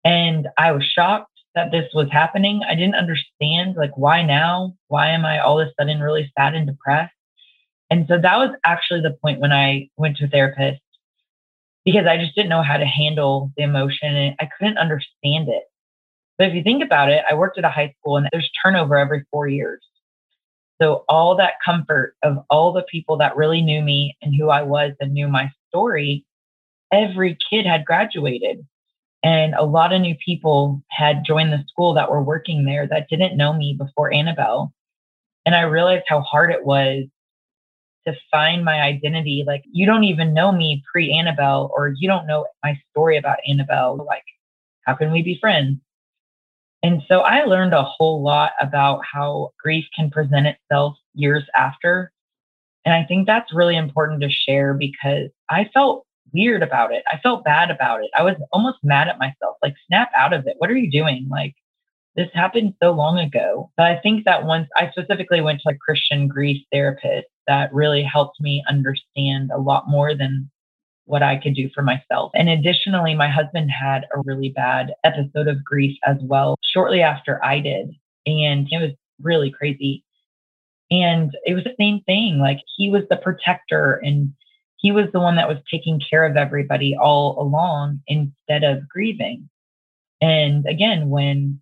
And 0.05 0.49
I 0.59 0.73
was 0.73 0.85
shocked 0.85 1.31
that 1.55 1.71
this 1.71 1.89
was 1.95 2.11
happening. 2.13 2.61
I 2.69 2.75
didn't 2.75 2.97
understand, 2.97 3.75
like, 3.75 3.97
why 3.97 4.21
now? 4.21 4.75
Why 4.89 5.13
am 5.13 5.25
I 5.25 5.39
all 5.39 5.59
of 5.59 5.69
a 5.69 5.71
sudden 5.81 6.01
really 6.01 6.31
sad 6.39 6.55
and 6.55 6.67
depressed? 6.67 7.15
And 7.89 8.05
so 8.07 8.19
that 8.21 8.37
was 8.37 8.55
actually 8.65 9.01
the 9.01 9.17
point 9.23 9.41
when 9.41 9.53
I 9.53 9.89
went 9.97 10.19
to 10.19 10.27
a 10.27 10.29
therapist 10.29 10.83
because 11.87 12.05
I 12.07 12.19
just 12.19 12.35
didn't 12.35 12.51
know 12.51 12.63
how 12.63 12.77
to 12.77 12.85
handle 12.85 13.51
the 13.57 13.63
emotion 13.63 14.15
and 14.15 14.37
I 14.39 14.51
couldn't 14.59 14.77
understand 14.77 15.49
it. 15.49 15.63
But 16.39 16.49
if 16.49 16.55
you 16.55 16.63
think 16.63 16.83
about 16.83 17.11
it, 17.11 17.23
I 17.29 17.35
worked 17.35 17.59
at 17.59 17.65
a 17.65 17.71
high 17.71 17.95
school 17.99 18.17
and 18.17 18.29
there's 18.33 18.51
turnover 18.63 18.97
every 18.97 19.25
four 19.31 19.49
years. 19.49 19.81
So 20.81 21.05
all 21.09 21.37
that 21.37 21.55
comfort 21.65 22.15
of 22.23 22.39
all 22.51 22.73
the 22.73 22.85
people 22.91 23.17
that 23.19 23.37
really 23.37 23.63
knew 23.63 23.81
me 23.81 24.17
and 24.21 24.35
who 24.35 24.51
I 24.51 24.63
was 24.63 24.93
and 25.01 25.15
knew 25.15 25.29
my 25.29 25.51
story, 25.69 26.25
every 26.93 27.39
kid 27.51 27.65
had 27.65 27.87
graduated. 27.87 28.67
And 29.23 29.55
a 29.55 29.65
lot 29.65 29.93
of 29.93 30.03
new 30.03 30.15
people 30.25 30.83
had 30.91 31.25
joined 31.25 31.53
the 31.53 31.65
school 31.69 31.95
that 31.95 32.11
were 32.11 32.23
working 32.23 32.65
there 32.65 32.87
that 32.87 33.09
didn't 33.09 33.37
know 33.37 33.53
me 33.53 33.75
before 33.77 34.13
Annabelle. 34.13 34.73
And 35.47 35.55
I 35.55 35.63
realized 35.63 36.05
how 36.07 36.21
hard 36.21 36.51
it 36.51 36.65
was 36.65 37.05
to 38.07 38.15
find 38.31 38.65
my 38.65 38.81
identity. 38.83 39.45
Like, 39.47 39.65
you 39.73 39.87
don't 39.87 40.05
even 40.05 40.35
know 40.35 40.53
me 40.53 40.83
pre 40.91 41.13
Annabelle, 41.13 41.71
or 41.75 41.95
you 41.97 42.09
don't 42.09 42.27
know 42.27 42.47
my 42.63 42.79
story 42.91 43.17
about 43.17 43.39
Annabelle. 43.49 44.05
Like, 44.07 44.25
how 44.83 44.95
can 44.95 45.11
we 45.11 45.23
be 45.23 45.39
friends? 45.41 45.79
And 46.87 47.03
so 47.09 47.23
I 47.23 47.43
learned 47.43 47.75
a 47.75 47.83
whole 47.83 48.23
lot 48.23 48.53
about 48.61 49.01
how 49.05 49.51
grief 49.61 49.85
can 49.93 50.09
present 50.09 50.47
itself 50.47 50.97
years 51.15 51.43
after. 51.57 52.13
And 52.85 52.95
I 52.95 53.03
think 53.03 53.27
that's 53.27 53.53
really 53.53 53.75
important 53.75 54.21
to 54.21 54.31
share 54.31 54.73
because 54.73 55.31
I 55.51 55.69
felt 55.75 56.07
weird 56.33 56.63
about 56.63 56.95
it. 56.95 57.03
I 57.13 57.19
felt 57.19 57.43
bad 57.43 57.73
about 57.73 58.05
it. 58.05 58.11
I 58.17 58.23
was 58.23 58.37
almost 58.53 58.79
mad 58.85 59.09
at 59.09 59.19
myself, 59.19 59.57
like, 59.65 59.75
snap 59.89 60.13
out 60.17 60.33
of 60.33 60.47
it. 60.47 60.55
What 60.59 60.71
are 60.71 60.77
you 60.77 60.89
doing? 60.89 61.27
Like, 61.29 61.57
this 62.15 62.29
happened 62.33 62.75
so 62.81 62.93
long 62.93 63.19
ago. 63.19 63.69
But 63.77 63.87
I 63.87 63.99
think 63.99 64.25
that 64.25 64.47
once 64.47 64.69
I 64.77 64.89
specifically 64.93 65.41
went 65.41 65.63
to 65.63 65.71
a 65.71 65.79
Christian 65.79 66.29
grief 66.29 66.65
therapist 66.71 67.27
that 67.49 67.75
really 67.75 68.05
helped 68.05 68.41
me 68.41 68.63
understand 68.69 69.51
a 69.53 69.59
lot 69.59 69.89
more 69.89 70.15
than 70.15 70.49
what 71.07 71.23
I 71.23 71.37
could 71.37 71.55
do 71.55 71.71
for 71.75 71.83
myself. 71.83 72.33
And 72.35 72.49
additionally, 72.49 73.15
my 73.15 73.29
husband 73.29 73.71
had 73.71 74.07
a 74.15 74.21
really 74.25 74.51
bad 74.51 74.93
episode 75.05 75.49
of 75.49 75.65
grief 75.65 75.97
as 76.07 76.17
well 76.21 76.57
shortly 76.63 77.01
after 77.01 77.43
I 77.45 77.61
did. 77.61 77.91
And 78.27 78.69
it 78.71 78.81
was 78.81 78.91
really 79.23 79.51
crazy. 79.51 80.05
And 80.91 81.33
it 81.45 81.55
was 81.55 81.65
the 81.65 81.75
same 81.79 82.01
thing. 82.03 82.39
Like 82.39 82.59
he 82.77 82.91
was 82.91 83.03
the 83.09 83.17
protector 83.17 83.95
and 84.05 84.33
he 84.79 84.93
was 84.93 85.07
the 85.13 85.21
one 85.21 85.37
that 85.37 85.49
was 85.49 85.59
taking 85.71 86.01
care 86.01 86.25
of 86.25 86.37
everybody 86.37 86.97
all 86.97 87.41
along 87.41 88.01
instead 88.07 88.63
of 88.63 88.89
grieving. 88.89 89.49
And 90.21 90.67
again, 90.67 91.09
when 91.09 91.61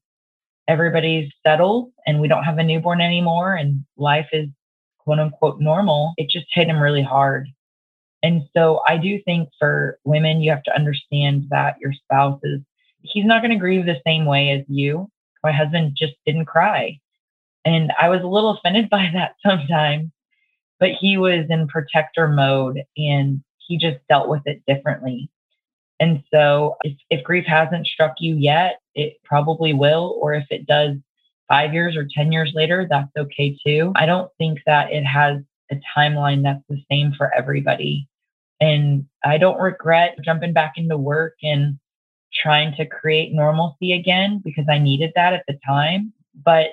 everybody's 0.68 1.30
settled 1.46 1.92
and 2.06 2.20
we 2.20 2.28
don't 2.28 2.44
have 2.44 2.58
a 2.58 2.64
newborn 2.64 3.00
anymore 3.00 3.54
and 3.54 3.84
life 3.96 4.28
is 4.32 4.48
quote 4.98 5.18
unquote 5.18 5.60
normal, 5.60 6.14
it 6.16 6.30
just 6.30 6.46
hit 6.50 6.68
him 6.68 6.80
really 6.80 7.02
hard. 7.02 7.48
And 8.24 8.48
so 8.56 8.80
I 8.88 8.96
do 8.96 9.20
think 9.22 9.50
for 9.58 9.98
women, 10.04 10.40
you 10.40 10.50
have 10.50 10.62
to 10.62 10.74
understand 10.74 11.44
that 11.50 11.76
your 11.78 11.92
spouse 11.92 12.40
is, 12.42 12.62
he's 13.02 13.26
not 13.26 13.42
going 13.42 13.50
to 13.50 13.58
grieve 13.58 13.84
the 13.84 14.00
same 14.06 14.24
way 14.24 14.48
as 14.48 14.64
you. 14.66 15.10
My 15.42 15.52
husband 15.52 15.94
just 15.94 16.14
didn't 16.24 16.46
cry. 16.46 16.98
And 17.66 17.92
I 18.00 18.08
was 18.08 18.22
a 18.22 18.26
little 18.26 18.56
offended 18.56 18.88
by 18.90 19.10
that 19.12 19.34
sometimes, 19.46 20.10
but 20.80 20.92
he 20.98 21.18
was 21.18 21.44
in 21.50 21.68
protector 21.68 22.26
mode 22.26 22.82
and 22.96 23.44
he 23.58 23.76
just 23.76 23.98
dealt 24.08 24.30
with 24.30 24.40
it 24.46 24.62
differently. 24.66 25.28
And 26.00 26.22
so 26.32 26.76
if, 26.82 26.96
if 27.10 27.24
grief 27.24 27.44
hasn't 27.46 27.86
struck 27.86 28.14
you 28.20 28.36
yet, 28.36 28.80
it 28.94 29.18
probably 29.22 29.74
will. 29.74 30.18
Or 30.18 30.32
if 30.32 30.46
it 30.48 30.66
does 30.66 30.96
five 31.46 31.74
years 31.74 31.94
or 31.94 32.08
10 32.10 32.32
years 32.32 32.52
later, 32.54 32.86
that's 32.88 33.14
okay 33.18 33.54
too. 33.66 33.92
I 33.96 34.06
don't 34.06 34.30
think 34.38 34.60
that 34.64 34.90
it 34.92 35.04
has 35.04 35.42
a 35.70 35.78
timeline 35.94 36.42
that's 36.42 36.64
the 36.70 36.82
same 36.90 37.12
for 37.12 37.30
everybody. 37.34 38.08
And 38.64 39.04
I 39.22 39.36
don't 39.36 39.60
regret 39.60 40.16
jumping 40.24 40.54
back 40.54 40.74
into 40.76 40.96
work 40.96 41.34
and 41.42 41.78
trying 42.32 42.74
to 42.76 42.86
create 42.86 43.34
normalcy 43.34 43.92
again 43.92 44.40
because 44.42 44.64
I 44.70 44.78
needed 44.78 45.12
that 45.16 45.34
at 45.34 45.44
the 45.46 45.58
time. 45.66 46.14
But 46.34 46.70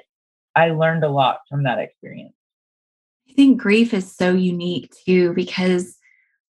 I 0.56 0.69
learned 0.69 1.04
a 1.04 1.10
lot 1.10 1.39
from 1.49 1.63
that 1.63 1.80
experience. 1.80 2.34
I 3.30 3.34
think 3.34 3.62
grief 3.62 3.93
is 3.93 4.10
so 4.10 4.34
unique 4.34 4.93
too 5.06 5.34
because 5.34 5.97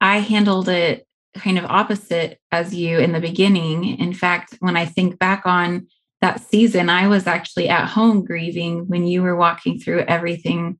I 0.01 0.21
handled 0.21 0.71
it 0.71 1.07
kind 1.35 1.59
of 1.59 1.67
opposite 1.67 2.41
as 2.51 2.75
you 2.75 2.99
in 2.99 3.13
the 3.13 3.21
beginning. 3.21 3.99
In 3.99 4.15
fact, 4.15 4.57
when 4.61 4.77
I 4.77 4.87
think 4.87 5.19
back 5.19 5.43
on 5.45 5.87
that 6.23 6.41
season, 6.41 6.89
I 6.89 7.09
was 7.09 7.27
actually 7.27 7.69
at 7.69 7.89
home 7.89 8.25
grieving 8.25 8.89
when 8.89 9.07
you 9.07 9.21
were 9.21 9.37
walking 9.37 9.79
through 9.79 10.01
everything 10.01 10.79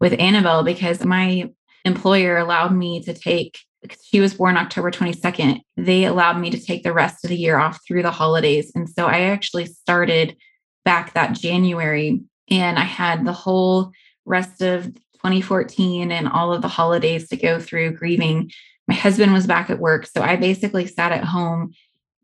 with 0.00 0.18
Annabelle 0.18 0.64
because 0.64 1.04
my 1.04 1.50
employer 1.84 2.38
allowed 2.38 2.74
me 2.74 3.02
to 3.02 3.12
take 3.12 3.58
she 4.02 4.20
was 4.20 4.34
born 4.34 4.56
October 4.56 4.90
22nd. 4.90 5.60
They 5.76 6.04
allowed 6.04 6.38
me 6.38 6.50
to 6.50 6.60
take 6.60 6.82
the 6.82 6.92
rest 6.92 7.24
of 7.24 7.30
the 7.30 7.36
year 7.36 7.58
off 7.58 7.80
through 7.86 8.02
the 8.02 8.10
holidays. 8.10 8.72
And 8.74 8.88
so 8.88 9.06
I 9.06 9.20
actually 9.20 9.66
started 9.66 10.36
back 10.84 11.14
that 11.14 11.34
January 11.34 12.20
and 12.50 12.78
I 12.78 12.84
had 12.84 13.24
the 13.24 13.32
whole 13.32 13.92
rest 14.24 14.62
of 14.62 14.86
2014 15.14 16.10
and 16.10 16.28
all 16.28 16.52
of 16.52 16.62
the 16.62 16.68
holidays 16.68 17.28
to 17.28 17.36
go 17.36 17.60
through 17.60 17.92
grieving. 17.92 18.50
My 18.86 18.94
husband 18.94 19.32
was 19.32 19.46
back 19.46 19.70
at 19.70 19.78
work. 19.78 20.06
So 20.06 20.22
I 20.22 20.36
basically 20.36 20.86
sat 20.86 21.12
at 21.12 21.24
home 21.24 21.72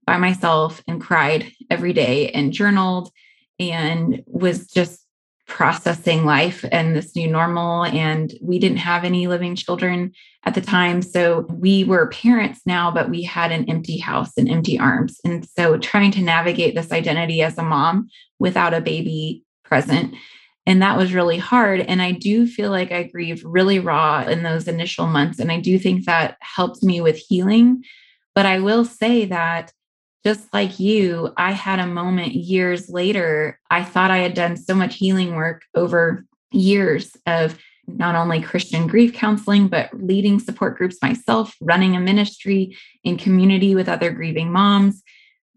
by 0.07 0.17
myself 0.17 0.83
and 0.87 1.01
cried 1.01 1.53
every 1.71 1.93
day 1.93 2.31
and 2.31 2.53
journaled 2.53 3.11
and 3.59 4.23
was 4.27 4.67
just 4.67 5.04
processing 5.47 6.25
life 6.25 6.65
and 6.73 6.97
this 6.97 7.15
new 7.15 7.29
normal. 7.29 7.85
And 7.85 8.33
we 8.41 8.59
didn't 8.59 8.79
have 8.79 9.05
any 9.05 9.27
living 9.27 9.55
children 9.55 10.13
at 10.45 10.55
the 10.55 10.61
time. 10.61 11.03
So 11.03 11.47
we 11.51 11.85
were 11.85 12.09
parents 12.09 12.61
now, 12.67 12.91
but 12.91 13.11
we 13.11 13.23
had 13.23 13.53
an 13.53 13.69
empty 13.69 13.99
house 13.99 14.33
and 14.37 14.49
empty 14.49 14.79
arms. 14.79 15.21
And 15.25 15.47
so 15.47 15.79
trying 15.79 16.13
to 16.13 16.23
navigate 16.23 16.75
this 16.75 16.93
identity 16.93 17.43
as 17.43 17.59
a 17.59 17.63
mom 17.63 18.09
without 18.39 18.75
a 18.75 18.81
baby 18.81 19.45
present. 19.65 20.15
And 20.67 20.81
that 20.81 20.97
was 20.97 21.13
really 21.13 21.39
hard. 21.39 21.81
And 21.81 22.01
I 22.01 22.13
do 22.13 22.47
feel 22.47 22.71
like 22.71 22.91
I 22.91 23.03
grieved 23.03 23.43
really 23.45 23.79
raw 23.79 24.23
in 24.23 24.43
those 24.43 24.67
initial 24.67 25.07
months. 25.07 25.39
And 25.39 25.53
I 25.53 25.61
do 25.61 25.79
think 25.79 26.07
that 26.07 26.39
helped 26.41 26.83
me 26.83 27.03
with 27.03 27.19
healing. 27.19 27.85
But 28.35 28.47
I 28.47 28.61
will 28.61 28.85
say 28.85 29.27
that 29.27 29.73
just 30.25 30.53
like 30.53 30.81
you, 30.81 31.33
I 31.37 31.53
had 31.53 31.79
a 31.79 31.87
moment 31.87 32.35
years 32.35 32.89
later. 32.89 33.59
I 33.71 33.85
thought 33.85 34.11
I 34.11 34.19
had 34.19 34.35
done 34.35 34.57
so 34.57 34.75
much 34.75 34.97
healing 34.97 35.35
work 35.37 35.63
over 35.75 36.25
years 36.51 37.17
of 37.27 37.59
not 37.87 38.15
only 38.15 38.41
Christian 38.41 38.87
grief 38.87 39.13
counseling, 39.13 39.69
but 39.69 39.91
leading 39.93 40.41
support 40.41 40.79
groups 40.79 40.97
myself, 41.03 41.55
running 41.61 41.95
a 41.95 42.01
ministry 42.01 42.77
in 43.03 43.19
community 43.19 43.75
with 43.75 43.89
other 43.89 44.11
grieving 44.11 44.51
moms. 44.51 45.03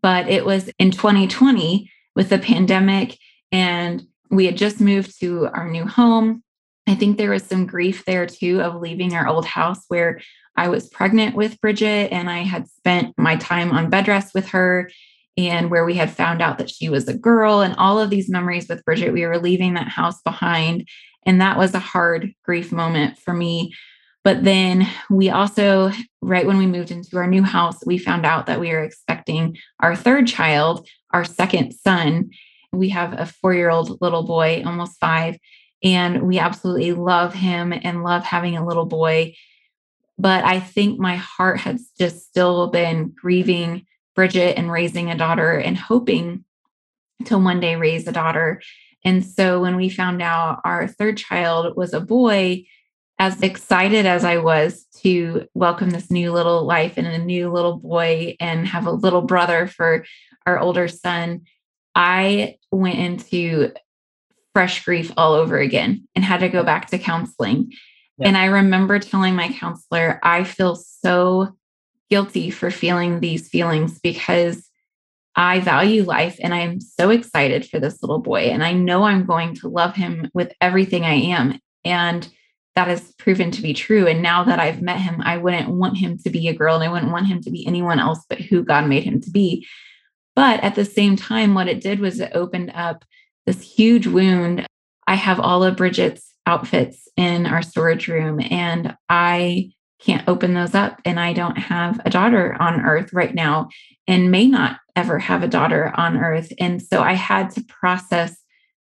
But 0.01 0.27
it 0.27 0.45
was 0.45 0.69
in 0.79 0.91
2020 0.91 1.89
with 2.15 2.29
the 2.29 2.37
pandemic, 2.37 3.17
and 3.51 4.03
we 4.29 4.45
had 4.45 4.57
just 4.57 4.81
moved 4.81 5.19
to 5.21 5.47
our 5.47 5.69
new 5.69 5.85
home. 5.85 6.43
I 6.87 6.95
think 6.95 7.17
there 7.17 7.31
was 7.31 7.43
some 7.43 7.65
grief 7.65 8.03
there 8.05 8.25
too 8.25 8.61
of 8.61 8.81
leaving 8.81 9.13
our 9.13 9.27
old 9.27 9.45
house 9.45 9.83
where 9.87 10.19
I 10.57 10.69
was 10.69 10.89
pregnant 10.89 11.35
with 11.35 11.61
Bridget 11.61 12.11
and 12.11 12.29
I 12.29 12.39
had 12.39 12.67
spent 12.67 13.17
my 13.17 13.35
time 13.35 13.71
on 13.71 13.89
bed 13.89 14.07
rest 14.07 14.33
with 14.33 14.47
her 14.49 14.89
and 15.37 15.69
where 15.69 15.85
we 15.85 15.93
had 15.93 16.09
found 16.09 16.41
out 16.41 16.57
that 16.57 16.69
she 16.69 16.89
was 16.89 17.07
a 17.07 17.17
girl 17.17 17.61
and 17.61 17.75
all 17.75 17.99
of 17.99 18.09
these 18.09 18.27
memories 18.27 18.67
with 18.67 18.83
Bridget. 18.83 19.13
We 19.13 19.25
were 19.25 19.37
leaving 19.37 19.75
that 19.75 19.87
house 19.87 20.19
behind. 20.23 20.87
And 21.27 21.41
that 21.41 21.57
was 21.57 21.75
a 21.75 21.79
hard 21.79 22.33
grief 22.43 22.71
moment 22.71 23.19
for 23.19 23.33
me. 23.33 23.73
But 24.23 24.43
then 24.43 24.87
we 25.09 25.29
also, 25.29 25.91
right 26.21 26.45
when 26.45 26.57
we 26.57 26.65
moved 26.65 26.89
into 26.89 27.17
our 27.17 27.27
new 27.27 27.43
house, 27.43 27.77
we 27.85 27.97
found 27.97 28.25
out 28.25 28.47
that 28.47 28.59
we 28.59 28.69
were 28.69 28.83
expecting 28.83 29.57
our 29.79 29.95
third 29.95 30.27
child, 30.27 30.87
our 31.11 31.23
second 31.23 31.73
son. 31.73 32.31
We 32.73 32.89
have 32.89 33.13
a 33.13 33.25
four 33.25 33.53
year 33.53 33.69
old 33.69 34.01
little 34.01 34.23
boy, 34.23 34.63
almost 34.65 34.99
five, 34.99 35.37
and 35.83 36.23
we 36.23 36.39
absolutely 36.39 36.93
love 36.93 37.33
him 37.33 37.71
and 37.71 38.03
love 38.03 38.23
having 38.23 38.57
a 38.57 38.65
little 38.65 38.85
boy. 38.85 39.35
But 40.17 40.43
I 40.43 40.59
think 40.59 40.99
my 40.99 41.15
heart 41.15 41.59
has 41.59 41.89
just 41.99 42.27
still 42.27 42.67
been 42.67 43.09
grieving 43.09 43.85
Bridget 44.15 44.57
and 44.57 44.71
raising 44.71 45.11
a 45.11 45.17
daughter 45.17 45.51
and 45.53 45.77
hoping 45.77 46.43
to 47.25 47.37
one 47.37 47.59
day 47.59 47.75
raise 47.75 48.07
a 48.07 48.11
daughter. 48.11 48.61
And 49.05 49.23
so 49.23 49.61
when 49.61 49.75
we 49.75 49.89
found 49.89 50.21
out 50.21 50.59
our 50.65 50.87
third 50.87 51.17
child 51.17 51.77
was 51.77 51.93
a 51.93 52.01
boy, 52.01 52.65
as 53.19 53.41
excited 53.41 54.05
as 54.05 54.23
I 54.23 54.37
was 54.37 54.85
to 55.01 55.47
welcome 55.53 55.89
this 55.89 56.11
new 56.11 56.31
little 56.31 56.65
life 56.65 56.93
and 56.97 57.07
a 57.07 57.17
new 57.17 57.51
little 57.51 57.77
boy 57.77 58.35
and 58.39 58.67
have 58.67 58.85
a 58.85 58.91
little 58.91 59.21
brother 59.21 59.67
for 59.67 60.05
our 60.45 60.59
older 60.59 60.87
son, 60.87 61.41
I 61.95 62.57
went 62.71 62.99
into 62.99 63.73
fresh 64.53 64.83
grief 64.85 65.11
all 65.17 65.33
over 65.33 65.57
again 65.57 66.07
and 66.15 66.23
had 66.23 66.39
to 66.39 66.49
go 66.49 66.63
back 66.63 66.87
to 66.87 66.99
counseling. 66.99 67.73
And 68.19 68.37
I 68.37 68.45
remember 68.45 68.99
telling 68.99 69.35
my 69.35 69.49
counselor, 69.49 70.19
I 70.23 70.43
feel 70.43 70.75
so 70.75 71.55
guilty 72.09 72.49
for 72.49 72.71
feeling 72.71 73.19
these 73.19 73.49
feelings 73.49 73.99
because 73.99 74.67
I 75.35 75.59
value 75.59 76.03
life 76.03 76.37
and 76.41 76.53
I'm 76.53 76.81
so 76.81 77.11
excited 77.11 77.69
for 77.69 77.79
this 77.79 78.01
little 78.01 78.19
boy. 78.19 78.49
And 78.49 78.63
I 78.63 78.73
know 78.73 79.03
I'm 79.03 79.25
going 79.25 79.53
to 79.55 79.67
love 79.67 79.93
him 79.93 80.31
with 80.33 80.51
everything 80.59 81.05
I 81.05 81.13
am. 81.13 81.59
And 81.85 82.27
that 82.75 82.87
has 82.87 83.13
proven 83.13 83.51
to 83.51 83.61
be 83.61 83.73
true. 83.73 84.07
And 84.07 84.21
now 84.21 84.43
that 84.43 84.59
I've 84.59 84.81
met 84.81 84.99
him, 84.99 85.21
I 85.21 85.37
wouldn't 85.37 85.69
want 85.69 85.97
him 85.97 86.17
to 86.19 86.29
be 86.29 86.47
a 86.47 86.53
girl 86.53 86.75
and 86.75 86.83
I 86.83 86.91
wouldn't 86.91 87.11
want 87.11 87.27
him 87.27 87.41
to 87.41 87.51
be 87.51 87.65
anyone 87.67 87.99
else 87.99 88.25
but 88.27 88.39
who 88.39 88.63
God 88.63 88.87
made 88.87 89.03
him 89.03 89.21
to 89.21 89.31
be. 89.31 89.67
But 90.35 90.63
at 90.63 90.75
the 90.75 90.85
same 90.85 91.15
time, 91.15 91.53
what 91.53 91.67
it 91.67 91.81
did 91.81 91.99
was 91.99 92.19
it 92.19 92.31
opened 92.33 92.71
up 92.73 93.03
this 93.45 93.61
huge 93.61 94.05
wound. 94.05 94.65
I 95.07 95.15
have 95.15 95.39
all 95.39 95.63
of 95.63 95.75
Bridget's 95.75 96.33
outfits 96.47 97.07
in 97.17 97.45
our 97.45 97.61
storage 97.61 98.07
room, 98.07 98.39
and 98.49 98.95
I 99.09 99.71
can't 99.99 100.27
open 100.27 100.53
those 100.53 100.73
up. 100.73 100.99
And 101.05 101.19
I 101.19 101.33
don't 101.33 101.57
have 101.57 101.99
a 102.05 102.09
daughter 102.09 102.55
on 102.59 102.81
earth 102.81 103.13
right 103.13 103.33
now 103.33 103.69
and 104.07 104.31
may 104.31 104.47
not 104.47 104.79
ever 104.95 105.19
have 105.19 105.43
a 105.43 105.47
daughter 105.47 105.91
on 105.95 106.17
earth. 106.17 106.53
And 106.59 106.81
so 106.81 107.01
I 107.01 107.13
had 107.13 107.49
to 107.51 107.63
process 107.63 108.37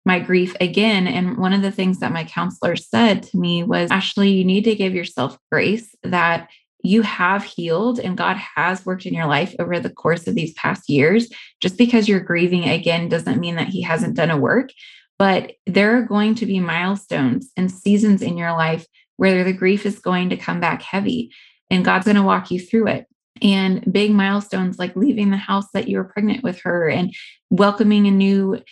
my 0.05 0.19
grief 0.19 0.57
again. 0.61 1.07
And 1.07 1.37
one 1.37 1.53
of 1.53 1.63
the 1.63 1.73
things 1.73 2.01
that 2.01 2.13
my 2.13 2.25
counselor 2.25 2.77
said 2.77 3.23
to 3.25 3.39
me 3.39 3.63
was 3.63 3.91
Ashley, 3.91 4.31
you 4.31 4.45
need 4.45 4.65
to 4.65 4.75
give 4.75 4.95
yourself 4.95 5.37
grace 5.51 5.95
that 6.03 6.49
you 6.83 7.03
have 7.03 7.45
healed 7.45 7.99
and 7.99 8.17
God 8.17 8.39
has 8.57 8.87
worked 8.87 9.05
in 9.05 9.13
your 9.13 9.27
life 9.27 9.55
over 9.59 9.79
the 9.79 9.91
course 9.91 10.27
of 10.27 10.35
these 10.35 10.55
past 10.55 10.89
years. 10.89 11.29
Just 11.61 11.77
because 11.77 12.09
you're 12.09 12.21
grieving 12.21 12.65
again 12.65 13.09
doesn't 13.09 13.41
mean 13.41 13.57
that 13.57 13.69
He 13.69 13.83
hasn't 13.83 14.17
done 14.17 14.31
a 14.31 14.39
work, 14.39 14.71
but 15.21 15.53
there 15.67 15.99
are 15.99 16.03
going 16.03 16.35
to 16.35 16.47
be 16.47 16.61
milestones 16.61 17.51
and 17.55 17.71
seasons 17.71 18.23
in 18.23 18.39
your 18.39 18.53
life 18.53 18.87
where 19.19 19.45
the 19.45 19.53
grief 19.53 19.85
is 19.85 19.99
going 19.99 20.31
to 20.31 20.37
come 20.39 20.61
back 20.61 20.81
heavy 20.81 21.31
and 21.71 21.85
God's 21.85 22.07
going 22.07 22.17
to 22.17 22.23
walk 22.23 22.51
you 22.51 22.59
through 22.59 22.87
it. 22.87 23.07
And 23.43 23.93
big 23.93 24.13
milestones 24.13 24.79
like 24.79 24.97
leaving 24.97 25.31
the 25.31 25.37
house 25.37 25.67
that 25.75 25.89
you 25.89 25.99
were 25.99 26.05
pregnant 26.05 26.43
with 26.43 26.63
her 26.63 26.89
and 26.89 27.15
welcoming 27.51 28.07
a 28.07 28.11
new 28.11 28.63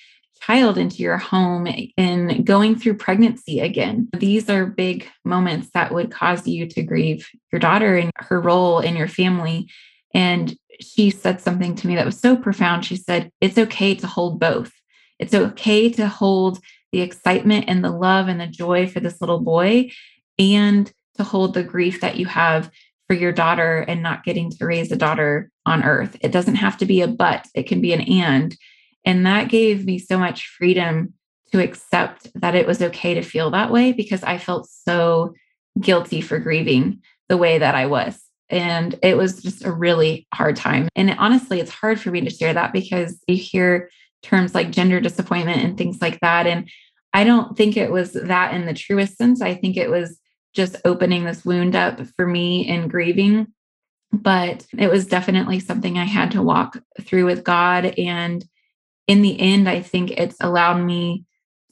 child 0.40 0.78
into 0.78 1.02
your 1.02 1.18
home 1.18 1.68
and 1.98 2.46
going 2.46 2.76
through 2.76 2.96
pregnancy 2.96 3.60
again. 3.60 4.08
These 4.16 4.48
are 4.48 4.64
big 4.64 5.06
moments 5.26 5.68
that 5.74 5.92
would 5.92 6.10
cause 6.10 6.48
you 6.48 6.66
to 6.66 6.82
grieve 6.82 7.28
your 7.52 7.60
daughter 7.60 7.94
and 7.98 8.10
her 8.16 8.40
role 8.40 8.78
in 8.78 8.96
your 8.96 9.08
family. 9.08 9.68
And 10.14 10.56
she 10.80 11.10
said 11.10 11.42
something 11.42 11.74
to 11.74 11.86
me 11.86 11.96
that 11.96 12.06
was 12.06 12.18
so 12.18 12.36
profound. 12.36 12.86
She 12.86 12.96
said, 12.96 13.30
It's 13.42 13.58
okay 13.58 13.94
to 13.96 14.06
hold 14.06 14.40
both. 14.40 14.72
It's 15.18 15.34
okay 15.34 15.90
to 15.92 16.08
hold 16.08 16.58
the 16.92 17.00
excitement 17.00 17.66
and 17.68 17.84
the 17.84 17.90
love 17.90 18.28
and 18.28 18.40
the 18.40 18.46
joy 18.46 18.86
for 18.88 19.00
this 19.00 19.20
little 19.20 19.40
boy 19.40 19.90
and 20.38 20.90
to 21.16 21.24
hold 21.24 21.54
the 21.54 21.64
grief 21.64 22.00
that 22.00 22.16
you 22.16 22.26
have 22.26 22.70
for 23.06 23.14
your 23.14 23.32
daughter 23.32 23.78
and 23.88 24.02
not 24.02 24.24
getting 24.24 24.50
to 24.50 24.66
raise 24.66 24.92
a 24.92 24.96
daughter 24.96 25.50
on 25.66 25.82
earth. 25.82 26.16
It 26.20 26.32
doesn't 26.32 26.56
have 26.56 26.76
to 26.78 26.86
be 26.86 27.00
a 27.00 27.08
but, 27.08 27.46
it 27.54 27.64
can 27.64 27.80
be 27.80 27.92
an 27.92 28.02
and. 28.02 28.56
And 29.04 29.26
that 29.26 29.48
gave 29.48 29.84
me 29.84 29.98
so 29.98 30.18
much 30.18 30.46
freedom 30.46 31.14
to 31.52 31.62
accept 31.62 32.28
that 32.34 32.54
it 32.54 32.66
was 32.66 32.82
okay 32.82 33.14
to 33.14 33.22
feel 33.22 33.50
that 33.50 33.70
way 33.70 33.92
because 33.92 34.22
I 34.22 34.38
felt 34.38 34.68
so 34.68 35.34
guilty 35.80 36.20
for 36.20 36.38
grieving 36.38 37.00
the 37.28 37.36
way 37.36 37.58
that 37.58 37.74
I 37.74 37.86
was. 37.86 38.22
And 38.50 38.98
it 39.02 39.16
was 39.16 39.42
just 39.42 39.64
a 39.64 39.72
really 39.72 40.26
hard 40.32 40.56
time. 40.56 40.88
And 40.94 41.14
honestly, 41.18 41.60
it's 41.60 41.70
hard 41.70 42.00
for 42.00 42.10
me 42.10 42.20
to 42.22 42.30
share 42.30 42.54
that 42.54 42.72
because 42.72 43.18
you 43.26 43.36
hear 43.36 43.90
terms 44.22 44.54
like 44.54 44.70
gender 44.70 45.00
disappointment 45.00 45.62
and 45.62 45.76
things 45.76 46.00
like 46.00 46.20
that. 46.20 46.46
And 46.46 46.68
I 47.12 47.24
don't 47.24 47.56
think 47.56 47.76
it 47.76 47.90
was 47.90 48.12
that 48.12 48.54
in 48.54 48.66
the 48.66 48.74
truest 48.74 49.16
sense. 49.16 49.40
I 49.40 49.54
think 49.54 49.76
it 49.76 49.90
was 49.90 50.18
just 50.54 50.76
opening 50.84 51.24
this 51.24 51.44
wound 51.44 51.76
up 51.76 52.00
for 52.16 52.26
me 52.26 52.66
in 52.66 52.88
grieving. 52.88 53.48
But 54.12 54.66
it 54.76 54.90
was 54.90 55.06
definitely 55.06 55.60
something 55.60 55.98
I 55.98 56.04
had 56.04 56.30
to 56.32 56.42
walk 56.42 56.78
through 57.00 57.26
with 57.26 57.44
God. 57.44 57.94
And 57.98 58.44
in 59.06 59.22
the 59.22 59.38
end, 59.38 59.68
I 59.68 59.80
think 59.80 60.12
it's 60.12 60.36
allowed 60.40 60.82
me 60.82 61.24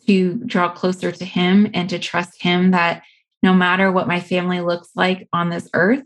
to 0.06 0.34
draw 0.46 0.70
closer 0.70 1.10
to 1.10 1.24
Him 1.24 1.68
and 1.74 1.88
to 1.90 1.98
trust 1.98 2.42
Him 2.42 2.72
that 2.72 3.02
no 3.42 3.52
matter 3.52 3.90
what 3.90 4.08
my 4.08 4.20
family 4.20 4.60
looks 4.60 4.90
like 4.94 5.28
on 5.32 5.50
this 5.50 5.68
earth, 5.74 6.02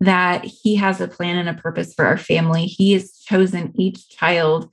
that 0.00 0.44
He 0.44 0.76
has 0.76 1.00
a 1.00 1.08
plan 1.08 1.36
and 1.36 1.48
a 1.48 1.60
purpose 1.60 1.94
for 1.94 2.06
our 2.06 2.18
family. 2.18 2.66
He 2.66 2.92
has 2.92 3.12
chosen 3.12 3.72
each 3.76 4.08
child 4.08 4.70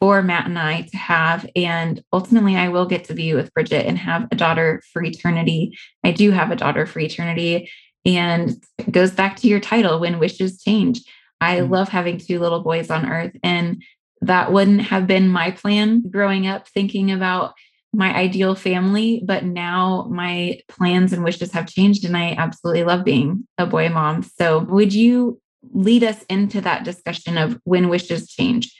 for 0.00 0.22
Matt 0.22 0.46
and 0.46 0.58
I 0.58 0.82
to 0.82 0.96
have. 0.96 1.48
And 1.56 2.02
ultimately, 2.12 2.56
I 2.56 2.68
will 2.68 2.86
get 2.86 3.04
to 3.04 3.14
be 3.14 3.34
with 3.34 3.52
Bridget 3.54 3.86
and 3.86 3.98
have 3.98 4.28
a 4.30 4.36
daughter 4.36 4.82
for 4.92 5.02
eternity. 5.02 5.76
I 6.04 6.12
do 6.12 6.30
have 6.30 6.50
a 6.50 6.56
daughter 6.56 6.86
for 6.86 7.00
eternity. 7.00 7.70
And 8.04 8.62
it 8.78 8.92
goes 8.92 9.10
back 9.10 9.36
to 9.36 9.48
your 9.48 9.60
title 9.60 9.98
when 9.98 10.18
wishes 10.18 10.62
change. 10.62 11.00
I 11.40 11.58
mm-hmm. 11.58 11.72
love 11.72 11.88
having 11.88 12.18
two 12.18 12.38
little 12.38 12.60
boys 12.62 12.90
on 12.90 13.10
earth. 13.10 13.32
And 13.42 13.82
that 14.22 14.52
wouldn't 14.52 14.82
have 14.82 15.06
been 15.06 15.28
my 15.28 15.50
plan 15.50 16.08
growing 16.10 16.46
up, 16.46 16.68
thinking 16.68 17.10
about 17.10 17.54
my 17.92 18.14
ideal 18.14 18.54
family. 18.54 19.22
But 19.24 19.44
now 19.44 20.06
my 20.10 20.60
plans 20.68 21.12
and 21.12 21.24
wishes 21.24 21.52
have 21.52 21.68
changed, 21.68 22.04
and 22.04 22.16
I 22.16 22.34
absolutely 22.38 22.84
love 22.84 23.04
being 23.04 23.46
a 23.58 23.66
boy 23.66 23.88
mom. 23.88 24.22
So, 24.22 24.60
would 24.60 24.92
you 24.92 25.40
lead 25.72 26.04
us 26.04 26.22
into 26.24 26.60
that 26.60 26.84
discussion 26.84 27.36
of 27.36 27.58
when 27.64 27.88
wishes 27.88 28.28
change? 28.28 28.72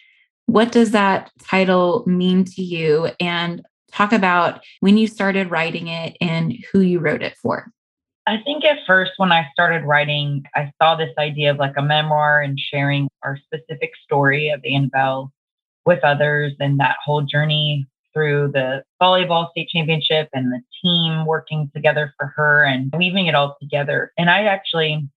What 0.46 0.72
does 0.72 0.92
that 0.92 1.30
title 1.42 2.04
mean 2.06 2.44
to 2.44 2.62
you? 2.62 3.10
And 3.20 3.62
talk 3.92 4.12
about 4.12 4.62
when 4.80 4.98
you 4.98 5.06
started 5.06 5.50
writing 5.50 5.88
it 5.88 6.16
and 6.20 6.52
who 6.70 6.80
you 6.80 6.98
wrote 6.98 7.22
it 7.22 7.36
for. 7.36 7.70
I 8.26 8.38
think 8.44 8.64
at 8.64 8.78
first, 8.86 9.12
when 9.18 9.30
I 9.30 9.46
started 9.52 9.84
writing, 9.84 10.44
I 10.54 10.72
saw 10.82 10.96
this 10.96 11.14
idea 11.16 11.52
of 11.52 11.58
like 11.58 11.74
a 11.76 11.82
memoir 11.82 12.42
and 12.42 12.58
sharing 12.58 13.08
our 13.22 13.38
specific 13.38 13.92
story 14.02 14.50
of 14.50 14.60
Annabelle 14.64 15.32
with 15.84 16.02
others 16.02 16.52
and 16.58 16.80
that 16.80 16.96
whole 17.04 17.22
journey 17.22 17.86
through 18.12 18.50
the 18.52 18.82
volleyball 19.00 19.50
state 19.50 19.68
championship 19.68 20.28
and 20.32 20.52
the 20.52 20.60
team 20.82 21.24
working 21.24 21.70
together 21.74 22.12
for 22.18 22.32
her 22.34 22.64
and 22.64 22.92
weaving 22.96 23.26
it 23.26 23.34
all 23.34 23.56
together. 23.60 24.12
And 24.18 24.28
I 24.28 24.44
actually, 24.46 25.08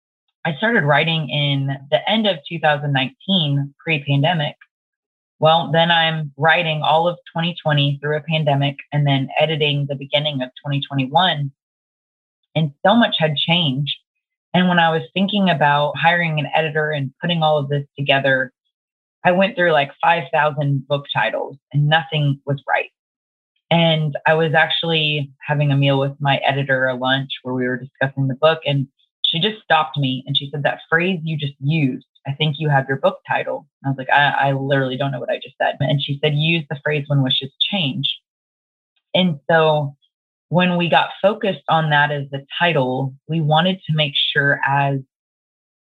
I 0.46 0.54
started 0.56 0.84
writing 0.84 1.30
in 1.30 1.78
the 1.90 2.08
end 2.08 2.28
of 2.28 2.38
2019, 2.48 3.74
pre 3.84 4.04
pandemic. 4.04 4.56
Well, 5.40 5.72
then 5.72 5.90
I'm 5.90 6.34
writing 6.38 6.82
all 6.84 7.08
of 7.08 7.16
2020 7.34 8.00
through 8.02 8.18
a 8.18 8.22
pandemic 8.22 8.78
and 8.92 9.08
then 9.08 9.30
editing 9.40 9.86
the 9.88 9.96
beginning 9.96 10.42
of 10.42 10.50
2021 10.50 11.52
and 12.56 12.72
so 12.86 12.96
much 12.96 13.16
had 13.18 13.36
changed. 13.36 13.96
And 14.54 14.68
when 14.68 14.80
I 14.80 14.90
was 14.92 15.04
thinking 15.14 15.50
about 15.50 15.94
hiring 15.98 16.40
an 16.40 16.50
editor 16.54 16.92
and 16.92 17.14
putting 17.22 17.42
all 17.42 17.58
of 17.58 17.70
this 17.70 17.86
together, 17.98 18.52
I 19.24 19.32
went 19.32 19.56
through 19.56 19.72
like 19.72 19.92
5,000 20.02 20.88
book 20.88 21.06
titles 21.14 21.58
and 21.72 21.88
nothing 21.88 22.42
was 22.46 22.62
right. 22.68 22.90
And 23.72 24.18
I 24.26 24.34
was 24.34 24.54
actually 24.54 25.32
having 25.46 25.72
a 25.72 25.78
meal 25.78 26.00
with 26.00 26.14
my 26.20 26.38
editor, 26.38 26.88
a 26.88 26.96
lunch 26.96 27.30
where 27.44 27.54
we 27.54 27.68
were 27.68 27.78
discussing 27.78 28.28
the 28.28 28.36
book. 28.36 28.60
And 28.66 28.88
she 29.24 29.40
just 29.40 29.62
stopped 29.64 29.98
me 29.98 30.24
and 30.26 30.36
she 30.36 30.50
said, 30.50 30.64
That 30.64 30.80
phrase 30.90 31.20
you 31.24 31.38
just 31.38 31.54
used, 31.60 32.08
I 32.28 32.34
think 32.34 32.56
you 32.60 32.70
have 32.70 32.88
your 32.88 32.98
book 32.98 33.20
title. 33.28 33.68
I 33.86 33.90
was 33.90 33.98
like, 33.98 34.10
I, 34.10 34.50
I 34.50 34.52
literally 34.54 34.98
don't 34.98 35.12
know 35.12 35.20
what 35.20 35.32
I 35.32 35.38
just 35.38 35.56
said. 35.62 35.78
And 35.80 36.02
she 36.02 36.20
said, 36.22 36.34
Use 36.36 36.66
the 36.70 36.80
phrase 36.84 37.06
when 37.08 37.24
wishes 37.24 37.52
change. 37.72 38.20
And 39.14 39.40
so 39.50 39.96
when 40.50 40.78
we 40.78 40.90
got 40.90 41.10
focused 41.22 41.64
on 41.70 41.90
that 41.92 42.12
as 42.12 42.26
the 42.32 42.46
title, 42.60 43.14
we 43.28 43.42
wanted 43.42 43.80
to 43.88 43.96
make 43.96 44.14
sure 44.16 44.60
as 44.68 45.00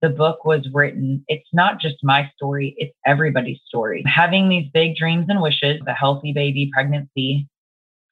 the 0.02 0.10
book 0.10 0.46
was 0.46 0.68
written, 0.74 1.24
it's 1.28 1.48
not 1.54 1.80
just 1.80 1.98
my 2.04 2.32
story, 2.36 2.74
it's 2.78 2.96
everybody's 3.06 3.60
story. 3.68 4.04
Having 4.08 4.50
these 4.50 4.68
big 4.74 4.96
dreams 4.96 5.28
and 5.30 5.42
wishes, 5.42 5.80
a 5.88 5.94
healthy 5.94 6.34
baby 6.34 6.72
pregnancy, 6.74 7.48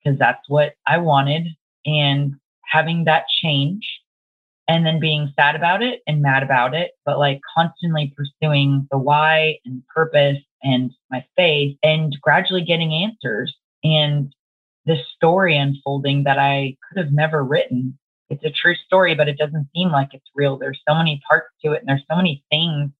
because 0.03 0.19
that's 0.19 0.47
what 0.47 0.73
I 0.85 0.97
wanted, 0.99 1.47
and 1.85 2.35
having 2.65 3.05
that 3.05 3.25
change 3.41 3.87
and 4.69 4.85
then 4.85 4.99
being 4.99 5.33
sad 5.35 5.55
about 5.55 5.81
it 5.81 6.01
and 6.07 6.21
mad 6.21 6.43
about 6.43 6.75
it, 6.75 6.91
but 7.03 7.17
like 7.17 7.41
constantly 7.57 8.13
pursuing 8.15 8.87
the 8.91 8.99
why 8.99 9.57
and 9.65 9.81
purpose 9.93 10.37
and 10.61 10.91
my 11.09 11.25
faith 11.35 11.75
and 11.81 12.15
gradually 12.21 12.63
getting 12.63 12.93
answers. 12.93 13.53
And 13.83 14.31
this 14.85 14.99
story 15.15 15.57
unfolding 15.57 16.23
that 16.23 16.37
I 16.37 16.77
could 16.87 17.03
have 17.03 17.11
never 17.11 17.43
written. 17.43 17.97
It's 18.29 18.43
a 18.45 18.51
true 18.51 18.75
story, 18.85 19.15
but 19.15 19.27
it 19.27 19.39
doesn't 19.39 19.69
seem 19.75 19.89
like 19.89 20.09
it's 20.13 20.29
real. 20.35 20.57
There's 20.57 20.79
so 20.87 20.93
many 20.93 21.19
parts 21.27 21.47
to 21.65 21.71
it, 21.71 21.79
and 21.79 21.89
there's 21.89 22.05
so 22.09 22.15
many 22.15 22.43
things 22.51 22.91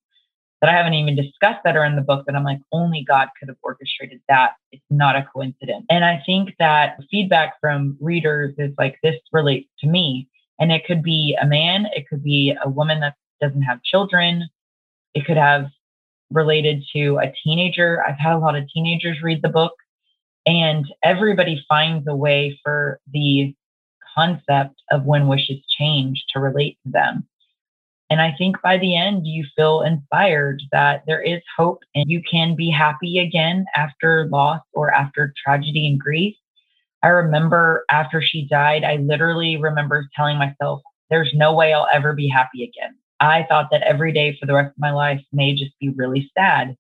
that 0.62 0.70
I 0.70 0.74
haven't 0.74 0.96
even 0.96 1.16
discussed 1.16 1.62
that 1.64 1.78
are 1.78 1.86
in 1.86 1.96
the 1.96 2.02
book 2.02 2.26
that 2.26 2.36
I'm 2.36 2.44
like, 2.44 2.60
only 2.72 3.06
God 3.08 3.30
could 3.40 3.48
have 3.48 3.58
orchestrated 3.62 4.22
that. 4.28 4.54
It's 4.72 4.84
not 4.90 5.16
a 5.16 5.26
coincidence. 5.34 5.86
And 5.90 6.04
I 6.04 6.22
think 6.26 6.56
that 6.60 6.98
feedback 7.12 7.60
from 7.62 7.98
readers 8.02 8.56
is 8.58 8.74
like, 8.78 8.98
this 9.04 9.16
relates 9.32 9.70
to 9.80 9.88
me. 9.88 10.28
And 10.60 10.72
it 10.72 10.86
could 10.86 11.02
be 11.02 11.38
a 11.42 11.46
man, 11.46 11.88
it 11.94 12.08
could 12.10 12.24
be 12.24 12.56
a 12.64 12.70
woman 12.70 13.00
that 13.00 13.16
doesn't 13.42 13.62
have 13.62 13.82
children, 13.84 14.50
it 15.14 15.26
could 15.26 15.38
have 15.38 15.68
related 16.32 16.84
to 16.94 17.18
a 17.18 17.32
teenager. 17.44 18.04
I've 18.06 18.20
had 18.20 18.36
a 18.36 18.40
lot 18.40 18.56
of 18.56 18.70
teenagers 18.70 19.22
read 19.24 19.42
the 19.42 19.50
book, 19.50 19.74
and 20.46 20.86
everybody 21.04 21.64
finds 21.68 22.08
a 22.08 22.16
way 22.16 22.60
for 22.64 23.00
the 23.12 23.56
concept 24.16 24.76
of 24.92 25.06
when 25.06 25.28
wishes 25.28 25.60
change 25.78 26.26
to 26.34 26.40
relate 26.40 26.78
to 26.86 26.92
them. 26.92 27.28
And 28.10 28.22
I 28.22 28.34
think 28.38 28.60
by 28.62 28.78
the 28.78 28.98
end, 28.98 29.28
you 29.28 29.46
feel 29.56 29.82
inspired 29.82 30.64
that 30.72 31.04
there 31.06 31.22
is 31.22 31.42
hope 31.56 31.84
and 31.94 32.06
you 32.08 32.24
can 32.30 32.56
be 32.56 32.72
happy 32.72 33.20
again 33.20 33.66
after 33.76 34.28
loss 34.32 34.62
or 34.74 34.92
after 34.92 35.32
tragedy 35.44 35.88
and 35.88 36.00
grief. 36.00 36.36
I 37.04 37.08
remember 37.08 37.86
after 37.90 38.22
she 38.22 38.48
died, 38.48 38.84
I 38.84 38.98
literally 38.98 39.58
remember 39.58 40.08
telling 40.16 40.38
myself, 40.38 40.82
there's 41.10 41.32
no 41.34 41.54
way 41.54 41.74
I'll 41.74 41.88
ever 41.92 42.14
be 42.14 42.30
happy 42.30 42.64
again. 42.64 42.96
I 43.20 43.46
thought 43.50 43.70
that 43.72 43.82
every 43.84 44.14
day 44.14 44.38
for 44.40 44.46
the 44.46 44.54
rest 44.54 44.70
of 44.70 44.80
my 44.80 44.92
life 44.92 45.22
may 45.32 45.54
just 45.54 45.78
be 45.80 45.90
really 45.90 46.32
sad 46.38 46.76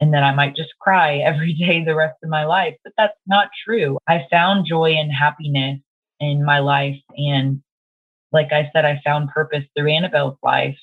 and 0.00 0.12
that 0.14 0.22
I 0.22 0.34
might 0.34 0.56
just 0.56 0.70
cry 0.80 1.16
every 1.24 1.54
day 1.54 1.84
the 1.84 1.94
rest 1.94 2.16
of 2.22 2.28
my 2.28 2.44
life. 2.44 2.76
But 2.84 2.92
that's 2.98 3.18
not 3.26 3.48
true. 3.64 3.98
I 4.08 4.26
found 4.30 4.66
joy 4.66 4.92
and 4.92 5.12
happiness 5.12 5.80
in 6.20 6.44
my 6.44 6.58
life. 6.60 7.00
And 7.16 7.62
like 8.32 8.52
I 8.52 8.70
said, 8.72 8.84
I 8.84 9.00
found 9.04 9.30
purpose 9.30 9.64
through 9.76 9.92
Annabelle's 9.92 10.38
life. 10.42 10.78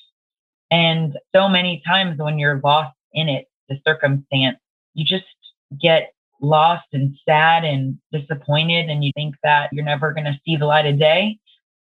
And 0.70 1.18
so 1.34 1.48
many 1.48 1.82
times 1.86 2.18
when 2.18 2.38
you're 2.38 2.60
lost 2.62 2.94
in 3.12 3.28
it, 3.28 3.46
the 3.68 3.76
circumstance, 3.86 4.58
you 4.94 5.04
just 5.04 5.24
get 5.80 6.12
lost 6.40 6.86
and 6.92 7.16
sad 7.28 7.64
and 7.64 7.98
disappointed, 8.12 8.88
and 8.88 9.04
you 9.04 9.12
think 9.14 9.36
that 9.42 9.70
you're 9.72 9.84
never 9.84 10.12
going 10.12 10.24
to 10.24 10.40
see 10.44 10.56
the 10.56 10.66
light 10.66 10.86
of 10.86 10.98
day. 10.98 11.38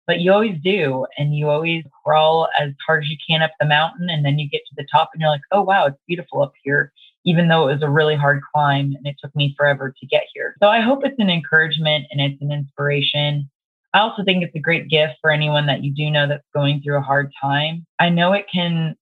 But 0.06 0.20
you 0.20 0.32
always 0.32 0.58
do. 0.62 1.06
And 1.16 1.34
you 1.34 1.48
always 1.48 1.82
crawl 2.04 2.48
as 2.60 2.72
hard 2.86 3.04
as 3.04 3.10
you 3.10 3.16
can 3.26 3.40
up 3.40 3.52
the 3.58 3.66
mountain. 3.66 4.10
And 4.10 4.22
then 4.22 4.38
you 4.38 4.48
get 4.50 4.60
to 4.68 4.74
the 4.76 4.86
top 4.92 5.10
and 5.14 5.20
you're 5.22 5.30
like, 5.30 5.40
oh, 5.50 5.62
wow, 5.62 5.86
it's 5.86 5.96
beautiful 6.06 6.42
up 6.42 6.52
here, 6.62 6.92
even 7.24 7.48
though 7.48 7.68
it 7.68 7.72
was 7.72 7.82
a 7.82 7.88
really 7.88 8.14
hard 8.14 8.42
climb 8.54 8.94
and 8.94 9.06
it 9.06 9.16
took 9.18 9.34
me 9.34 9.54
forever 9.56 9.94
to 9.98 10.06
get 10.06 10.24
here. 10.34 10.56
So 10.62 10.68
I 10.68 10.80
hope 10.80 11.06
it's 11.06 11.18
an 11.18 11.30
encouragement 11.30 12.04
and 12.10 12.20
it's 12.20 12.40
an 12.42 12.52
inspiration 12.52 13.48
I 13.94 14.00
also 14.00 14.24
think 14.24 14.42
it's 14.42 14.56
a 14.56 14.60
great 14.60 14.88
gift 14.88 15.14
for 15.20 15.30
anyone 15.30 15.66
that 15.66 15.84
you 15.84 15.94
do 15.94 16.10
know 16.10 16.26
that's 16.26 16.44
going 16.52 16.82
through 16.82 16.98
a 16.98 17.02
hard 17.02 17.32
time. 17.40 17.86
I 18.00 18.08
know 18.08 18.32
it 18.32 18.46
can 18.52 18.96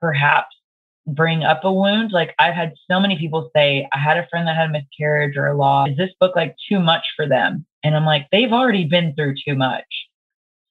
perhaps 0.00 0.56
bring 1.08 1.42
up 1.42 1.64
a 1.64 1.72
wound. 1.72 2.12
Like 2.12 2.34
I've 2.38 2.54
had 2.54 2.74
so 2.90 3.00
many 3.00 3.18
people 3.18 3.50
say, 3.54 3.88
I 3.92 3.98
had 3.98 4.18
a 4.18 4.26
friend 4.28 4.46
that 4.46 4.56
had 4.56 4.70
a 4.70 4.72
miscarriage 4.72 5.36
or 5.36 5.46
a 5.46 5.56
loss. 5.56 5.90
Is 5.90 5.96
this 5.96 6.10
book 6.20 6.36
like 6.36 6.56
too 6.68 6.80
much 6.80 7.04
for 7.16 7.26
them? 7.26 7.64
And 7.82 7.96
I'm 7.96 8.04
like, 8.04 8.26
they've 8.30 8.52
already 8.52 8.84
been 8.84 9.14
through 9.14 9.36
too 9.46 9.54
much. 9.54 9.84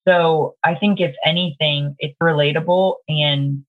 So 0.07 0.55
I 0.63 0.75
think 0.75 0.99
if 0.99 1.15
anything, 1.25 1.95
it's 1.99 2.15
relatable. 2.21 2.95
And 3.09 3.65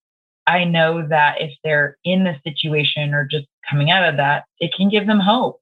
I 0.46 0.64
know 0.64 1.06
that 1.08 1.40
if 1.40 1.52
they're 1.64 1.96
in 2.04 2.24
the 2.24 2.36
situation 2.44 3.12
or 3.12 3.26
just 3.28 3.46
coming 3.68 3.90
out 3.90 4.08
of 4.08 4.16
that, 4.16 4.44
it 4.60 4.72
can 4.76 4.88
give 4.88 5.06
them 5.06 5.20
hope. 5.20 5.60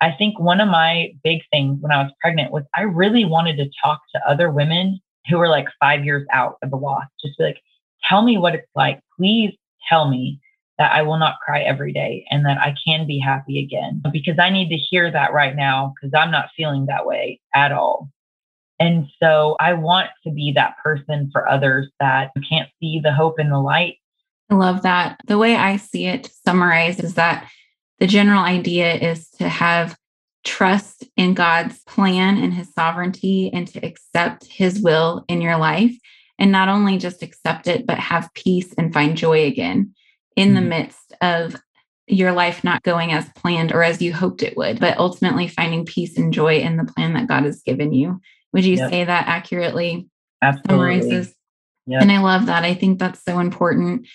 I 0.00 0.10
think 0.10 0.38
one 0.38 0.60
of 0.60 0.68
my 0.68 1.12
big 1.22 1.42
things 1.52 1.78
when 1.80 1.92
I 1.92 2.02
was 2.02 2.12
pregnant 2.20 2.52
was 2.52 2.64
I 2.76 2.82
really 2.82 3.24
wanted 3.24 3.56
to 3.58 3.70
talk 3.82 4.00
to 4.14 4.28
other 4.28 4.50
women 4.50 5.00
who 5.28 5.38
were 5.38 5.48
like 5.48 5.68
five 5.78 6.04
years 6.04 6.26
out 6.32 6.56
of 6.62 6.70
the 6.70 6.76
loss. 6.76 7.04
Just 7.24 7.38
like, 7.38 7.60
tell 8.08 8.22
me 8.22 8.38
what 8.38 8.54
it's 8.54 8.66
like. 8.74 9.00
Please 9.16 9.52
tell 9.88 10.08
me 10.08 10.40
that 10.82 10.92
I 10.92 11.02
will 11.02 11.18
not 11.18 11.38
cry 11.38 11.62
every 11.62 11.92
day 11.92 12.26
and 12.28 12.44
that 12.44 12.58
I 12.58 12.74
can 12.84 13.06
be 13.06 13.20
happy 13.20 13.62
again 13.62 14.02
because 14.12 14.40
I 14.40 14.50
need 14.50 14.68
to 14.70 14.74
hear 14.74 15.12
that 15.12 15.32
right 15.32 15.54
now 15.54 15.94
because 15.94 16.12
I'm 16.12 16.32
not 16.32 16.48
feeling 16.56 16.86
that 16.86 17.06
way 17.06 17.40
at 17.54 17.70
all. 17.70 18.10
And 18.80 19.06
so 19.22 19.54
I 19.60 19.74
want 19.74 20.08
to 20.24 20.32
be 20.32 20.50
that 20.56 20.74
person 20.82 21.30
for 21.32 21.48
others 21.48 21.88
that 22.00 22.32
can't 22.50 22.68
see 22.80 22.98
the 23.00 23.12
hope 23.12 23.38
in 23.38 23.48
the 23.48 23.60
light. 23.60 23.98
I 24.50 24.56
love 24.56 24.82
that. 24.82 25.20
The 25.28 25.38
way 25.38 25.54
I 25.54 25.76
see 25.76 26.06
it 26.06 26.32
summarized 26.44 27.04
is 27.04 27.14
that 27.14 27.48
the 28.00 28.08
general 28.08 28.42
idea 28.42 28.92
is 28.92 29.30
to 29.38 29.48
have 29.48 29.96
trust 30.42 31.04
in 31.16 31.34
God's 31.34 31.78
plan 31.84 32.38
and 32.38 32.52
his 32.52 32.74
sovereignty 32.74 33.52
and 33.52 33.68
to 33.68 33.86
accept 33.86 34.46
his 34.46 34.80
will 34.80 35.24
in 35.28 35.42
your 35.42 35.58
life. 35.58 35.94
And 36.40 36.50
not 36.50 36.68
only 36.68 36.98
just 36.98 37.22
accept 37.22 37.68
it, 37.68 37.86
but 37.86 37.98
have 37.98 38.34
peace 38.34 38.74
and 38.76 38.92
find 38.92 39.16
joy 39.16 39.46
again 39.46 39.94
in 40.36 40.48
mm-hmm. 40.48 40.54
the 40.56 40.60
midst 40.62 41.14
of 41.20 41.56
your 42.06 42.32
life 42.32 42.64
not 42.64 42.82
going 42.82 43.12
as 43.12 43.28
planned 43.36 43.72
or 43.72 43.82
as 43.82 44.02
you 44.02 44.12
hoped 44.12 44.42
it 44.42 44.56
would, 44.56 44.80
but 44.80 44.98
ultimately 44.98 45.48
finding 45.48 45.84
peace 45.84 46.18
and 46.18 46.32
joy 46.32 46.58
in 46.58 46.76
the 46.76 46.84
plan 46.84 47.14
that 47.14 47.28
God 47.28 47.44
has 47.44 47.62
given 47.62 47.92
you. 47.92 48.20
Would 48.52 48.64
you 48.64 48.76
yep. 48.76 48.90
say 48.90 49.04
that 49.04 49.28
accurately 49.28 50.08
Absolutely. 50.42 50.72
summarizes? 50.72 51.34
Yep. 51.86 52.02
And 52.02 52.12
I 52.12 52.18
love 52.18 52.46
that. 52.46 52.64
I 52.64 52.74
think 52.74 52.98
that's 52.98 53.24
so 53.24 53.38
important. 53.38 54.06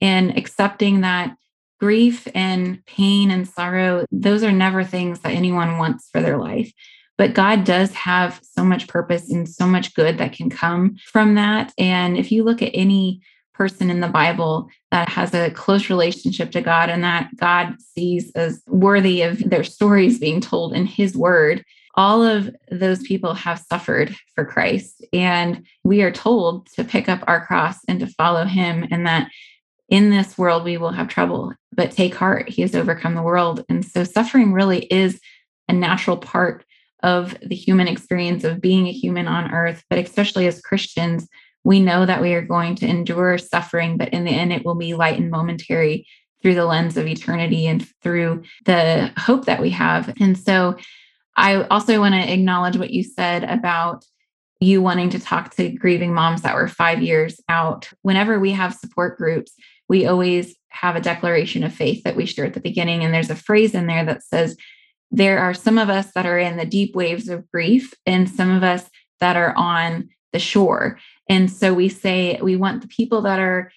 And 0.00 0.36
accepting 0.36 1.00
that 1.00 1.36
grief 1.80 2.28
and 2.34 2.84
pain 2.86 3.30
and 3.30 3.48
sorrow, 3.48 4.04
those 4.10 4.42
are 4.42 4.52
never 4.52 4.84
things 4.84 5.20
that 5.20 5.32
anyone 5.32 5.78
wants 5.78 6.08
for 6.10 6.20
their 6.20 6.38
life. 6.38 6.72
But 7.16 7.34
God 7.34 7.64
does 7.64 7.92
have 7.94 8.40
so 8.42 8.64
much 8.64 8.86
purpose 8.86 9.30
and 9.30 9.48
so 9.48 9.66
much 9.66 9.94
good 9.94 10.18
that 10.18 10.32
can 10.32 10.50
come 10.50 10.96
from 11.04 11.34
that. 11.34 11.72
And 11.76 12.16
if 12.16 12.30
you 12.30 12.44
look 12.44 12.62
at 12.62 12.70
any 12.74 13.20
person 13.58 13.90
in 13.90 14.00
the 14.00 14.08
Bible 14.08 14.70
that 14.92 15.08
has 15.08 15.34
a 15.34 15.50
close 15.50 15.90
relationship 15.90 16.52
to 16.52 16.62
God 16.62 16.88
and 16.88 17.04
that 17.04 17.36
God 17.36 17.74
sees 17.80 18.30
as 18.36 18.62
worthy 18.68 19.22
of 19.22 19.38
their 19.50 19.64
stories 19.64 20.18
being 20.18 20.40
told 20.40 20.72
in 20.72 20.86
His 20.86 21.16
word, 21.16 21.64
all 21.96 22.22
of 22.22 22.54
those 22.70 23.02
people 23.02 23.34
have 23.34 23.58
suffered 23.58 24.14
for 24.34 24.44
Christ. 24.44 25.04
And 25.12 25.66
we 25.82 26.02
are 26.02 26.12
told 26.12 26.68
to 26.76 26.84
pick 26.84 27.08
up 27.08 27.24
our 27.26 27.44
cross 27.44 27.78
and 27.88 27.98
to 28.00 28.06
follow 28.06 28.44
Him, 28.44 28.86
and 28.90 29.06
that 29.06 29.28
in 29.88 30.10
this 30.10 30.38
world 30.38 30.64
we 30.64 30.76
will 30.76 30.92
have 30.92 31.08
trouble, 31.08 31.52
but 31.72 31.90
take 31.90 32.14
heart, 32.14 32.48
he 32.48 32.62
has 32.62 32.74
overcome 32.74 33.14
the 33.14 33.22
world. 33.22 33.64
And 33.68 33.84
so 33.84 34.04
suffering 34.04 34.52
really 34.52 34.84
is 34.84 35.20
a 35.68 35.72
natural 35.72 36.16
part 36.16 36.64
of 37.02 37.34
the 37.40 37.54
human 37.54 37.88
experience 37.88 38.44
of 38.44 38.60
being 38.60 38.86
a 38.86 38.92
human 38.92 39.26
on 39.26 39.50
earth, 39.52 39.82
but 39.88 39.98
especially 39.98 40.46
as 40.46 40.60
Christians, 40.60 41.28
we 41.64 41.80
know 41.80 42.06
that 42.06 42.22
we 42.22 42.34
are 42.34 42.42
going 42.42 42.76
to 42.76 42.86
endure 42.86 43.38
suffering, 43.38 43.96
but 43.96 44.10
in 44.10 44.24
the 44.24 44.30
end, 44.30 44.52
it 44.52 44.64
will 44.64 44.74
be 44.74 44.94
light 44.94 45.18
and 45.18 45.30
momentary 45.30 46.06
through 46.40 46.54
the 46.54 46.64
lens 46.64 46.96
of 46.96 47.06
eternity 47.06 47.66
and 47.66 47.86
through 48.02 48.42
the 48.64 49.10
hope 49.18 49.46
that 49.46 49.60
we 49.60 49.70
have. 49.70 50.14
And 50.20 50.38
so 50.38 50.76
I 51.36 51.62
also 51.64 52.00
want 52.00 52.14
to 52.14 52.32
acknowledge 52.32 52.76
what 52.76 52.90
you 52.90 53.02
said 53.02 53.44
about 53.44 54.04
you 54.60 54.82
wanting 54.82 55.10
to 55.10 55.20
talk 55.20 55.54
to 55.54 55.68
grieving 55.70 56.12
moms 56.12 56.42
that 56.42 56.54
were 56.54 56.68
five 56.68 57.02
years 57.02 57.40
out. 57.48 57.90
Whenever 58.02 58.38
we 58.38 58.52
have 58.52 58.74
support 58.74 59.16
groups, 59.16 59.52
we 59.88 60.06
always 60.06 60.54
have 60.70 60.96
a 60.96 61.00
declaration 61.00 61.64
of 61.64 61.74
faith 61.74 62.02
that 62.04 62.16
we 62.16 62.26
share 62.26 62.44
at 62.44 62.54
the 62.54 62.60
beginning. 62.60 63.04
And 63.04 63.14
there's 63.14 63.30
a 63.30 63.36
phrase 63.36 63.74
in 63.74 63.86
there 63.86 64.04
that 64.04 64.22
says, 64.22 64.56
there 65.10 65.38
are 65.38 65.54
some 65.54 65.78
of 65.78 65.88
us 65.88 66.12
that 66.14 66.26
are 66.26 66.38
in 66.38 66.56
the 66.56 66.66
deep 66.66 66.94
waves 66.94 67.28
of 67.28 67.50
grief, 67.50 67.94
and 68.04 68.28
some 68.28 68.50
of 68.50 68.62
us 68.62 68.90
that 69.20 69.36
are 69.36 69.54
on 69.56 70.10
the 70.32 70.38
shore. 70.38 70.98
And 71.28 71.50
so 71.50 71.74
we 71.74 71.88
say 71.88 72.38
we 72.42 72.56
want 72.56 72.82
the 72.82 72.88
people 72.88 73.22
that 73.22 73.38
are 73.38 73.70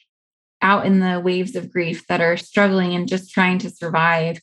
out 0.62 0.86
in 0.86 1.00
the 1.00 1.20
waves 1.20 1.56
of 1.56 1.72
grief 1.72 2.06
that 2.08 2.22
are 2.22 2.38
struggling 2.38 2.94
and 2.94 3.08
just 3.08 3.32
trying 3.32 3.58
to 3.60 3.70
survive 3.70 4.40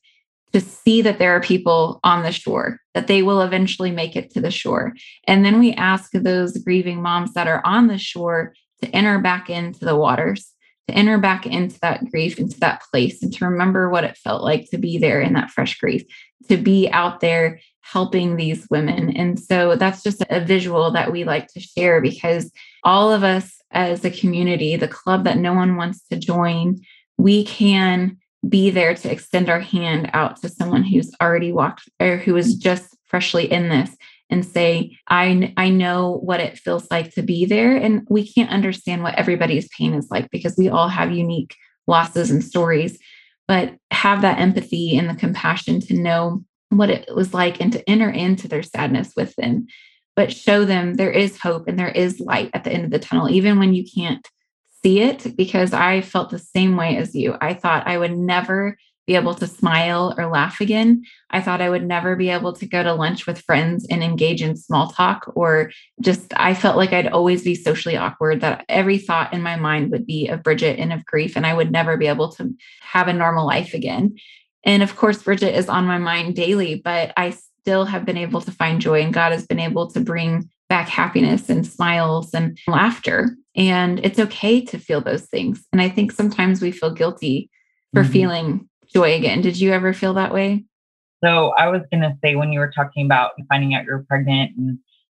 to 0.52 0.61
see 0.61 1.02
that 1.02 1.18
there 1.18 1.36
are 1.36 1.40
people 1.40 2.00
on 2.02 2.22
the 2.22 2.32
shore, 2.32 2.80
that 2.94 3.06
they 3.06 3.22
will 3.22 3.42
eventually 3.42 3.90
make 3.90 4.16
it 4.16 4.30
to 4.30 4.40
the 4.40 4.50
shore. 4.50 4.94
And 5.26 5.44
then 5.44 5.59
we 5.59 5.74
ask 5.74 6.11
those 6.12 6.56
grieving 6.59 7.02
moms 7.02 7.34
that 7.34 7.46
are 7.46 7.64
on 7.64 7.86
the 7.86 7.98
shore 7.98 8.54
to 8.82 8.88
enter 8.90 9.18
back 9.18 9.50
into 9.50 9.84
the 9.84 9.96
waters 9.96 10.54
to 10.88 10.94
enter 10.94 11.18
back 11.18 11.46
into 11.46 11.78
that 11.80 12.11
grief, 12.11 12.38
into 12.38 12.59
that 12.61 12.82
place, 12.90 13.22
and 13.22 13.32
to 13.34 13.44
remember 13.44 13.90
what 13.90 14.04
it 14.04 14.16
felt 14.16 14.42
like 14.42 14.68
to 14.70 14.78
be 14.78 14.96
there 14.96 15.20
in 15.20 15.34
that 15.34 15.50
fresh 15.50 15.78
grief, 15.78 16.02
to 16.49 16.57
be 16.57 16.89
out 16.91 17.20
there 17.20 17.61
helping 17.80 18.36
these 18.36 18.66
women. 18.70 19.11
And 19.16 19.41
so 19.41 19.76
that's 19.76 20.03
just 20.03 20.22
a 20.28 20.45
visual 20.45 20.91
that 20.93 21.11
we 21.11 21.24
like 21.24 21.49
to 21.49 21.61
share 21.61 22.01
because 22.01 22.53
all 22.84 23.11
of 23.11 23.24
us 23.24 23.61
as 23.70 24.05
a 24.05 24.11
community, 24.11 24.76
the 24.76 24.89
club 24.89 25.24
that 25.24 25.39
no 25.39 25.55
one 25.55 25.76
wants 25.76 26.07
to 26.09 26.18
join, 26.18 26.80
we 27.16 27.45
can 27.45 28.18
be 28.49 28.70
there 28.70 28.95
to 28.95 29.11
extend 29.11 29.49
our 29.49 29.61
hand 29.61 30.11
out 30.12 30.41
to 30.41 30.49
someone 30.49 30.84
who's 30.84 31.12
already 31.20 31.53
walked 31.53 31.89
or 31.99 32.18
who 32.18 32.36
is 32.36 32.55
just 32.55 32.97
freshly 33.07 33.51
in 33.51 33.68
this 33.68 33.97
and 34.30 34.45
say 34.45 34.97
i 35.09 35.53
i 35.57 35.68
know 35.68 36.20
what 36.22 36.39
it 36.39 36.59
feels 36.59 36.89
like 36.91 37.12
to 37.12 37.22
be 37.22 37.45
there 37.45 37.76
and 37.76 38.07
we 38.09 38.30
can't 38.30 38.51
understand 38.51 39.03
what 39.03 39.14
everybody's 39.14 39.68
pain 39.76 39.95
is 39.95 40.09
like 40.11 40.30
because 40.30 40.57
we 40.57 40.68
all 40.68 40.89
have 40.89 41.11
unique 41.11 41.57
losses 41.86 42.30
and 42.30 42.45
stories 42.45 42.99
but 43.49 43.74
have 43.90 44.22
that 44.22 44.38
empathy 44.38 44.96
and 44.96 45.11
the 45.11 45.14
compassion 45.14 45.80
to 45.80 45.94
know 45.94 46.44
what 46.68 46.90
it 46.90 47.09
was 47.14 47.34
like 47.34 47.61
and 47.61 47.72
to 47.72 47.90
enter 47.90 48.11
into 48.11 48.46
their 48.46 48.62
sadness 48.62 49.14
with 49.16 49.34
them 49.36 49.66
but 50.14 50.32
show 50.32 50.64
them 50.64 50.94
there 50.94 51.11
is 51.11 51.40
hope 51.40 51.66
and 51.66 51.78
there 51.78 51.88
is 51.88 52.20
light 52.20 52.51
at 52.53 52.64
the 52.64 52.72
end 52.72 52.84
of 52.84 52.90
the 52.90 52.99
tunnel 52.99 53.30
even 53.30 53.59
when 53.59 53.72
you 53.72 53.84
can't 53.84 54.28
see 54.82 55.01
it 55.01 55.36
because 55.36 55.72
I 55.72 56.01
felt 56.01 56.30
the 56.30 56.38
same 56.38 56.76
way 56.76 56.96
as 56.96 57.14
you. 57.14 57.36
I 57.40 57.55
thought 57.55 57.86
I 57.86 57.99
would 57.99 58.16
never 58.16 58.76
be 59.09 59.16
able 59.16 59.34
to 59.34 59.46
smile 59.46 60.14
or 60.18 60.26
laugh 60.26 60.61
again. 60.61 61.02
I 61.30 61.40
thought 61.40 61.62
I 61.62 61.70
would 61.70 61.84
never 61.84 62.14
be 62.14 62.28
able 62.28 62.52
to 62.52 62.66
go 62.66 62.82
to 62.82 62.92
lunch 62.92 63.26
with 63.26 63.40
friends 63.40 63.86
and 63.90 64.04
engage 64.04 64.42
in 64.42 64.54
small 64.54 64.88
talk, 64.90 65.32
or 65.34 65.72
just 66.02 66.34
I 66.36 66.52
felt 66.52 66.76
like 66.76 66.92
I'd 66.92 67.09
always 67.09 67.42
be 67.42 67.54
socially 67.54 67.96
awkward, 67.96 68.42
that 68.42 68.66
every 68.68 68.98
thought 68.98 69.32
in 69.32 69.42
my 69.42 69.56
mind 69.56 69.90
would 69.90 70.06
be 70.06 70.28
of 70.28 70.42
Bridget 70.42 70.78
and 70.78 70.92
of 70.92 71.06
grief, 71.06 71.36
and 71.36 71.46
I 71.46 71.54
would 71.54 71.72
never 71.72 71.96
be 71.96 72.06
able 72.06 72.30
to 72.32 72.54
have 72.82 73.09
a 73.09 73.14
normal 73.14 73.46
life 73.46 73.72
again. 73.72 74.14
And 74.62 74.82
of 74.82 74.94
course, 74.94 75.22
Bridget 75.22 75.56
is 75.56 75.70
on 75.70 75.86
my 75.86 75.98
mind 75.98 76.36
daily, 76.36 76.74
but 76.74 77.14
I 77.16 77.30
still 77.30 77.86
have 77.86 78.04
been 78.04 78.18
able 78.18 78.42
to 78.42 78.52
find 78.52 78.78
joy, 78.78 79.00
and 79.00 79.14
God 79.14 79.32
has 79.32 79.46
been 79.46 79.59
able 79.59 79.90
to 79.92 80.00
bring 80.00 80.50
back 80.68 80.90
happiness 80.90 81.48
and 81.48 81.66
smiles 81.66 82.34
and 82.34 82.59
laughter. 82.66 83.34
And 83.56 84.04
it's 84.04 84.18
okay 84.18 84.61
to 84.66 84.78
feel 84.78 85.00
those 85.00 85.24
things. 85.24 85.64
And 85.72 85.80
I 85.80 85.88
think 85.88 86.12
sometimes 86.12 86.61
we 86.61 86.72
feel 86.72 86.90
guilty 86.90 87.48
for 87.94 88.02
mm-hmm. 88.02 88.12
feeling 88.12 88.67
joy 88.93 89.14
again. 89.14 89.41
Did 89.41 89.59
you 89.59 89.72
ever 89.72 89.93
feel 89.93 90.14
that 90.14 90.32
way? 90.32 90.64
So 91.22 91.51
I 91.51 91.68
was 91.68 91.82
going 91.91 92.03
to 92.03 92.16
say 92.24 92.36
when 92.36 92.53
you 92.53 92.61
were 92.61 92.72
talking 92.74 93.05
about 93.05 93.32
finding 93.49 93.74
out 93.74 93.84
you're 93.84 94.05
pregnant 94.09 94.57
and 94.57 94.78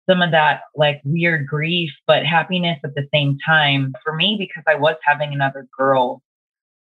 some 0.09 0.21
of 0.21 0.31
that 0.31 0.61
like 0.75 1.01
weird 1.03 1.45
grief, 1.45 1.91
but 2.07 2.25
happiness 2.25 2.79
at 2.83 2.95
the 2.95 3.07
same 3.13 3.37
time. 3.45 3.93
For 4.03 4.13
me, 4.13 4.35
because 4.39 4.63
I 4.67 4.75
was 4.75 4.95
having 5.03 5.33
another 5.33 5.67
girl, 5.77 6.23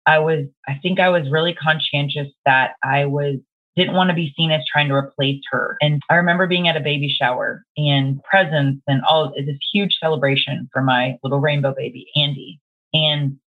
I 0.05 0.19
was, 0.19 0.45
I 0.67 0.79
think 0.81 0.99
I 0.99 1.09
was 1.09 1.29
really 1.29 1.53
conscientious 1.53 2.27
that 2.45 2.73
I 2.83 3.05
was 3.05 3.37
didn't 3.75 3.95
want 3.95 4.09
to 4.09 4.15
be 4.15 4.33
seen 4.35 4.51
as 4.51 4.61
trying 4.71 4.89
to 4.89 4.93
replace 4.93 5.41
her. 5.51 5.77
And 5.81 6.01
I 6.09 6.15
remember 6.15 6.45
being 6.45 6.67
at 6.67 6.75
a 6.75 6.81
baby 6.81 7.09
shower 7.09 7.63
and 7.77 8.21
presents 8.23 8.81
and 8.87 9.01
all 9.03 9.33
this 9.33 9.55
huge 9.73 9.97
celebration 9.97 10.69
for 10.73 10.81
my 10.81 11.17
little 11.23 11.39
rainbow 11.39 11.73
baby, 11.73 12.07
Andy. 12.15 12.59
And 12.93 13.37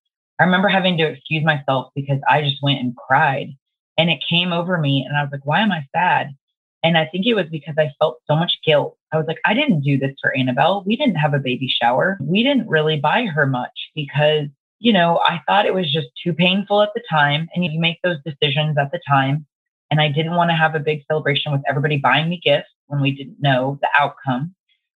I 0.41 0.45
remember 0.45 0.68
having 0.68 0.97
to 0.99 1.07
excuse 1.07 1.45
myself 1.45 1.93
because 1.95 2.18
I 2.28 2.43
just 2.43 2.62
went 2.62 2.80
and 2.80 2.97
cried. 2.97 3.49
And 3.97 4.11
it 4.11 4.24
came 4.28 4.53
over 4.53 4.78
me 4.78 5.05
and 5.07 5.16
I 5.16 5.22
was 5.22 5.30
like, 5.30 5.47
why 5.47 5.61
am 5.61 5.70
I 5.70 5.87
sad? 5.95 6.35
And 6.82 6.99
I 6.99 7.07
think 7.07 7.24
it 7.26 7.35
was 7.35 7.47
because 7.51 7.76
I 7.78 7.93
felt 7.99 8.20
so 8.26 8.37
much 8.37 8.59
guilt. 8.64 8.99
I 9.12 9.16
was 9.16 9.26
like, 9.26 9.39
I 9.47 9.55
didn't 9.55 9.80
do 9.80 9.97
this 9.97 10.14
for 10.20 10.37
Annabelle. 10.37 10.82
We 10.85 10.97
didn't 10.97 11.14
have 11.14 11.32
a 11.32 11.39
baby 11.39 11.68
shower. 11.68 12.18
We 12.20 12.43
didn't 12.43 12.68
really 12.68 12.99
buy 12.99 13.24
her 13.24 13.47
much 13.47 13.91
because, 13.95 14.49
you 14.80 14.93
know, 14.93 15.20
I 15.24 15.41
thought 15.47 15.64
it 15.64 15.74
was 15.74 15.91
just 15.91 16.09
too 16.22 16.35
painful 16.35 16.82
at 16.82 16.91
the 16.95 17.03
time. 17.09 17.49
And 17.55 17.64
you 17.64 17.80
make 17.80 18.01
those 18.03 18.18
decisions 18.22 18.76
at 18.76 18.93
the 18.93 19.01
time. 19.09 19.47
And 19.91 20.01
I 20.01 20.09
didn't 20.09 20.35
want 20.35 20.51
to 20.51 20.57
have 20.57 20.74
a 20.74 20.80
big 20.80 21.05
celebration 21.07 21.53
with 21.53 21.62
everybody 21.68 21.97
buying 21.97 22.28
me 22.28 22.41
gifts 22.45 22.68
when 22.89 23.01
we 23.01 23.12
didn't 23.12 23.41
know 23.41 23.78
the 23.80 23.89
outcome. 23.99 24.55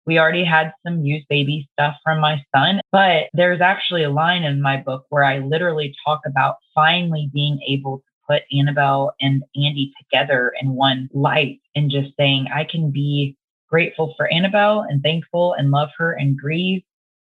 We 0.06 0.20
already 0.20 0.44
had 0.44 0.72
some 0.86 1.04
used 1.04 1.28
baby 1.30 1.68
stuff 1.74 1.96
from 2.04 2.20
my 2.20 2.44
son, 2.56 2.80
but 2.92 3.24
there's 3.34 3.62
actually 3.62 4.04
a 4.04 4.12
line 4.12 4.44
in 4.44 4.62
my 4.62 4.78
book 4.78 5.06
where 5.10 5.24
I 5.24 5.40
literally 5.40 5.96
talk 6.06 6.22
about 6.28 6.58
finally 6.76 7.30
being 7.34 7.60
able 7.68 8.00
to 8.00 8.04
put 8.28 8.44
Annabelle 8.56 9.14
and 9.20 9.44
Andy 9.56 9.94
together 10.00 10.54
in 10.62 10.74
one 10.74 11.10
light 11.14 11.60
and 11.76 11.90
just 11.90 12.16
saying, 12.18 12.48
I 12.54 12.66
can 12.66 12.92
be 12.92 13.36
grateful 13.68 14.14
for 14.16 14.32
Annabelle 14.32 14.86
and 14.88 15.02
thankful 15.02 15.54
and 15.54 15.72
love 15.72 15.90
her 15.98 16.14
and 16.14 16.38
grieve, 16.38 16.84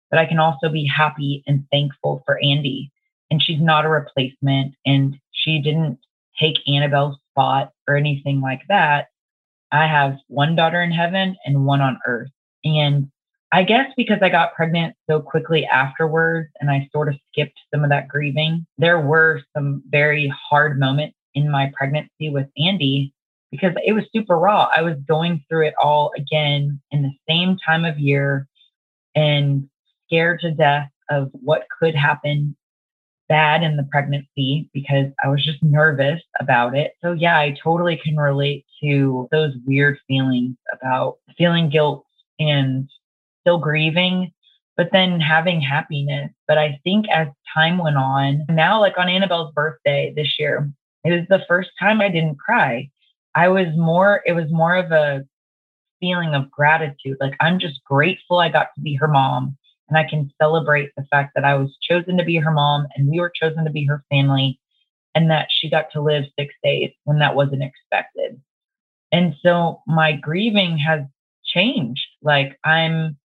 but 0.09 0.19
I 0.19 0.25
can 0.25 0.39
also 0.39 0.69
be 0.69 0.87
happy 0.87 1.43
and 1.47 1.65
thankful 1.71 2.23
for 2.25 2.39
Andy. 2.41 2.91
And 3.29 3.41
she's 3.41 3.61
not 3.61 3.85
a 3.85 3.89
replacement 3.89 4.73
and 4.85 5.17
she 5.31 5.61
didn't 5.61 5.99
take 6.39 6.57
Annabelle's 6.67 7.17
spot 7.31 7.73
or 7.87 7.97
anything 7.97 8.39
like 8.39 8.61
that. 8.69 9.07
I 9.71 9.85
have 9.85 10.17
one 10.27 10.55
daughter 10.55 10.81
in 10.81 10.91
heaven 10.91 11.35
and 11.45 11.65
one 11.65 11.81
on 11.81 11.99
earth. 12.07 12.29
And 12.63 13.09
I 13.51 13.63
guess 13.63 13.91
because 13.97 14.19
I 14.21 14.29
got 14.29 14.53
pregnant 14.53 14.95
so 15.09 15.19
quickly 15.19 15.65
afterwards 15.65 16.49
and 16.59 16.69
I 16.69 16.87
sort 16.91 17.09
of 17.09 17.15
skipped 17.31 17.57
some 17.73 17.83
of 17.83 17.89
that 17.89 18.07
grieving, 18.07 18.65
there 18.77 18.99
were 18.99 19.41
some 19.55 19.81
very 19.89 20.31
hard 20.49 20.79
moments 20.79 21.15
in 21.33 21.49
my 21.49 21.71
pregnancy 21.75 22.29
with 22.29 22.47
Andy 22.57 23.13
because 23.51 23.73
it 23.83 23.93
was 23.93 24.03
super 24.13 24.37
raw. 24.37 24.69
I 24.75 24.83
was 24.83 24.97
going 25.07 25.43
through 25.49 25.67
it 25.67 25.73
all 25.81 26.11
again 26.15 26.79
in 26.91 27.01
the 27.01 27.11
same 27.27 27.57
time 27.65 27.85
of 27.85 27.97
year 27.97 28.47
and 29.15 29.67
scared 30.05 30.41
to 30.41 30.51
death 30.51 30.89
of 31.09 31.29
what 31.33 31.65
could 31.79 31.95
happen 31.95 32.55
bad 33.27 33.63
in 33.63 33.77
the 33.77 33.87
pregnancy 33.91 34.69
because 34.73 35.07
I 35.23 35.27
was 35.27 35.43
just 35.43 35.63
nervous 35.63 36.21
about 36.39 36.75
it. 36.75 36.93
So, 37.01 37.13
yeah, 37.13 37.37
I 37.37 37.55
totally 37.63 37.99
can 38.03 38.17
relate 38.17 38.65
to 38.81 39.27
those 39.31 39.53
weird 39.65 39.97
feelings 40.07 40.55
about 40.73 41.17
feeling 41.37 41.69
guilt 41.69 42.05
and 42.39 42.89
still 43.41 43.57
grieving, 43.57 44.31
but 44.77 44.89
then 44.91 45.19
having 45.19 45.61
happiness. 45.61 46.31
But 46.47 46.57
I 46.57 46.79
think 46.83 47.07
as 47.09 47.27
time 47.53 47.77
went 47.77 47.97
on, 47.97 48.45
now, 48.49 48.79
like 48.79 48.97
on 48.97 49.09
Annabelle's 49.09 49.53
birthday 49.53 50.13
this 50.15 50.35
year, 50.39 50.69
it 51.03 51.11
was 51.11 51.27
the 51.29 51.45
first 51.47 51.69
time 51.79 52.01
I 52.01 52.09
didn't 52.09 52.39
cry. 52.39 52.89
I 53.35 53.47
was 53.49 53.67
more, 53.75 54.21
it 54.25 54.33
was 54.33 54.51
more 54.51 54.75
of 54.75 54.91
a 54.91 55.25
feeling 55.99 56.33
of 56.33 56.49
gratitude. 56.51 57.17
Like, 57.19 57.35
I'm 57.39 57.59
just 57.59 57.83
grateful 57.83 58.39
I 58.39 58.49
got 58.49 58.67
to 58.75 58.81
be 58.81 58.95
her 58.95 59.07
mom 59.07 59.57
and 59.89 59.97
I 59.97 60.07
can 60.09 60.31
celebrate 60.41 60.91
the 60.95 61.05
fact 61.09 61.31
that 61.35 61.45
I 61.45 61.55
was 61.55 61.75
chosen 61.81 62.17
to 62.17 62.23
be 62.23 62.37
her 62.37 62.51
mom 62.51 62.87
and 62.95 63.09
we 63.09 63.19
were 63.19 63.31
chosen 63.33 63.65
to 63.65 63.71
be 63.71 63.85
her 63.85 64.03
family 64.09 64.59
and 65.15 65.29
that 65.31 65.47
she 65.49 65.69
got 65.69 65.91
to 65.91 66.01
live 66.01 66.25
six 66.37 66.53
days 66.63 66.91
when 67.03 67.19
that 67.19 67.35
wasn't 67.35 67.63
expected. 67.63 68.39
And 69.11 69.35
so 69.41 69.81
my 69.87 70.13
grieving 70.13 70.77
has 70.77 71.01
changed. 71.53 72.05
Like 72.21 72.57
I'm 72.63 73.17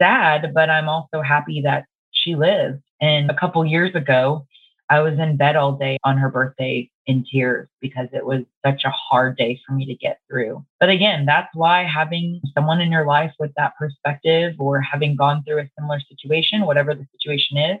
sad, 0.00 0.52
but 0.54 0.70
I'm 0.70 0.88
also 0.88 1.22
happy 1.22 1.62
that 1.62 1.84
she 2.12 2.34
lived. 2.34 2.82
And 3.00 3.30
a 3.30 3.34
couple 3.34 3.64
years 3.64 3.94
ago, 3.94 4.46
I 4.90 5.00
was 5.00 5.18
in 5.18 5.36
bed 5.36 5.56
all 5.56 5.72
day 5.72 5.96
on 6.04 6.18
her 6.18 6.28
birthday 6.28 6.90
in 7.06 7.24
tears 7.30 7.68
because 7.80 8.08
it 8.12 8.24
was 8.24 8.42
such 8.64 8.84
a 8.84 8.90
hard 8.90 9.36
day 9.36 9.58
for 9.66 9.72
me 9.72 9.86
to 9.86 9.94
get 9.94 10.20
through. 10.28 10.64
But 10.78 10.90
again, 10.90 11.24
that's 11.24 11.48
why 11.54 11.84
having 11.84 12.40
someone 12.54 12.80
in 12.80 12.92
your 12.92 13.06
life 13.06 13.32
with 13.38 13.52
that 13.56 13.72
perspective 13.78 14.54
or 14.58 14.80
having 14.80 15.16
gone 15.16 15.42
through 15.44 15.60
a 15.60 15.70
similar 15.78 16.00
situation, 16.00 16.66
whatever 16.66 16.94
the 16.94 17.06
situation 17.12 17.56
is, 17.56 17.78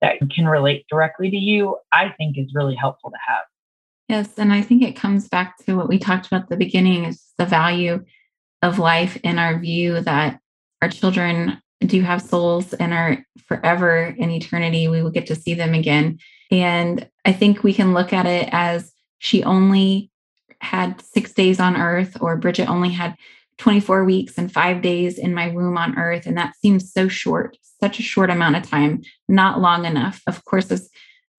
that 0.00 0.18
can 0.34 0.46
relate 0.46 0.84
directly 0.90 1.30
to 1.30 1.36
you, 1.36 1.76
I 1.92 2.10
think 2.10 2.36
is 2.36 2.52
really 2.54 2.74
helpful 2.74 3.10
to 3.10 3.16
have. 3.26 3.44
Yes. 4.08 4.36
And 4.36 4.52
I 4.52 4.60
think 4.60 4.82
it 4.82 4.96
comes 4.96 5.28
back 5.28 5.56
to 5.64 5.76
what 5.76 5.88
we 5.88 5.98
talked 5.98 6.26
about 6.26 6.42
at 6.42 6.48
the 6.48 6.56
beginning 6.56 7.04
is 7.04 7.22
the 7.38 7.46
value 7.46 8.04
of 8.62 8.78
life 8.78 9.16
in 9.22 9.38
our 9.38 9.58
view 9.58 10.00
that 10.00 10.40
our 10.80 10.88
children 10.88 11.60
do 11.80 12.00
have 12.02 12.22
souls 12.22 12.72
and 12.74 12.92
are 12.92 13.24
forever 13.46 14.14
in 14.16 14.30
eternity. 14.30 14.88
We 14.88 15.02
will 15.02 15.10
get 15.10 15.26
to 15.26 15.34
see 15.34 15.54
them 15.54 15.74
again. 15.74 16.18
And 16.50 17.08
I 17.24 17.32
think 17.32 17.62
we 17.62 17.74
can 17.74 17.94
look 17.94 18.12
at 18.12 18.26
it 18.26 18.48
as 18.52 18.92
she 19.18 19.42
only 19.42 20.10
had 20.60 21.00
six 21.00 21.32
days 21.32 21.58
on 21.58 21.76
earth, 21.76 22.16
or 22.20 22.36
Bridget 22.36 22.68
only 22.68 22.90
had 22.90 23.16
24 23.58 24.04
weeks 24.04 24.38
and 24.38 24.52
five 24.52 24.80
days 24.80 25.18
in 25.18 25.34
my 25.34 25.48
womb 25.48 25.76
on 25.76 25.98
earth. 25.98 26.26
And 26.26 26.36
that 26.38 26.54
seems 26.56 26.92
so 26.92 27.08
short, 27.08 27.56
such 27.80 27.98
a 27.98 28.02
short 28.02 28.30
amount 28.30 28.56
of 28.56 28.68
time, 28.68 29.02
not 29.28 29.60
long 29.60 29.84
enough. 29.84 30.22
Of 30.26 30.44
course, 30.44 30.70
as 30.70 30.88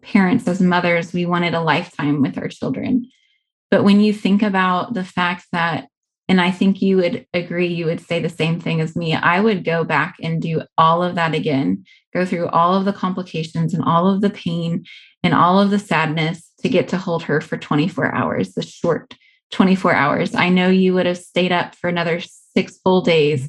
parents, 0.01 0.47
as 0.47 0.61
mothers, 0.61 1.13
we 1.13 1.25
wanted 1.25 1.53
a 1.53 1.61
lifetime 1.61 2.21
with 2.21 2.37
our 2.37 2.49
children. 2.49 3.07
But 3.71 3.83
when 3.83 4.01
you 4.01 4.13
think 4.13 4.43
about 4.43 4.93
the 4.93 5.03
fact 5.03 5.45
that 5.51 5.87
and 6.33 6.41
I 6.41 6.49
think 6.49 6.81
you 6.81 6.97
would 6.97 7.27
agree, 7.35 7.67
you 7.67 7.85
would 7.85 8.01
say 8.01 8.19
the 8.19 8.27
same 8.27 8.59
thing 8.59 8.81
as 8.81 8.95
me. 8.95 9.13
I 9.13 9.39
would 9.39 9.63
go 9.63 9.83
back 9.83 10.15
and 10.19 10.41
do 10.41 10.63
all 10.79 11.03
of 11.03 11.13
that 11.13 11.35
again, 11.35 11.85
go 12.11 12.25
through 12.25 12.47
all 12.47 12.73
of 12.73 12.85
the 12.85 12.91
complications 12.91 13.71
and 13.71 13.83
all 13.83 14.07
of 14.09 14.21
the 14.21 14.31
pain 14.31 14.83
and 15.21 15.35
all 15.35 15.61
of 15.61 15.69
the 15.69 15.77
sadness 15.77 16.51
to 16.61 16.69
get 16.69 16.87
to 16.87 16.97
hold 16.97 17.21
her 17.21 17.39
for 17.39 17.55
24 17.55 18.15
hours, 18.15 18.55
the 18.55 18.63
short 18.63 19.13
24 19.51 19.93
hours. 19.93 20.33
I 20.33 20.49
know 20.49 20.69
you 20.69 20.95
would 20.95 21.05
have 21.05 21.19
stayed 21.19 21.51
up 21.51 21.75
for 21.75 21.87
another 21.87 22.19
six 22.19 22.79
full 22.79 23.01
days 23.01 23.47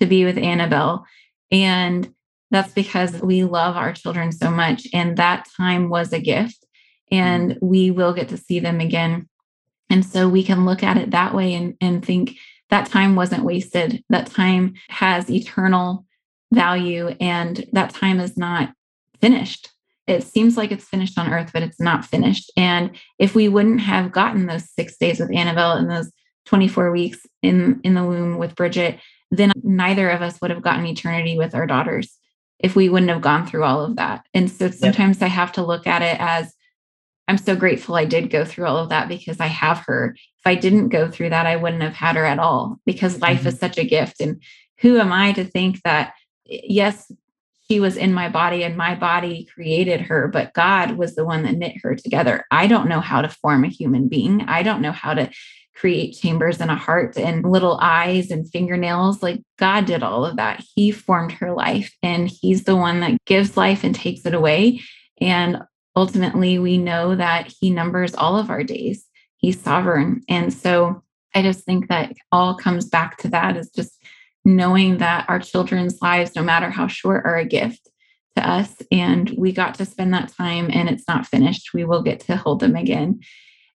to 0.00 0.04
be 0.04 0.26
with 0.26 0.36
Annabelle. 0.36 1.06
And 1.50 2.12
that's 2.50 2.74
because 2.74 3.18
we 3.22 3.44
love 3.44 3.76
our 3.78 3.94
children 3.94 4.30
so 4.30 4.50
much. 4.50 4.86
And 4.92 5.16
that 5.16 5.48
time 5.56 5.88
was 5.88 6.12
a 6.12 6.20
gift. 6.20 6.66
And 7.10 7.56
we 7.62 7.90
will 7.90 8.12
get 8.12 8.28
to 8.28 8.36
see 8.36 8.60
them 8.60 8.80
again 8.80 9.26
and 9.90 10.04
so 10.04 10.28
we 10.28 10.42
can 10.42 10.64
look 10.64 10.82
at 10.82 10.96
it 10.96 11.10
that 11.10 11.34
way 11.34 11.54
and, 11.54 11.74
and 11.80 12.04
think 12.04 12.36
that 12.70 12.86
time 12.86 13.14
wasn't 13.14 13.44
wasted. 13.44 14.02
That 14.08 14.26
time 14.26 14.74
has 14.88 15.30
eternal 15.30 16.04
value 16.52 17.08
and 17.20 17.64
that 17.72 17.90
time 17.90 18.20
is 18.20 18.36
not 18.36 18.72
finished. 19.20 19.70
It 20.06 20.22
seems 20.22 20.56
like 20.56 20.70
it's 20.70 20.84
finished 20.84 21.18
on 21.18 21.32
earth, 21.32 21.50
but 21.52 21.62
it's 21.62 21.80
not 21.80 22.04
finished. 22.04 22.50
And 22.56 22.92
if 23.18 23.34
we 23.34 23.48
wouldn't 23.48 23.80
have 23.80 24.12
gotten 24.12 24.46
those 24.46 24.70
six 24.70 24.96
days 24.96 25.18
with 25.18 25.34
Annabelle 25.34 25.72
and 25.72 25.90
those 25.90 26.12
24 26.46 26.92
weeks 26.92 27.20
in, 27.42 27.80
in 27.82 27.94
the 27.94 28.04
womb 28.04 28.38
with 28.38 28.54
Bridget, 28.54 29.00
then 29.32 29.52
neither 29.62 30.08
of 30.10 30.22
us 30.22 30.40
would 30.40 30.50
have 30.50 30.62
gotten 30.62 30.86
eternity 30.86 31.36
with 31.36 31.54
our 31.54 31.66
daughters 31.66 32.16
if 32.58 32.76
we 32.76 32.88
wouldn't 32.88 33.10
have 33.10 33.20
gone 33.20 33.46
through 33.46 33.64
all 33.64 33.84
of 33.84 33.96
that. 33.96 34.24
And 34.32 34.50
so 34.50 34.70
sometimes 34.70 35.20
yep. 35.20 35.26
I 35.26 35.28
have 35.28 35.52
to 35.52 35.66
look 35.66 35.86
at 35.86 36.02
it 36.02 36.20
as 36.20 36.54
I'm 37.28 37.38
so 37.38 37.56
grateful 37.56 37.96
I 37.96 38.04
did 38.04 38.30
go 38.30 38.44
through 38.44 38.66
all 38.66 38.78
of 38.78 38.90
that 38.90 39.08
because 39.08 39.40
I 39.40 39.46
have 39.46 39.78
her. 39.86 40.14
If 40.16 40.46
I 40.46 40.54
didn't 40.54 40.90
go 40.90 41.10
through 41.10 41.30
that, 41.30 41.46
I 41.46 41.56
wouldn't 41.56 41.82
have 41.82 41.94
had 41.94 42.16
her 42.16 42.24
at 42.24 42.38
all 42.38 42.78
because 42.86 43.20
life 43.20 43.40
mm-hmm. 43.40 43.48
is 43.48 43.58
such 43.58 43.78
a 43.78 43.84
gift. 43.84 44.20
And 44.20 44.42
who 44.78 44.98
am 44.98 45.12
I 45.12 45.32
to 45.32 45.44
think 45.44 45.82
that, 45.82 46.14
yes, 46.44 47.10
she 47.68 47.80
was 47.80 47.96
in 47.96 48.14
my 48.14 48.28
body 48.28 48.62
and 48.62 48.76
my 48.76 48.94
body 48.94 49.48
created 49.52 50.02
her, 50.02 50.28
but 50.28 50.54
God 50.54 50.92
was 50.92 51.16
the 51.16 51.24
one 51.24 51.42
that 51.42 51.56
knit 51.56 51.76
her 51.82 51.96
together. 51.96 52.44
I 52.50 52.68
don't 52.68 52.88
know 52.88 53.00
how 53.00 53.22
to 53.22 53.28
form 53.28 53.64
a 53.64 53.68
human 53.68 54.08
being. 54.08 54.42
I 54.42 54.62
don't 54.62 54.82
know 54.82 54.92
how 54.92 55.14
to 55.14 55.30
create 55.74 56.12
chambers 56.12 56.60
in 56.60 56.70
a 56.70 56.76
heart 56.76 57.18
and 57.18 57.44
little 57.44 57.78
eyes 57.82 58.30
and 58.30 58.48
fingernails. 58.48 59.22
Like 59.22 59.42
God 59.58 59.84
did 59.84 60.02
all 60.02 60.24
of 60.24 60.36
that. 60.36 60.64
He 60.74 60.90
formed 60.90 61.32
her 61.32 61.52
life 61.52 61.94
and 62.02 62.28
He's 62.28 62.64
the 62.64 62.76
one 62.76 63.00
that 63.00 63.18
gives 63.26 63.56
life 63.56 63.84
and 63.84 63.94
takes 63.94 64.24
it 64.24 64.34
away. 64.34 64.80
And 65.20 65.58
ultimately, 65.96 66.58
we 66.58 66.78
know 66.78 67.16
that 67.16 67.52
He 67.58 67.70
numbers 67.70 68.14
all 68.14 68.38
of 68.38 68.50
our 68.50 68.62
days. 68.62 69.06
He's 69.38 69.60
sovereign. 69.60 70.22
And 70.28 70.52
so 70.52 71.02
I 71.34 71.42
just 71.42 71.64
think 71.64 71.88
that 71.88 72.12
all 72.30 72.56
comes 72.56 72.88
back 72.88 73.18
to 73.18 73.28
that 73.28 73.56
is 73.56 73.70
just 73.70 74.02
knowing 74.44 74.98
that 74.98 75.26
our 75.28 75.40
children's 75.40 76.00
lives, 76.00 76.36
no 76.36 76.42
matter 76.42 76.70
how 76.70 76.86
short, 76.86 77.24
are 77.26 77.36
a 77.36 77.44
gift 77.44 77.88
to 78.36 78.48
us. 78.48 78.74
And 78.92 79.30
we 79.36 79.52
got 79.52 79.74
to 79.76 79.84
spend 79.84 80.14
that 80.14 80.32
time 80.32 80.70
and 80.72 80.88
it's 80.88 81.08
not 81.08 81.26
finished. 81.26 81.74
We 81.74 81.84
will 81.84 82.02
get 82.02 82.20
to 82.20 82.36
hold 82.36 82.60
them 82.60 82.76
again. 82.76 83.20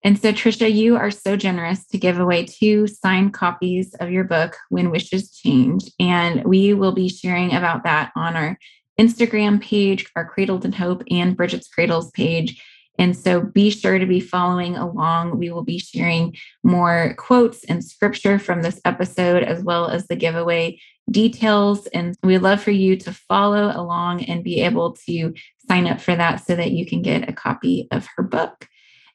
And 0.03 0.17
so, 0.17 0.31
Trisha, 0.31 0.71
you 0.73 0.95
are 0.95 1.11
so 1.11 1.35
generous 1.35 1.85
to 1.87 1.97
give 1.97 2.19
away 2.19 2.45
two 2.45 2.87
signed 2.87 3.33
copies 3.33 3.93
of 3.95 4.11
your 4.11 4.23
book, 4.23 4.55
When 4.69 4.91
Wishes 4.91 5.35
Change. 5.35 5.91
And 5.99 6.45
we 6.45 6.73
will 6.73 6.93
be 6.93 7.09
sharing 7.09 7.53
about 7.53 7.83
that 7.83 8.11
on 8.15 8.37
our 8.37 8.57
Instagram 8.99 9.61
page, 9.61 10.05
our 10.15 10.25
Cradled 10.25 10.65
in 10.65 10.73
Hope, 10.73 11.03
and 11.09 11.37
Bridget's 11.37 11.69
Cradles 11.69 12.11
page. 12.11 12.61
And 12.99 13.15
so 13.17 13.41
be 13.41 13.69
sure 13.69 13.97
to 13.97 14.05
be 14.05 14.19
following 14.19 14.75
along. 14.75 15.39
We 15.39 15.51
will 15.51 15.63
be 15.63 15.79
sharing 15.79 16.35
more 16.65 17.15
quotes 17.17 17.63
and 17.63 17.83
scripture 17.83 18.37
from 18.37 18.61
this 18.61 18.81
episode, 18.83 19.43
as 19.43 19.63
well 19.63 19.87
as 19.87 20.05
the 20.07 20.17
giveaway 20.17 20.81
details. 21.09 21.87
And 21.87 22.15
we'd 22.23 22.39
love 22.39 22.61
for 22.61 22.71
you 22.71 22.97
to 22.97 23.13
follow 23.13 23.71
along 23.73 24.25
and 24.25 24.43
be 24.43 24.61
able 24.61 24.97
to 25.07 25.33
sign 25.65 25.87
up 25.87 26.01
for 26.01 26.15
that 26.15 26.45
so 26.45 26.55
that 26.57 26.71
you 26.71 26.85
can 26.85 27.01
get 27.01 27.29
a 27.29 27.33
copy 27.33 27.87
of 27.91 28.05
her 28.17 28.23
book. 28.23 28.67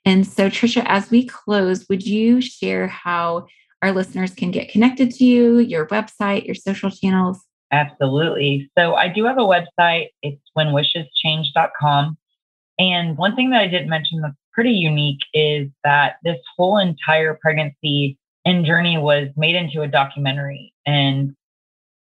And 0.07 0.26
so, 0.26 0.49
Trisha, 0.49 0.82
as 0.87 1.11
we 1.11 1.26
close, 1.26 1.87
would 1.89 2.07
you 2.07 2.41
share 2.41 2.89
how 2.89 3.47
our 3.82 3.93
listeners 3.93 4.35
can 4.35 4.51
get 4.51 4.70
connected 4.70 5.11
to 5.12 5.24
you, 5.24 5.59
your 5.59 5.87
website, 5.89 6.47
your 6.47 6.55
social 6.55 6.91
channels? 6.91 7.41
Absolutely. 7.75 8.70
So, 8.79 8.95
I 8.95 9.09
do 9.09 9.25
have 9.25 9.39
a 9.39 9.41
website. 9.41 10.09
It's 10.22 10.41
whenwisheschange.com. 10.57 12.16
And 12.79 13.16
one 13.16 13.37
thing 13.37 13.51
that 13.51 13.61
I 13.61 13.68
didn't 13.68 13.89
mention 13.89 14.20
that's 14.20 14.35
pretty 14.53 14.72
unique 14.72 15.20
is 15.33 15.68
that 15.83 16.16
this 16.22 16.39
whole 16.57 16.79
entire 16.79 17.39
pregnancy 17.41 18.16
and 18.45 18.64
journey 18.64 18.99
was 18.99 19.29
made 19.37 19.55
into 19.55 19.83
a 19.83 19.89
documentary. 19.89 20.72
And 20.87 21.35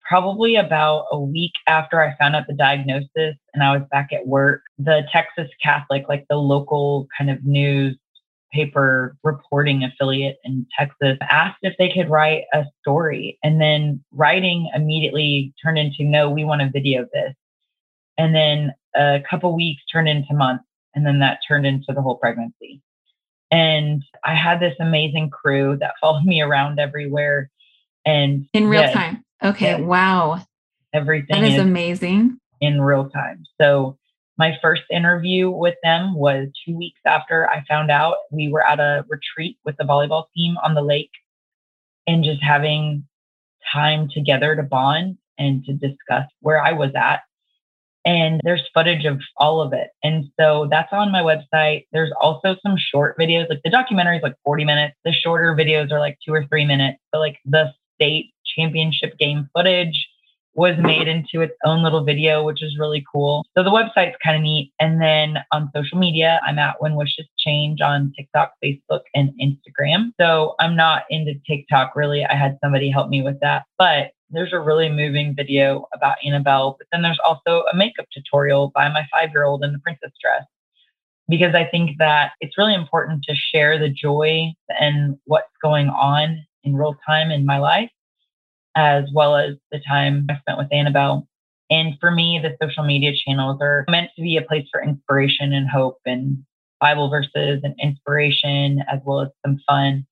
probably 0.07 0.55
about 0.57 1.05
a 1.11 1.19
week 1.19 1.53
after 1.67 2.01
I 2.01 2.15
found 2.17 2.35
out 2.35 2.45
the 2.47 2.53
diagnosis 2.53 3.35
and 3.53 3.63
I 3.63 3.75
was 3.77 3.87
back 3.89 4.09
at 4.11 4.27
work, 4.27 4.61
the 4.77 5.03
Texas 5.11 5.49
Catholic, 5.61 6.05
like 6.09 6.25
the 6.29 6.35
local 6.35 7.07
kind 7.17 7.29
of 7.29 7.43
news 7.43 7.97
paper 8.53 9.17
reporting 9.23 9.83
affiliate 9.83 10.37
in 10.43 10.65
Texas, 10.77 11.17
asked 11.29 11.59
if 11.63 11.73
they 11.77 11.89
could 11.89 12.09
write 12.09 12.43
a 12.53 12.63
story. 12.79 13.37
And 13.43 13.59
then 13.59 14.03
writing 14.11 14.69
immediately 14.75 15.53
turned 15.61 15.77
into 15.77 16.03
no, 16.03 16.29
we 16.29 16.45
want 16.45 16.61
to 16.61 16.69
video 16.69 17.05
this. 17.11 17.33
And 18.17 18.33
then 18.35 18.73
a 18.95 19.21
couple 19.29 19.53
weeks 19.55 19.81
turned 19.91 20.07
into 20.07 20.33
months. 20.33 20.63
And 20.95 21.05
then 21.05 21.19
that 21.19 21.39
turned 21.47 21.65
into 21.65 21.91
the 21.93 22.01
whole 22.01 22.17
pregnancy. 22.17 22.81
And 23.49 24.03
I 24.23 24.35
had 24.35 24.59
this 24.59 24.75
amazing 24.79 25.31
crew 25.31 25.77
that 25.79 25.93
followed 26.01 26.23
me 26.23 26.41
around 26.41 26.79
everywhere. 26.79 27.49
And 28.05 28.47
in 28.53 28.67
real 28.67 28.81
yes, 28.81 28.93
time. 28.93 29.23
Okay. 29.43 29.71
Yes, 29.71 29.81
wow. 29.81 30.45
Everything 30.93 31.41
that 31.41 31.47
is, 31.47 31.55
is 31.55 31.59
amazing. 31.59 32.37
In 32.61 32.79
real 32.79 33.09
time. 33.09 33.43
So 33.59 33.97
my 34.37 34.57
first 34.61 34.83
interview 34.91 35.49
with 35.49 35.75
them 35.83 36.15
was 36.15 36.47
two 36.65 36.75
weeks 36.75 36.99
after 37.05 37.49
I 37.49 37.63
found 37.67 37.91
out 37.91 38.15
we 38.31 38.51
were 38.51 38.65
at 38.65 38.79
a 38.79 39.05
retreat 39.07 39.57
with 39.63 39.77
the 39.77 39.83
volleyball 39.83 40.25
team 40.35 40.55
on 40.63 40.73
the 40.73 40.81
lake 40.81 41.11
and 42.07 42.23
just 42.23 42.41
having 42.41 43.05
time 43.71 44.09
together 44.13 44.55
to 44.55 44.63
bond 44.63 45.17
and 45.37 45.63
to 45.65 45.73
discuss 45.73 46.25
where 46.41 46.61
I 46.61 46.73
was 46.73 46.91
at 46.95 47.21
and 48.05 48.41
there's 48.43 48.63
footage 48.73 49.05
of 49.05 49.21
all 49.37 49.61
of 49.61 49.73
it. 49.73 49.91
And 50.03 50.25
so 50.39 50.67
that's 50.69 50.91
on 50.91 51.11
my 51.11 51.21
website. 51.21 51.85
There's 51.91 52.11
also 52.19 52.55
some 52.65 52.75
short 52.77 53.17
videos, 53.17 53.49
like 53.49 53.61
the 53.63 53.69
documentary 53.69 54.17
is 54.17 54.23
like 54.23 54.35
40 54.43 54.65
minutes. 54.65 54.95
The 55.05 55.13
shorter 55.13 55.55
videos 55.55 55.91
are 55.91 55.99
like 55.99 56.17
two 56.25 56.33
or 56.33 56.45
three 56.47 56.65
minutes. 56.65 56.99
But 57.11 57.19
like 57.19 57.37
the 57.45 57.73
state 57.95 58.33
championship 58.57 59.17
game 59.17 59.49
footage 59.55 60.07
was 60.55 60.75
made 60.79 61.07
into 61.07 61.41
its 61.41 61.53
own 61.65 61.81
little 61.83 62.03
video, 62.03 62.43
which 62.43 62.61
is 62.61 62.77
really 62.77 63.03
cool. 63.11 63.45
So 63.57 63.63
the 63.63 63.71
website's 63.71 64.15
kind 64.23 64.35
of 64.35 64.43
neat. 64.43 64.71
And 64.79 65.01
then 65.01 65.37
on 65.51 65.71
social 65.75 65.97
media, 65.97 66.39
I'm 66.45 66.59
at 66.59 66.75
When 66.79 66.95
Wishes 66.95 67.27
Change 67.37 67.81
on 67.81 68.13
TikTok, 68.15 68.53
Facebook, 68.63 69.01
and 69.15 69.31
Instagram. 69.41 70.11
So 70.19 70.55
I'm 70.59 70.75
not 70.75 71.03
into 71.09 71.33
TikTok 71.47 71.95
really. 71.95 72.23
I 72.25 72.35
had 72.35 72.57
somebody 72.63 72.89
help 72.89 73.09
me 73.09 73.21
with 73.21 73.39
that. 73.41 73.63
But 73.77 74.11
there's 74.29 74.53
a 74.53 74.59
really 74.59 74.89
moving 74.89 75.35
video 75.35 75.87
about 75.93 76.17
Annabelle, 76.25 76.75
but 76.77 76.87
then 76.91 77.03
there's 77.03 77.19
also 77.25 77.63
a 77.71 77.75
makeup 77.75 78.07
tutorial 78.13 78.71
by 78.73 78.89
my 78.89 79.07
five 79.11 79.29
year 79.31 79.43
old 79.43 79.63
in 79.63 79.71
the 79.73 79.79
princess 79.79 80.11
dress. 80.21 80.43
Because 81.29 81.55
I 81.55 81.65
think 81.65 81.97
that 81.99 82.31
it's 82.41 82.57
really 82.57 82.73
important 82.73 83.23
to 83.23 83.35
share 83.35 83.79
the 83.79 83.89
joy 83.89 84.53
and 84.79 85.17
what's 85.25 85.51
going 85.61 85.87
on 85.87 86.45
in 86.63 86.75
real 86.75 86.95
time 87.05 87.31
in 87.31 87.45
my 87.45 87.59
life, 87.59 87.89
as 88.75 89.05
well 89.13 89.35
as 89.35 89.55
the 89.71 89.79
time 89.79 90.27
I 90.29 90.39
spent 90.39 90.57
with 90.57 90.71
Annabelle. 90.71 91.27
And 91.69 91.95
for 91.99 92.11
me, 92.11 92.39
the 92.41 92.55
social 92.61 92.83
media 92.83 93.13
channels 93.25 93.59
are 93.61 93.85
meant 93.89 94.11
to 94.15 94.21
be 94.21 94.37
a 94.37 94.41
place 94.41 94.67
for 94.71 94.83
inspiration 94.83 95.53
and 95.53 95.69
hope 95.69 95.97
and 96.05 96.43
Bible 96.79 97.09
verses 97.09 97.61
and 97.63 97.75
inspiration, 97.81 98.83
as 98.91 98.99
well 99.05 99.21
as 99.21 99.29
some 99.45 99.59
fun 99.67 100.05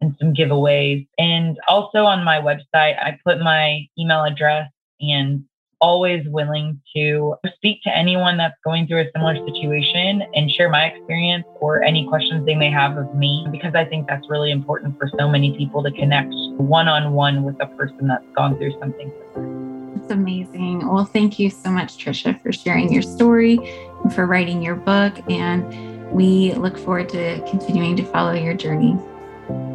and 0.00 0.14
some 0.20 0.34
giveaways. 0.34 1.06
And 1.18 1.58
also 1.68 2.04
on 2.04 2.24
my 2.24 2.38
website, 2.38 2.98
I 2.98 3.18
put 3.24 3.40
my 3.40 3.86
email 3.98 4.24
address 4.24 4.70
and 5.00 5.44
always 5.82 6.26
willing 6.28 6.80
to 6.96 7.34
speak 7.56 7.82
to 7.82 7.94
anyone 7.94 8.36
that's 8.36 8.56
going 8.64 8.86
through 8.86 9.00
a 9.00 9.10
similar 9.14 9.34
situation 9.44 10.22
and 10.34 10.50
share 10.50 10.70
my 10.70 10.84
experience 10.84 11.44
or 11.60 11.82
any 11.82 12.06
questions 12.06 12.46
they 12.46 12.54
may 12.54 12.70
have 12.70 12.96
of 12.96 13.14
me 13.14 13.46
because 13.50 13.74
I 13.74 13.84
think 13.84 14.06
that's 14.06 14.24
really 14.30 14.52
important 14.52 14.96
for 14.96 15.10
so 15.18 15.28
many 15.28 15.56
people 15.58 15.82
to 15.82 15.90
connect 15.90 16.32
one 16.56 16.88
on 16.88 17.12
one 17.12 17.42
with 17.42 17.56
a 17.60 17.66
person 17.66 18.06
that's 18.06 18.24
gone 18.34 18.56
through 18.56 18.78
something 18.78 19.12
similar. 19.34 19.96
It's 19.96 20.10
amazing. 20.10 20.88
Well, 20.88 21.04
thank 21.04 21.38
you 21.38 21.50
so 21.50 21.70
much, 21.70 21.98
Trisha, 21.98 22.40
for 22.42 22.52
sharing 22.52 22.92
your 22.92 23.02
story 23.02 23.58
and 24.02 24.14
for 24.14 24.26
writing 24.26 24.62
your 24.62 24.76
book. 24.76 25.14
And 25.28 26.10
we 26.12 26.54
look 26.54 26.78
forward 26.78 27.08
to 27.10 27.44
continuing 27.48 27.96
to 27.96 28.04
follow 28.04 28.32
your 28.32 28.54
journey. 28.54 28.96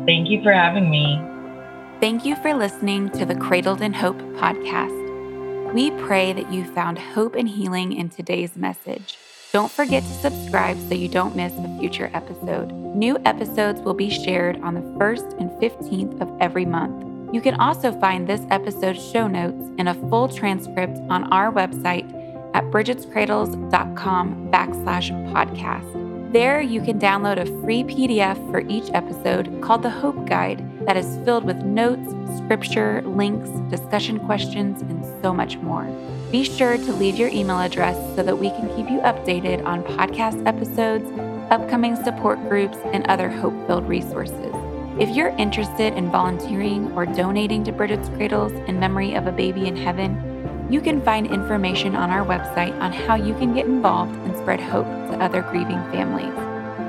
Thank 0.05 0.30
you 0.30 0.41
for 0.41 0.53
having 0.53 0.89
me. 0.89 1.22
Thank 1.99 2.26
you 2.26 2.36
for 2.38 2.53
listening 2.53 3.10
to 3.12 3.26
the 3.26 3.36
Cradled 3.36 3.82
in 3.82 3.93
Hope 3.93 4.20
podcast. 4.36 4.97
We 5.74 5.91
pray 5.91 6.32
that 6.32 6.51
you 6.51 6.63
found 6.63 6.97
hope 6.97 7.36
and 7.36 7.47
healing 7.47 7.91
in 7.91 8.09
today's 8.09 8.55
message. 8.55 9.18
Don't 9.51 9.72
forget 9.72 10.01
to 10.01 10.09
subscribe 10.09 10.78
so 10.88 10.95
you 10.95 11.09
don't 11.09 11.36
miss 11.36 11.53
a 11.53 11.78
future 11.78 12.09
episode. 12.13 12.72
New 12.72 13.18
episodes 13.26 13.82
will 13.82 13.93
be 13.93 14.09
shared 14.09 14.61
on 14.61 14.76
the 14.76 14.82
1st 14.82 15.39
and 15.39 15.49
15th 15.61 16.22
of 16.22 16.32
every 16.39 16.65
month. 16.65 17.34
You 17.34 17.41
can 17.41 17.55
also 17.55 17.91
find 17.99 18.28
this 18.28 18.41
episode's 18.49 19.05
show 19.11 19.28
notes 19.28 19.65
and 19.78 19.89
a 19.89 19.93
full 20.09 20.30
transcript 20.30 20.97
on 21.09 21.32
our 21.34 21.51
website 21.51 22.07
at 22.53 22.63
bridgetscradles.com 22.65 24.49
backslash 24.49 25.11
podcast. 25.34 26.32
There, 26.32 26.61
you 26.61 26.82
can 26.82 26.99
download 26.99 27.39
a 27.39 27.61
free 27.61 27.84
PDF 27.84 28.36
for 28.51 28.61
each 28.68 28.89
episode 28.93 29.61
called 29.61 29.84
the 29.84 29.89
Hope 29.89 30.28
Guide 30.28 30.61
that 30.86 30.97
is 30.97 31.20
filled 31.24 31.45
with 31.45 31.57
notes, 31.57 32.09
scripture, 32.38 33.01
links, 33.05 33.49
discussion 33.70 34.20
questions, 34.20 34.82
and 34.82 34.97
so 35.22 35.34
much 35.34 35.57
more. 35.57 35.86
Be 36.32 36.43
sure 36.43 36.78
to 36.78 36.93
leave 36.93 37.15
your 37.15 37.30
email 37.30 37.59
address 37.59 37.95
so 38.15 38.24
that 38.24 38.38
we 38.38 38.49
can 38.49 38.68
keep 38.76 38.89
you 38.89 38.99
updated 38.99 39.65
on 39.65 39.84
podcast 39.84 40.45
episodes, 40.45 41.09
upcoming 41.51 41.95
support 42.03 42.38
groups, 42.49 42.78
and 42.93 43.05
other 43.07 43.30
hope 43.30 43.53
filled 43.68 43.88
resources. 43.88 44.53
If 44.99 45.15
you're 45.15 45.36
interested 45.38 45.93
in 45.93 46.11
volunteering 46.11 46.91
or 46.93 47.05
donating 47.05 47.63
to 47.65 47.72
Bridget's 47.72 48.09
Cradles 48.09 48.51
in 48.68 48.80
memory 48.80 49.13
of 49.13 49.28
a 49.28 49.32
baby 49.32 49.68
in 49.68 49.76
heaven, 49.76 50.68
you 50.70 50.82
can 50.82 51.01
find 51.01 51.28
information 51.28 51.95
on 51.95 52.09
our 52.09 52.26
website 52.26 52.78
on 52.82 52.91
how 52.91 53.15
you 53.15 53.34
can 53.36 53.53
get 53.53 53.68
involved 53.68 54.13
and 54.13 54.36
spread 54.36 54.59
hope 54.59 54.86
to 54.86 55.24
other 55.24 55.43
grieving 55.43 55.82
families. 55.91 56.34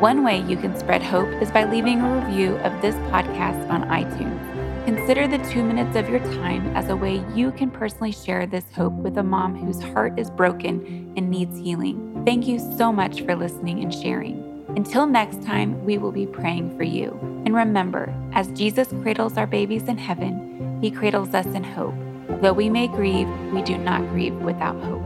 One 0.00 0.24
way 0.24 0.40
you 0.42 0.56
can 0.56 0.76
spread 0.76 1.02
hope 1.02 1.28
is 1.42 1.50
by 1.50 1.64
leaving 1.64 2.00
a 2.00 2.24
review 2.24 2.56
of 2.58 2.80
this 2.82 2.94
podcast 3.12 3.68
on 3.68 3.82
iTunes. 3.84 4.57
Consider 4.88 5.28
the 5.28 5.36
two 5.50 5.62
minutes 5.62 5.94
of 5.98 6.08
your 6.08 6.20
time 6.40 6.74
as 6.74 6.88
a 6.88 6.96
way 6.96 7.22
you 7.34 7.52
can 7.52 7.70
personally 7.70 8.10
share 8.10 8.46
this 8.46 8.64
hope 8.74 8.94
with 8.94 9.18
a 9.18 9.22
mom 9.22 9.54
whose 9.54 9.82
heart 9.82 10.18
is 10.18 10.30
broken 10.30 11.12
and 11.14 11.28
needs 11.28 11.58
healing. 11.58 12.22
Thank 12.24 12.48
you 12.48 12.58
so 12.58 12.90
much 12.90 13.20
for 13.20 13.36
listening 13.36 13.82
and 13.82 13.92
sharing. 13.92 14.64
Until 14.78 15.06
next 15.06 15.42
time, 15.42 15.84
we 15.84 15.98
will 15.98 16.10
be 16.10 16.24
praying 16.24 16.74
for 16.78 16.84
you. 16.84 17.10
And 17.44 17.54
remember, 17.54 18.14
as 18.32 18.48
Jesus 18.52 18.88
cradles 19.02 19.36
our 19.36 19.46
babies 19.46 19.88
in 19.88 19.98
heaven, 19.98 20.78
he 20.80 20.90
cradles 20.90 21.34
us 21.34 21.44
in 21.48 21.64
hope. 21.64 21.92
Though 22.40 22.54
we 22.54 22.70
may 22.70 22.88
grieve, 22.88 23.28
we 23.52 23.60
do 23.60 23.76
not 23.76 24.00
grieve 24.08 24.36
without 24.36 24.82
hope. 24.82 25.02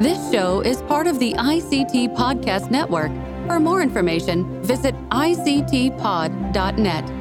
This 0.00 0.32
show 0.32 0.62
is 0.62 0.80
part 0.84 1.06
of 1.06 1.18
the 1.18 1.34
ICT 1.34 2.16
Podcast 2.16 2.70
Network. 2.70 3.12
For 3.46 3.60
more 3.60 3.82
information, 3.82 4.62
visit 4.62 4.94
ictpod.net. 5.10 7.19